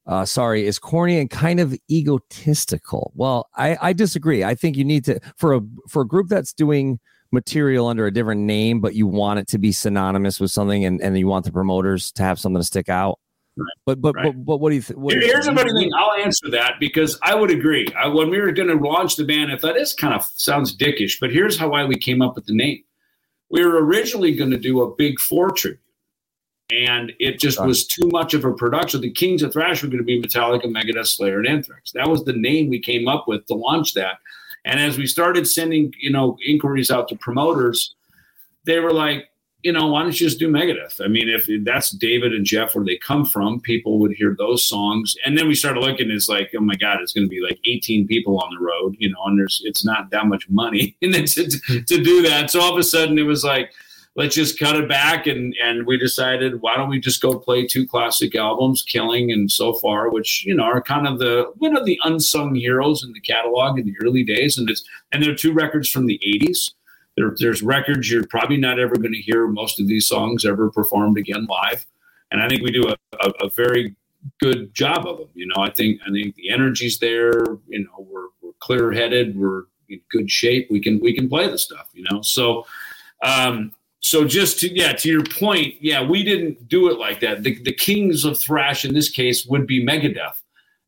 [0.08, 3.12] Uh, sorry, is corny and kind of egotistical.
[3.16, 4.44] Well, I, I disagree.
[4.44, 7.00] I think you need to for a for a group that's doing
[7.32, 11.02] material under a different name, but you want it to be synonymous with something, and,
[11.02, 13.20] and you want the promoters to have something to stick out.
[13.58, 13.68] Right.
[13.86, 14.26] But but, right.
[14.26, 15.00] but but what do you think?
[15.12, 15.92] Here's a funny thing.
[15.98, 17.88] I'll answer that because I would agree.
[17.98, 20.76] I, when we were going to launch the band, I thought this kind of sounds
[20.76, 22.84] dickish, but here's how why we came up with the name
[23.50, 25.80] we were originally going to do a big four tribute.
[26.72, 29.02] And it just was too much of a production.
[29.02, 31.92] The Kings of Thrash were going to be Metallica, Megadeth, Slayer, and Anthrax.
[31.92, 34.18] That was the name we came up with to launch that.
[34.66, 37.94] And as we started sending, you know, inquiries out to promoters,
[38.66, 39.30] they were like,
[39.62, 41.04] you know, why don't you just do Megadeth?
[41.04, 44.64] I mean, if that's David and Jeff where they come from, people would hear those
[44.64, 45.16] songs.
[45.26, 47.60] And then we started looking, it's like, oh my God, it's going to be like
[47.66, 51.26] 18 people on the road, you know, and there's, it's not that much money to,
[51.26, 52.52] to, to do that.
[52.52, 53.72] So all of a sudden it was like,
[54.16, 55.28] let's just cut it back.
[55.28, 59.52] And, and we decided, why don't we just go play two classic albums, Killing and
[59.52, 63.14] So Far, which, you know, are kind of the, one of the unsung heroes in
[63.14, 64.58] the catalog in the early days.
[64.58, 66.72] And it's, and they're two records from the 80s
[67.16, 70.70] there, there's records you're probably not ever going to hear most of these songs ever
[70.70, 71.86] performed again live,
[72.32, 73.96] and I think we do a, a, a very
[74.40, 75.30] good job of them.
[75.34, 77.46] You know, I think I think the energy's there.
[77.68, 79.38] You know, we're, we're clear headed.
[79.38, 80.68] We're in good shape.
[80.70, 81.90] We can we can play the stuff.
[81.94, 82.66] You know, so
[83.24, 83.74] um,
[84.06, 87.44] so just to yeah to your point, yeah, we didn't do it like that.
[87.44, 90.36] The the kings of thrash in this case would be Megadeth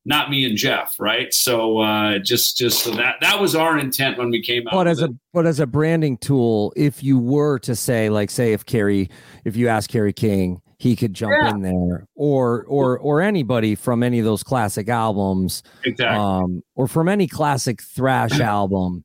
[0.08, 1.34] not me and Jeff, right?
[1.34, 4.74] So uh, just just so that that was our intent when we came out.
[4.74, 5.10] But as it.
[5.10, 9.10] a but as a branding tool, if you were to say like say if Kerry,
[9.44, 11.50] if you ask Kerry King, he could jump yeah.
[11.50, 16.88] in there, or or or anybody from any of those classic albums, exactly, um, or
[16.88, 19.04] from any classic thrash album.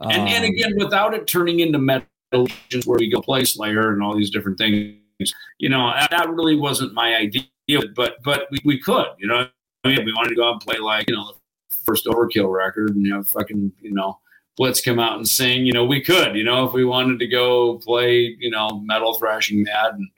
[0.00, 4.02] And, um, and again, without it turning into metal, where we go play Slayer and
[4.02, 4.96] all these different things,
[5.58, 7.46] you know, that really wasn't my idea.
[7.94, 9.48] But but we, we could, you know,
[9.84, 11.32] I mean, we wanted to go out and play like you know
[11.70, 14.18] the first Overkill record and you know fucking you know
[14.56, 15.64] Blitz come out and sing.
[15.64, 16.36] You know, we could.
[16.36, 20.08] You know, if we wanted to go play you know metal thrashing mad and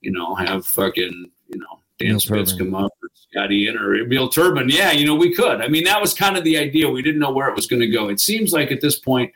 [0.00, 4.28] you know have fucking you know Dan Spitz come up or Scotty in or Neil
[4.28, 4.68] Turbin.
[4.68, 5.60] Yeah, you know, we could.
[5.60, 6.88] I mean, that was kind of the idea.
[6.88, 8.08] We didn't know where it was going to go.
[8.08, 9.32] It seems like at this point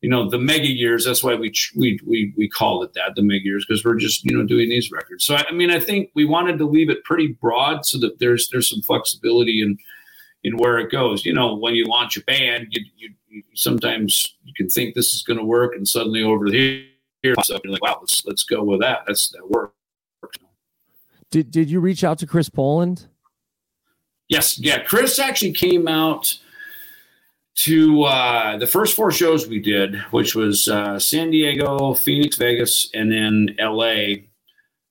[0.00, 3.22] you know the mega years that's why we we we, we call it that the
[3.22, 6.10] mega years because we're just you know doing these records so I, mean i think
[6.14, 9.78] we wanted to leave it pretty broad so that there's there's some flexibility in
[10.44, 11.24] in where it goes.
[11.24, 15.14] You know, when you launch a band, you, you, you sometimes you can think this
[15.14, 16.84] is going to work, and suddenly over here,
[17.22, 19.00] you're like, wow, let's let's go with that.
[19.06, 19.74] That's that works.
[21.30, 23.06] Did Did you reach out to Chris Poland?
[24.28, 24.82] Yes, yeah.
[24.82, 26.38] Chris actually came out
[27.64, 32.88] to uh, the first four shows we did, which was uh, San Diego, Phoenix, Vegas,
[32.94, 34.26] and then L.A.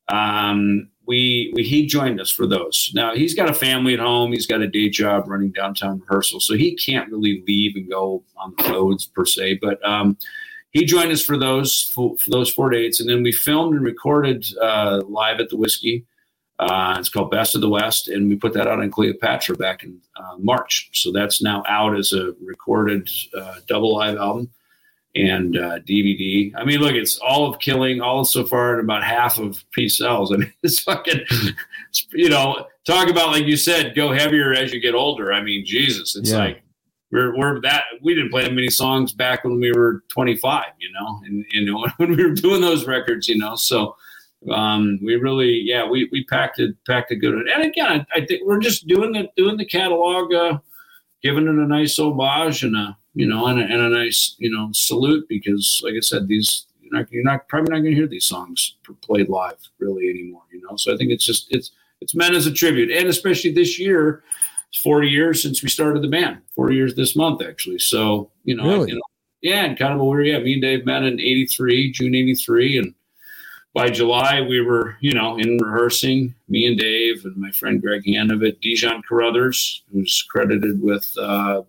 [0.08, 2.91] Um, we, we he joined us for those.
[2.94, 4.32] Now he's got a family at home.
[4.32, 8.24] He's got a day job running downtown rehearsal, so he can't really leave and go
[8.38, 9.56] on the roads per se.
[9.60, 10.16] But um,
[10.70, 13.84] he joined us for those for, for, those four dates, and then we filmed and
[13.84, 16.06] recorded uh, live at the Whiskey.
[16.60, 19.84] Uh, it's called Best of the West, and we put that out on Cleopatra back
[19.84, 20.90] in uh, March.
[20.94, 24.49] So that's now out as a recorded uh, double live album
[25.15, 26.53] and DVD.
[26.53, 29.64] Uh, I mean, look, it's all of Killing, all so far, and about half of
[29.72, 30.34] Peace Sells.
[30.34, 31.22] I mean, it's fucking,
[32.11, 35.31] you know, talk about like you said, go heavier as you get older.
[35.31, 36.40] I mean, Jesus, it's yeah.
[36.40, 36.61] like
[37.11, 40.91] we're we're that we didn't play that many songs back when we were 25, you
[40.91, 43.95] know, and you know when we were doing those records, you know, so
[44.52, 47.48] um, we really, yeah, we, we packed it, packed a good one.
[47.53, 50.60] And again, I, I, think we're just doing the, doing the catalog, uh,
[51.22, 54.49] giving it a nice homage and a, you know, and a, and a nice, you
[54.49, 57.95] know, salute because like I said, these, you're not, you're not probably not going to
[57.95, 60.78] hear these songs played live really anymore, you know?
[60.78, 62.91] So I think it's just, it's, it's meant as a tribute.
[62.91, 64.24] And especially this year,
[64.70, 67.80] it's 40 years since we started the band, 40 years this month, actually.
[67.80, 68.91] So, you know, really?
[68.91, 69.02] you know
[69.41, 72.78] yeah, and kind of a weird, yeah, me and Dave met in 83, June 83.
[72.78, 72.94] And,
[73.74, 78.04] by July, we were, you know, in rehearsing, me and Dave and my friend Greg
[78.06, 81.62] Handevidt, Dijon Carruthers, who's credited with uh,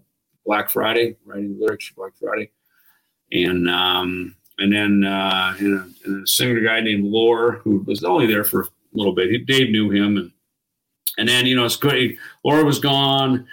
[0.46, 2.50] Black Friday, writing lyrics for Black Friday.
[3.32, 8.02] And um, and then uh, and a, and a singer guy named Lore, who was
[8.02, 9.30] only there for a little bit.
[9.30, 10.16] He, Dave knew him.
[10.16, 10.32] And
[11.18, 12.18] and then, you know, it's great.
[12.44, 13.46] Laura was gone.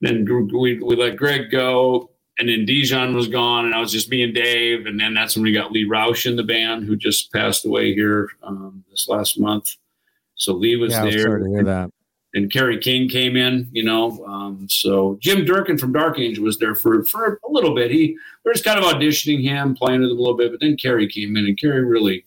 [0.00, 2.11] Then we, we let Greg go
[2.42, 4.86] and then Dijon was gone, and I was just me and Dave.
[4.86, 7.94] And then that's when we got Lee Rausch in the band, who just passed away
[7.94, 9.76] here um, this last month.
[10.34, 11.22] So Lee was yeah, there.
[11.22, 11.90] sorry to hear that.
[12.34, 14.24] And Kerry King came in, you know.
[14.26, 17.92] Um, so Jim Durkin from Dark Angel was there for for a little bit.
[17.92, 20.58] He we are just kind of auditioning him, playing with him a little bit, but
[20.58, 22.24] then Kerry came in, and Kerry really,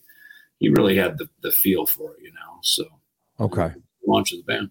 [0.60, 2.58] he really had the, the feel for it, you know.
[2.62, 2.84] So
[3.38, 3.74] okay,
[4.06, 4.70] launch of the band.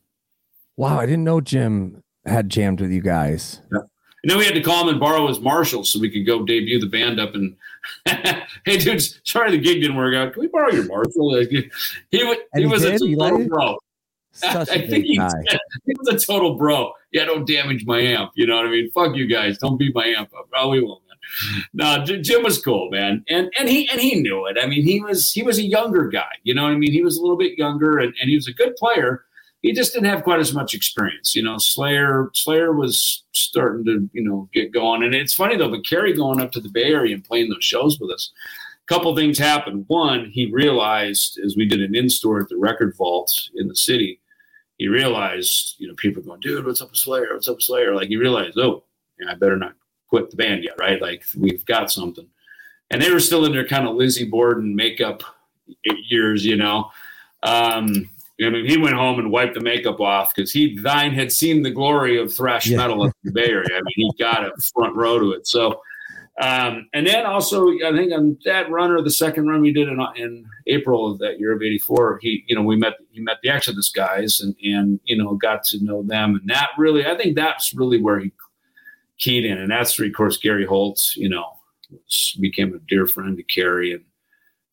[0.76, 3.62] Wow, I didn't know Jim had jammed with you guys.
[3.72, 3.82] Yeah.
[4.26, 6.44] And then we had to call him and borrow his Marshall so we could go
[6.44, 7.36] debut the band up.
[7.36, 7.56] And
[8.66, 10.34] hey, dudes, sorry the gig didn't work out.
[10.34, 11.46] Can we borrow your Marshall?
[11.48, 11.70] He,
[12.10, 13.78] he, he was a total bro.
[14.32, 16.92] Such I think he, he, was a total bro.
[17.12, 18.32] Yeah, don't damage my amp.
[18.34, 18.90] You know what I mean?
[18.90, 19.60] Fuck you guys.
[19.60, 20.50] Don't beat my amp up.
[20.56, 21.04] Oh, we won't.
[21.08, 21.64] Man.
[21.76, 24.58] No, Jim was cool, man, and and he and he knew it.
[24.60, 26.32] I mean, he was he was a younger guy.
[26.42, 26.92] You know what I mean?
[26.92, 29.25] He was a little bit younger, and, and he was a good player
[29.66, 31.36] he just didn't have quite as much experience.
[31.36, 35.72] You know, Slayer Slayer was starting to you know get going, and it's funny though.
[35.72, 38.32] But Kerry going up to the Bay Area and playing those shows with us,
[38.84, 39.86] a couple things happened.
[39.88, 43.76] One, he realized as we did an in store at the Record Vault in the
[43.76, 44.20] city,
[44.78, 47.34] he realized you know people going, dude, what's up with Slayer?
[47.34, 47.96] What's up with Slayer?
[47.96, 48.84] Like he realized, oh,
[49.20, 49.74] yeah, I better not
[50.10, 51.02] quit the band yet, right?
[51.02, 52.28] Like we've got something,
[52.92, 55.24] and they were still in their kind of Lizzie Borden makeup
[56.08, 56.92] years, you know.
[57.42, 58.10] Um,
[58.42, 61.64] I mean, he went home and wiped the makeup off because he thine had seen
[61.64, 62.78] the glory of thrash yeah.
[62.78, 63.70] metal in the Bay Area.
[63.72, 65.48] I mean, he got a front row to it.
[65.48, 65.82] So,
[66.42, 69.88] um, and then also, I think on that run or the second run we did
[69.88, 73.38] in, in April of that year of '84, he, you know, we met he met
[73.42, 77.16] the Exodus guys and and you know got to know them, and that really, I
[77.16, 78.34] think that's really where he
[79.18, 81.54] keyed in, and that's of course Gary Holt, you know,
[82.42, 84.04] became a dear friend to Kerry and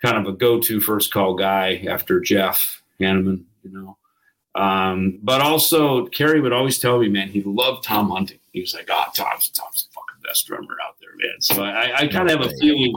[0.03, 3.97] kind of a go-to first call guy after Jeff Hanneman you know.
[4.55, 8.39] Um, but also, Kerry would always tell me, man, he loved Tom Hunting.
[8.53, 11.41] He was like, oh, Tom's, Tom's the fucking best drummer out there, man.
[11.41, 12.95] So I, I kind of have a feeling,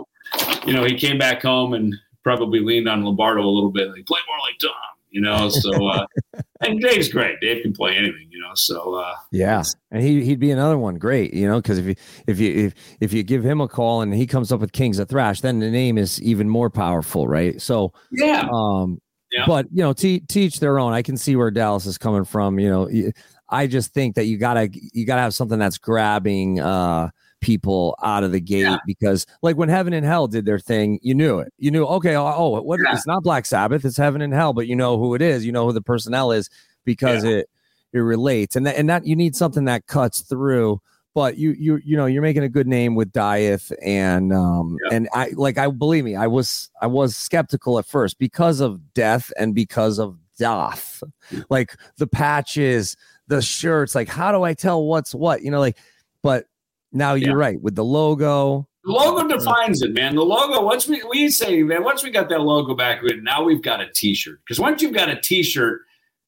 [0.66, 4.06] you know, he came back home and probably leaned on Lombardo a little bit, like,
[4.06, 4.72] play more like Tom,
[5.12, 5.48] you know.
[5.48, 6.06] So, uh,
[6.62, 7.40] and Dave's great.
[7.40, 8.52] Dave can play anything, you know.
[8.56, 11.96] So, uh, yeah, and he he'd be another one, great, you know, because if you
[12.28, 15.00] if you if if you give him a call and he comes up with Kings
[15.00, 17.62] of Thrash, then the name is even more powerful, right?
[17.62, 19.00] So, yeah, um,
[19.46, 20.94] but you know, te- teach their own.
[20.94, 22.60] I can see where Dallas is coming from.
[22.60, 23.12] You know,
[23.50, 27.10] I just think that you gotta you gotta have something that's grabbing uh
[27.42, 28.78] people out of the gate yeah.
[28.88, 32.16] because like when heaven and hell did their thing you knew it you knew okay
[32.16, 32.92] oh, oh what yeah.
[32.92, 35.52] it's not black sabbath it's heaven and hell but you know who it is you
[35.52, 36.50] know who the personnel is
[36.86, 37.48] because it
[37.94, 40.82] it relates and that and that you need something that cuts through
[41.16, 44.96] but you you you know you're making a good name with Dieth and um yeah.
[44.96, 48.94] and I like I believe me I was I was skeptical at first because of
[48.94, 51.02] death and because of Daath
[51.50, 52.96] like the patches
[53.28, 53.96] the shirts.
[53.96, 55.42] Like, how do I tell what's what?
[55.42, 55.78] You know, like,
[56.22, 56.46] but
[56.92, 58.68] now you're right with the logo.
[58.84, 60.16] The logo defines it, man.
[60.16, 63.62] The logo, once we we say, man, once we got that logo back, now we've
[63.62, 64.40] got a t-shirt.
[64.46, 65.82] Because once you've got a t-shirt,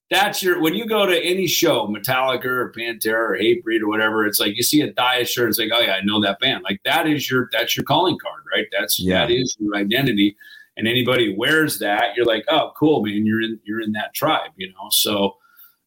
[0.10, 4.26] that's your when you go to any show, Metallica or Pantera or Hatebreed or whatever,
[4.26, 6.64] it's like you see a Dieth shirt, it's like, oh yeah, I know that band.
[6.64, 8.66] Like that is your that's your calling card, right?
[8.72, 9.26] That's Yeah.
[9.26, 10.38] that is your identity.
[10.78, 13.26] And anybody wears that, you're like, oh, cool, man.
[13.26, 14.90] You're in you're in that tribe, you know.
[14.92, 15.36] So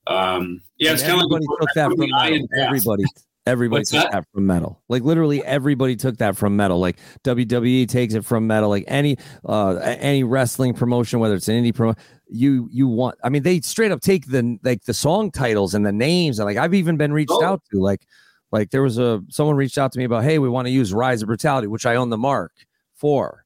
[0.07, 2.49] um yeah, it's kind of like everybody took that from metal.
[2.59, 3.05] Everybody,
[3.47, 4.13] everybody What's took that?
[4.13, 4.25] that?
[4.33, 4.83] from metal.
[4.89, 6.79] Like literally, everybody took that from metal.
[6.81, 8.69] Like WWE takes it from metal.
[8.71, 9.17] Like any
[9.47, 11.97] uh any wrestling promotion, whether it's an indie promo,
[12.33, 13.19] you you want.
[13.25, 16.47] I mean, they straight up take the like the song titles and the names, and
[16.47, 17.45] like I've even been reached Oh.
[17.45, 17.81] out to.
[17.81, 18.07] Like
[18.53, 20.93] like there was a someone reached out to me about, hey, we want to use
[20.93, 22.53] Rise of Brutality, which I own the mark
[22.95, 23.45] for.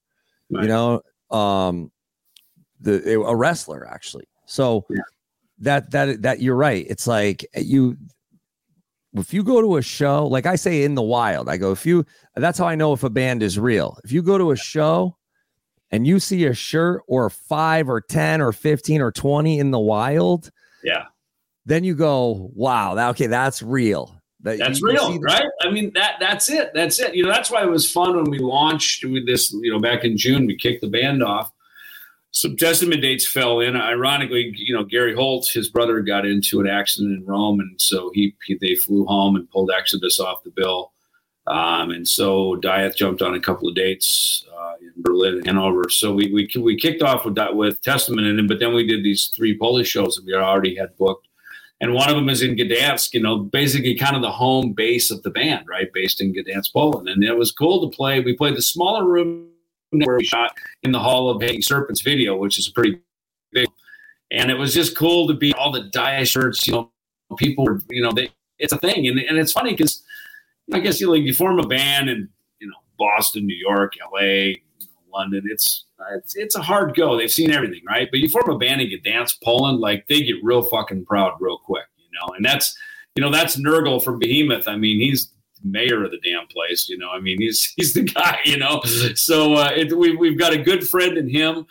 [0.50, 0.62] Right.
[0.62, 1.90] You know, um,
[2.80, 4.26] the a wrestler actually.
[4.46, 4.84] So
[5.58, 6.86] that that that you're right.
[6.88, 7.96] It's like you
[9.14, 11.86] if you go to a show, like I say in the wild, I go, if
[11.86, 12.04] you
[12.34, 13.98] that's how I know if a band is real.
[14.04, 15.16] If you go to a show
[15.94, 19.78] and you see a shirt or five or 10 or 15 or 20 in the
[19.78, 20.50] wild,
[20.82, 21.04] Yeah.
[21.66, 24.20] then you go, wow, that, okay, that's real.
[24.40, 25.46] That- That's real, right?
[25.62, 26.72] I mean that that's it.
[26.74, 27.14] That's it.
[27.14, 30.04] You know, that's why it was fun when we launched with this, you know, back
[30.04, 31.50] in June, we kicked the band off.
[32.32, 33.74] Some testament dates fell in.
[33.76, 38.10] Ironically, you know, Gary Holt, his brother got into an accident in Rome, and so
[38.12, 40.92] he, he they flew home and pulled Exodus off the bill.
[41.46, 45.90] Um, and so Dieth jumped on a couple of dates uh, in Berlin and Hanover.
[45.90, 49.04] So we, we we kicked off with that with Testament it, but then we did
[49.04, 51.28] these three Polish shows that we already had booked
[51.80, 55.10] and one of them is in Gdansk, you know, basically kind of the home base
[55.10, 55.92] of the band, right?
[55.92, 57.08] Based in Gdansk, Poland.
[57.08, 58.20] And it was cool to play.
[58.20, 59.48] We played the smaller room
[59.90, 63.00] where we shot in the Hall of Hanging Serpents video, which is pretty
[63.52, 63.68] big.
[64.30, 66.90] And it was just cool to be all the Dieth shirts, you know,
[67.36, 69.06] people were, you know, they, it's a thing.
[69.06, 70.02] And, and it's funny because
[70.72, 72.28] I guess you like you form a band in,
[72.60, 75.44] you know, Boston, New York, LA, you know, London.
[75.46, 77.16] It's, uh, it's it's a hard go.
[77.16, 78.08] They've seen everything, right?
[78.10, 81.34] But you form a band and you dance Poland, like they get real fucking proud
[81.40, 82.34] real quick, you know.
[82.34, 82.76] And that's
[83.14, 84.66] you know that's Nergal from Behemoth.
[84.68, 85.30] I mean, he's
[85.62, 87.10] mayor of the damn place, you know.
[87.10, 88.82] I mean, he's he's the guy, you know.
[89.14, 91.66] So uh, it, we we've got a good friend in him,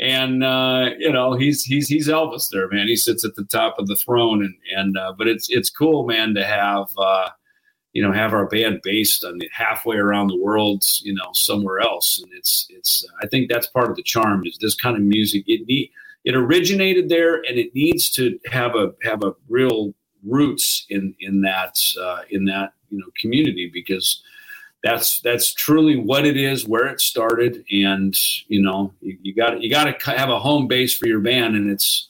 [0.00, 2.88] and uh, you know he's he's he's Elvis there, man.
[2.88, 6.06] He sits at the top of the throne, and and uh, but it's it's cool,
[6.06, 6.88] man, to have.
[7.94, 11.30] Uh, you know, have our band based on the halfway around the world, you know,
[11.32, 12.20] somewhere else.
[12.22, 15.44] And it's, it's, I think that's part of the charm is this kind of music.
[15.46, 15.90] It need,
[16.24, 19.94] it originated there and it needs to have a, have a real
[20.24, 24.22] roots in, in that, uh, in that, you know, community because
[24.82, 27.64] that's, that's truly what it is, where it started.
[27.70, 28.14] And,
[28.48, 31.56] you know, you, you got, you got to have a home base for your band
[31.56, 32.08] and it's,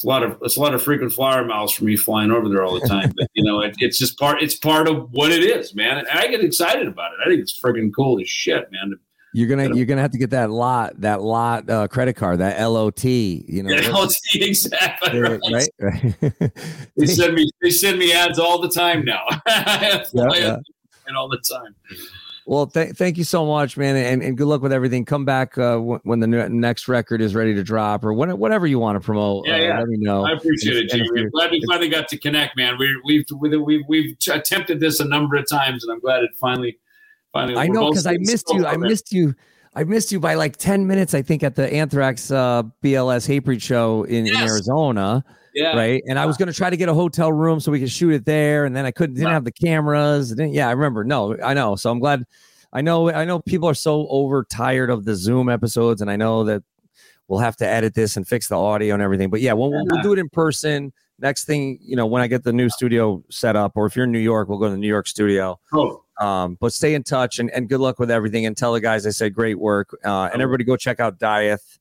[0.00, 2.48] it's a lot of it's a lot of frequent flyer miles for me flying over
[2.48, 3.12] there all the time.
[3.14, 5.98] But you know, it, it's just part it's part of what it is, man.
[5.98, 7.18] And I get excited about it.
[7.22, 8.98] I think it's freaking cool as shit, man.
[9.34, 12.58] You're gonna you're gonna have to get that lot that lot uh, credit card that
[12.66, 13.04] LOT.
[13.04, 15.20] You know, Yeah, LT, exactly.
[15.20, 15.40] Right.
[15.52, 15.68] right?
[15.78, 16.52] right.
[16.96, 19.26] They send me they send me ads all the time now.
[19.46, 20.56] Yeah, yeah.
[21.08, 21.74] and all the time.
[22.50, 25.04] Well, th- thank you so much, man, and, and good luck with everything.
[25.04, 28.36] Come back uh, w- when the ne- next record is ready to drop, or when,
[28.38, 29.46] whatever you want to promote.
[29.46, 29.78] Yeah, uh, yeah.
[29.78, 30.26] Let me know.
[30.26, 31.30] I appreciate And it, Jimmy.
[31.30, 32.76] glad we finally got to connect, man.
[32.76, 36.30] We, we've we've we've we've attempted this a number of times, and I'm glad it
[36.40, 36.76] finally
[37.32, 37.56] finally.
[37.56, 38.66] I know because I missed you.
[38.66, 39.36] I missed you.
[39.76, 41.14] I missed you by like ten minutes.
[41.14, 45.24] I think at the Anthrax uh, BLS Hatebreed show in, in Arizona.
[45.54, 45.76] Yeah.
[45.76, 46.02] Right.
[46.08, 48.12] And I was going to try to get a hotel room so we could shoot
[48.12, 49.16] it there, and then I couldn't.
[49.16, 50.30] Didn't have the cameras.
[50.30, 51.04] Didn't, yeah, I remember.
[51.04, 51.76] No, I know.
[51.76, 52.24] So I'm glad.
[52.72, 53.10] I know.
[53.10, 56.62] I know people are so overtired of the Zoom episodes, and I know that
[57.26, 59.30] we'll have to edit this and fix the audio and everything.
[59.30, 60.92] But yeah, we'll, we'll, we'll do it in person.
[61.18, 64.04] Next thing, you know, when I get the new studio set up, or if you're
[64.04, 65.58] in New York, we'll go to the New York studio.
[65.72, 66.04] Oh.
[66.20, 68.46] Um, but stay in touch and, and good luck with everything.
[68.46, 69.96] And tell the guys I said great work.
[70.04, 71.79] Uh, and everybody go check out Dieth.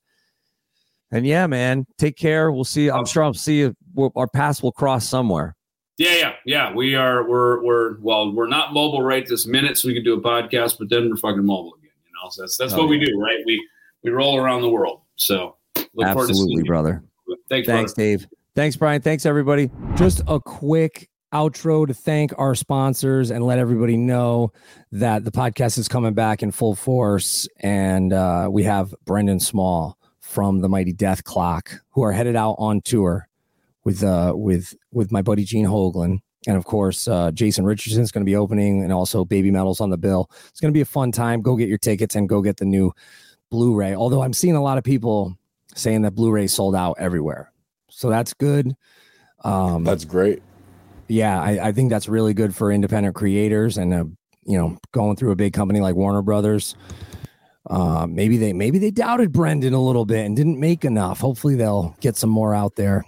[1.11, 2.51] And yeah, man, take care.
[2.51, 2.89] We'll see.
[2.89, 3.75] I'm sure I'll see you.
[3.93, 5.55] We'll, our paths will cross somewhere.
[5.97, 6.73] Yeah, yeah, yeah.
[6.73, 7.27] We are.
[7.27, 8.31] We're we're well.
[8.33, 10.77] We're not mobile right this minute, so we can do a podcast.
[10.79, 11.91] But then we're fucking mobile again.
[12.05, 13.39] You know, so that's that's Oh, what we do, right?
[13.45, 13.67] We
[14.03, 15.01] we roll around the world.
[15.15, 17.03] So look forward to seeing Absolutely, brother.
[17.49, 18.09] Thanks, Thanks, brother.
[18.09, 18.27] Dave.
[18.55, 19.01] Thanks, Brian.
[19.01, 19.69] Thanks, everybody.
[19.95, 24.51] Just a quick outro to thank our sponsors and let everybody know
[24.91, 27.47] that the podcast is coming back in full force.
[27.59, 29.98] And uh, we have Brendan Small
[30.29, 33.27] from the Mighty Dethklok who are headed out on tour
[33.83, 36.19] with uh with with my buddy Gene Hoglan.
[36.47, 39.89] And of course, uh, Jason Richardson is going to be opening, and also Babymetal's on
[39.89, 40.29] the bill.
[40.47, 41.41] It's going to be a fun time.
[41.41, 42.93] Go get your tickets and go get the new
[43.51, 43.93] Blu-ray.
[43.93, 45.37] Although I'm seeing a lot of people
[45.75, 47.51] saying that Blu-ray sold out everywhere,
[47.89, 48.73] so that's good.
[49.43, 50.41] Um, That's great.
[51.09, 54.05] yeah, I, I think that's really good for independent creators and uh,
[54.45, 56.75] you know going through a big company like Warner Brothers.
[57.69, 61.19] Uh, maybe they maybe they doubted Brendan a little bit and didn't make enough.
[61.19, 63.05] Hopefully they'll get some more out there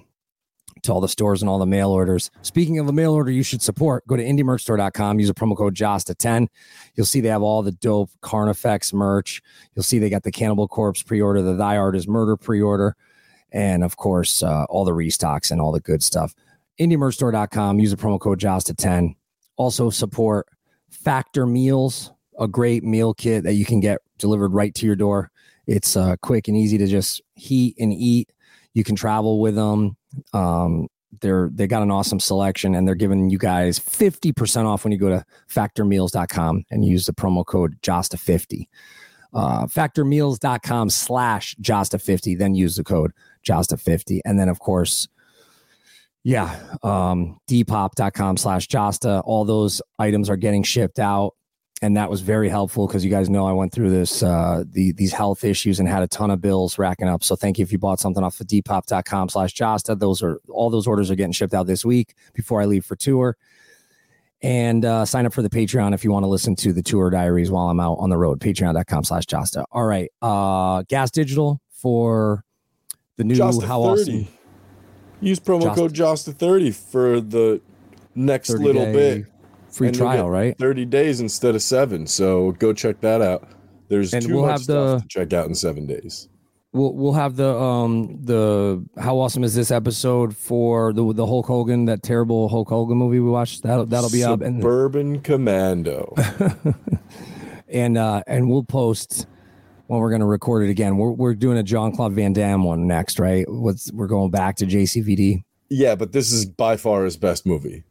[0.83, 2.31] to all the stores and all the mail orders.
[2.41, 5.75] Speaking of a mail order you should support, go to indiemerchstore.com, use a promo code
[5.75, 6.47] JASTA10.
[6.95, 9.41] You'll see they have all the dope Carnifex merch.
[9.75, 12.95] You'll see they got the Cannibal Corpse pre-order, the Thy Art is Murder pre-order,
[13.51, 16.33] and of course, uh, all the restocks and all the good stuff.
[16.79, 19.15] indiemerchstore.com, use a promo code JASTA10.
[19.57, 20.47] Also support
[20.89, 25.31] Factor Meals, a great meal kit that you can get delivered right to your door.
[25.67, 28.31] It's uh, quick and easy to just heat and eat.
[28.73, 29.97] You can travel with them.
[30.33, 30.87] Um,
[31.19, 34.97] they're they got an awesome selection and they're giving you guys 50% off when you
[34.97, 38.67] go to factormeals.com and use the promo code JASTA50.
[39.33, 43.11] Uh, factormeals.com slash JASTA50, then use the code
[43.45, 44.21] JASTA50.
[44.25, 45.07] And then, of course,
[46.23, 49.23] yeah, um, depop.com slash Jasta.
[49.25, 51.35] All those items are getting shipped out.
[51.83, 54.91] And that was very helpful because you guys know I went through this, uh, the,
[54.91, 57.23] these health issues and had a ton of bills racking up.
[57.23, 59.97] So thank you if you bought something off of depop.com slash Jasta.
[59.97, 62.95] Those are all those orders are getting shipped out this week before I leave for
[62.95, 63.35] tour.
[64.43, 67.09] And uh, sign up for the Patreon if you want to listen to the tour
[67.09, 68.39] diaries while I'm out on the road.
[68.39, 69.65] Patreon.com slash Jasta.
[69.71, 70.11] All right.
[70.21, 72.43] Uh, Gas Digital for
[73.17, 74.01] the new Jasta How 30.
[74.01, 74.27] Awesome.
[75.19, 77.61] Use promo Jasta- code Jasta30 for the
[78.15, 79.25] next little day bit.
[79.71, 80.57] Free And trial, right?
[80.57, 82.05] 30 days instead of seven.
[82.07, 83.47] So go check that out.
[83.87, 86.27] There's And too we'll much have stuff the- to check out in seven days.
[86.73, 91.45] We'll we'll have the um the how awesome is this episode for the the Hulk
[91.47, 96.15] Hogan that terrible Hulk Hogan movie we watched that'll that'll be up and Suburban Commando.
[97.67, 99.27] and uh and we'll post
[99.87, 100.97] when we're gonna record it again.
[100.97, 103.43] We're we're doing a Jean-Claude Van Damme one next, right?
[103.49, 105.43] What's we're going back to JCVD.
[105.69, 107.83] yeah, but this is by far his best movie.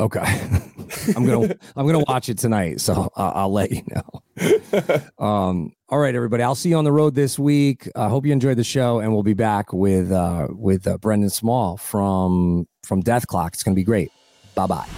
[0.00, 0.22] Okay,
[1.16, 4.22] I'm gonna I'm gonna watch it tonight, so I'll, I'll let you know.
[5.18, 6.42] Um, all right, everybody.
[6.42, 7.90] I'll see you on the road this week.
[7.94, 11.28] I hope you enjoyed the show, and we'll be back with uh, with uh, Brendan
[11.28, 13.48] Small from from Dethklok.
[13.48, 14.10] It's gonna be great.
[14.54, 14.88] Bye bye.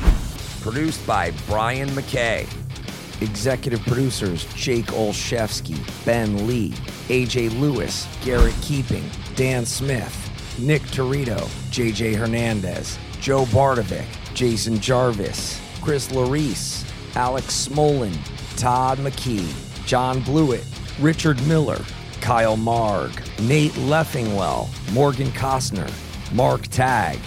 [0.61, 2.47] Produced by Brian McKay.
[3.21, 6.71] Executive producers Jake Olszewski, Ben Lee,
[7.09, 9.05] AJ Lewis, Garrett Keeping,
[9.37, 11.39] Dan Smith, Nick Torito,
[11.71, 16.85] JJ Hernandez, Joe Bardovic, Jason Jarvis, Chris Larice,
[17.17, 18.17] Alex Smolin,
[18.57, 19.53] Todd McKee,
[19.85, 20.65] John Blewett,
[21.01, 21.85] Richard Miller,
[22.21, 23.11] Kyle Marg,
[23.41, 25.91] Nate Leffingwell, Morgan Costner,
[26.33, 27.19] Mark Tag,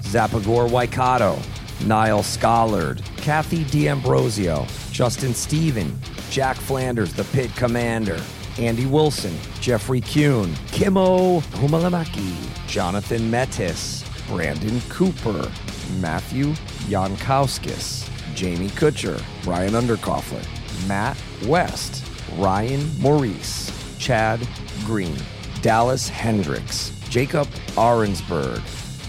[0.00, 1.38] Zapagor Waikato,
[1.86, 5.98] Niall Schollard, Kathy D'Ambrosio, Justin Steven,
[6.30, 8.20] Jack Flanders, the Pit Commander,
[8.58, 12.34] Andy Wilson, Jeffrey Kuhn, Kimo Humalamaki,
[12.68, 14.01] Jonathan Metis,
[14.32, 15.52] Brandon Cooper,
[16.00, 16.54] Matthew
[16.88, 20.42] Jankowskis, Jamie Kutcher, Ryan Underkoffler,
[20.88, 22.02] Matt West,
[22.38, 24.40] Ryan Maurice, Chad
[24.86, 25.18] Green,
[25.60, 27.46] Dallas Hendricks, Jacob
[27.76, 28.62] Arensberg,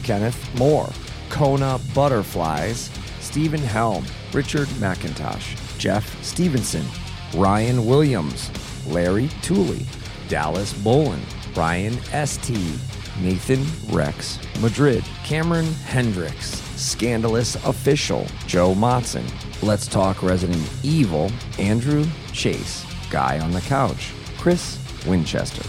[0.04, 0.92] Kenneth Moore,
[1.30, 2.92] Kona Butterflies,
[3.22, 6.86] Stephen Helm, Richard McIntosh, Jeff Stevenson,
[7.34, 8.52] Ryan Williams,
[8.88, 9.86] Larry Tooley,
[10.28, 11.22] Dallas Bolin,
[11.56, 11.94] Ryan
[12.26, 12.78] St.,
[13.22, 19.24] Nathan Rex, Madrid, Cameron Hendricks, Scandalous Official, Joe Motson,
[19.62, 25.64] Let's Talk Resident Evil, Andrew Chase, Guy on the Couch, Chris Winchester,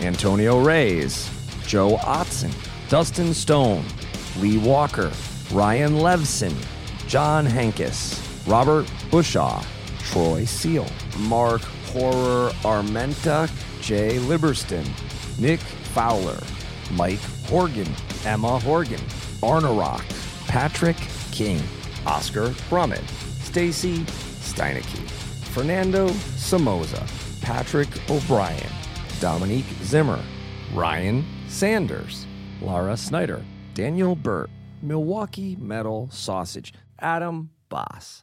[0.00, 1.30] Antonio Reyes,
[1.66, 2.52] Joe Otson,
[2.88, 3.84] Dustin Stone,
[4.38, 5.10] Lee Walker,
[5.52, 6.54] Ryan Levson,
[7.08, 9.64] John Hankus, Robert Bushaw,
[10.10, 10.86] Troy Seal,
[11.20, 11.62] Mark
[11.92, 13.50] Horror Armenta,
[13.80, 14.86] Jay Liberston,
[15.38, 16.38] Nick Fowler,
[16.92, 17.88] Mike Horgan,
[18.24, 19.00] Emma Horgan,
[19.42, 20.04] Arnarock,
[20.46, 20.96] Patrick
[21.32, 21.60] King,
[22.06, 23.06] Oscar Brummett,
[23.42, 23.98] Stacy
[24.40, 25.08] Steinecke,
[25.52, 27.04] Fernando Somoza,
[27.42, 28.70] Patrick O'Brien,
[29.20, 30.22] Dominique Zimmer,
[30.74, 32.26] Ryan Sanders,
[32.60, 33.44] Laura Snyder,
[33.74, 34.50] Daniel Burt,
[34.82, 38.22] Milwaukee Metal Sausage, Adam Boss,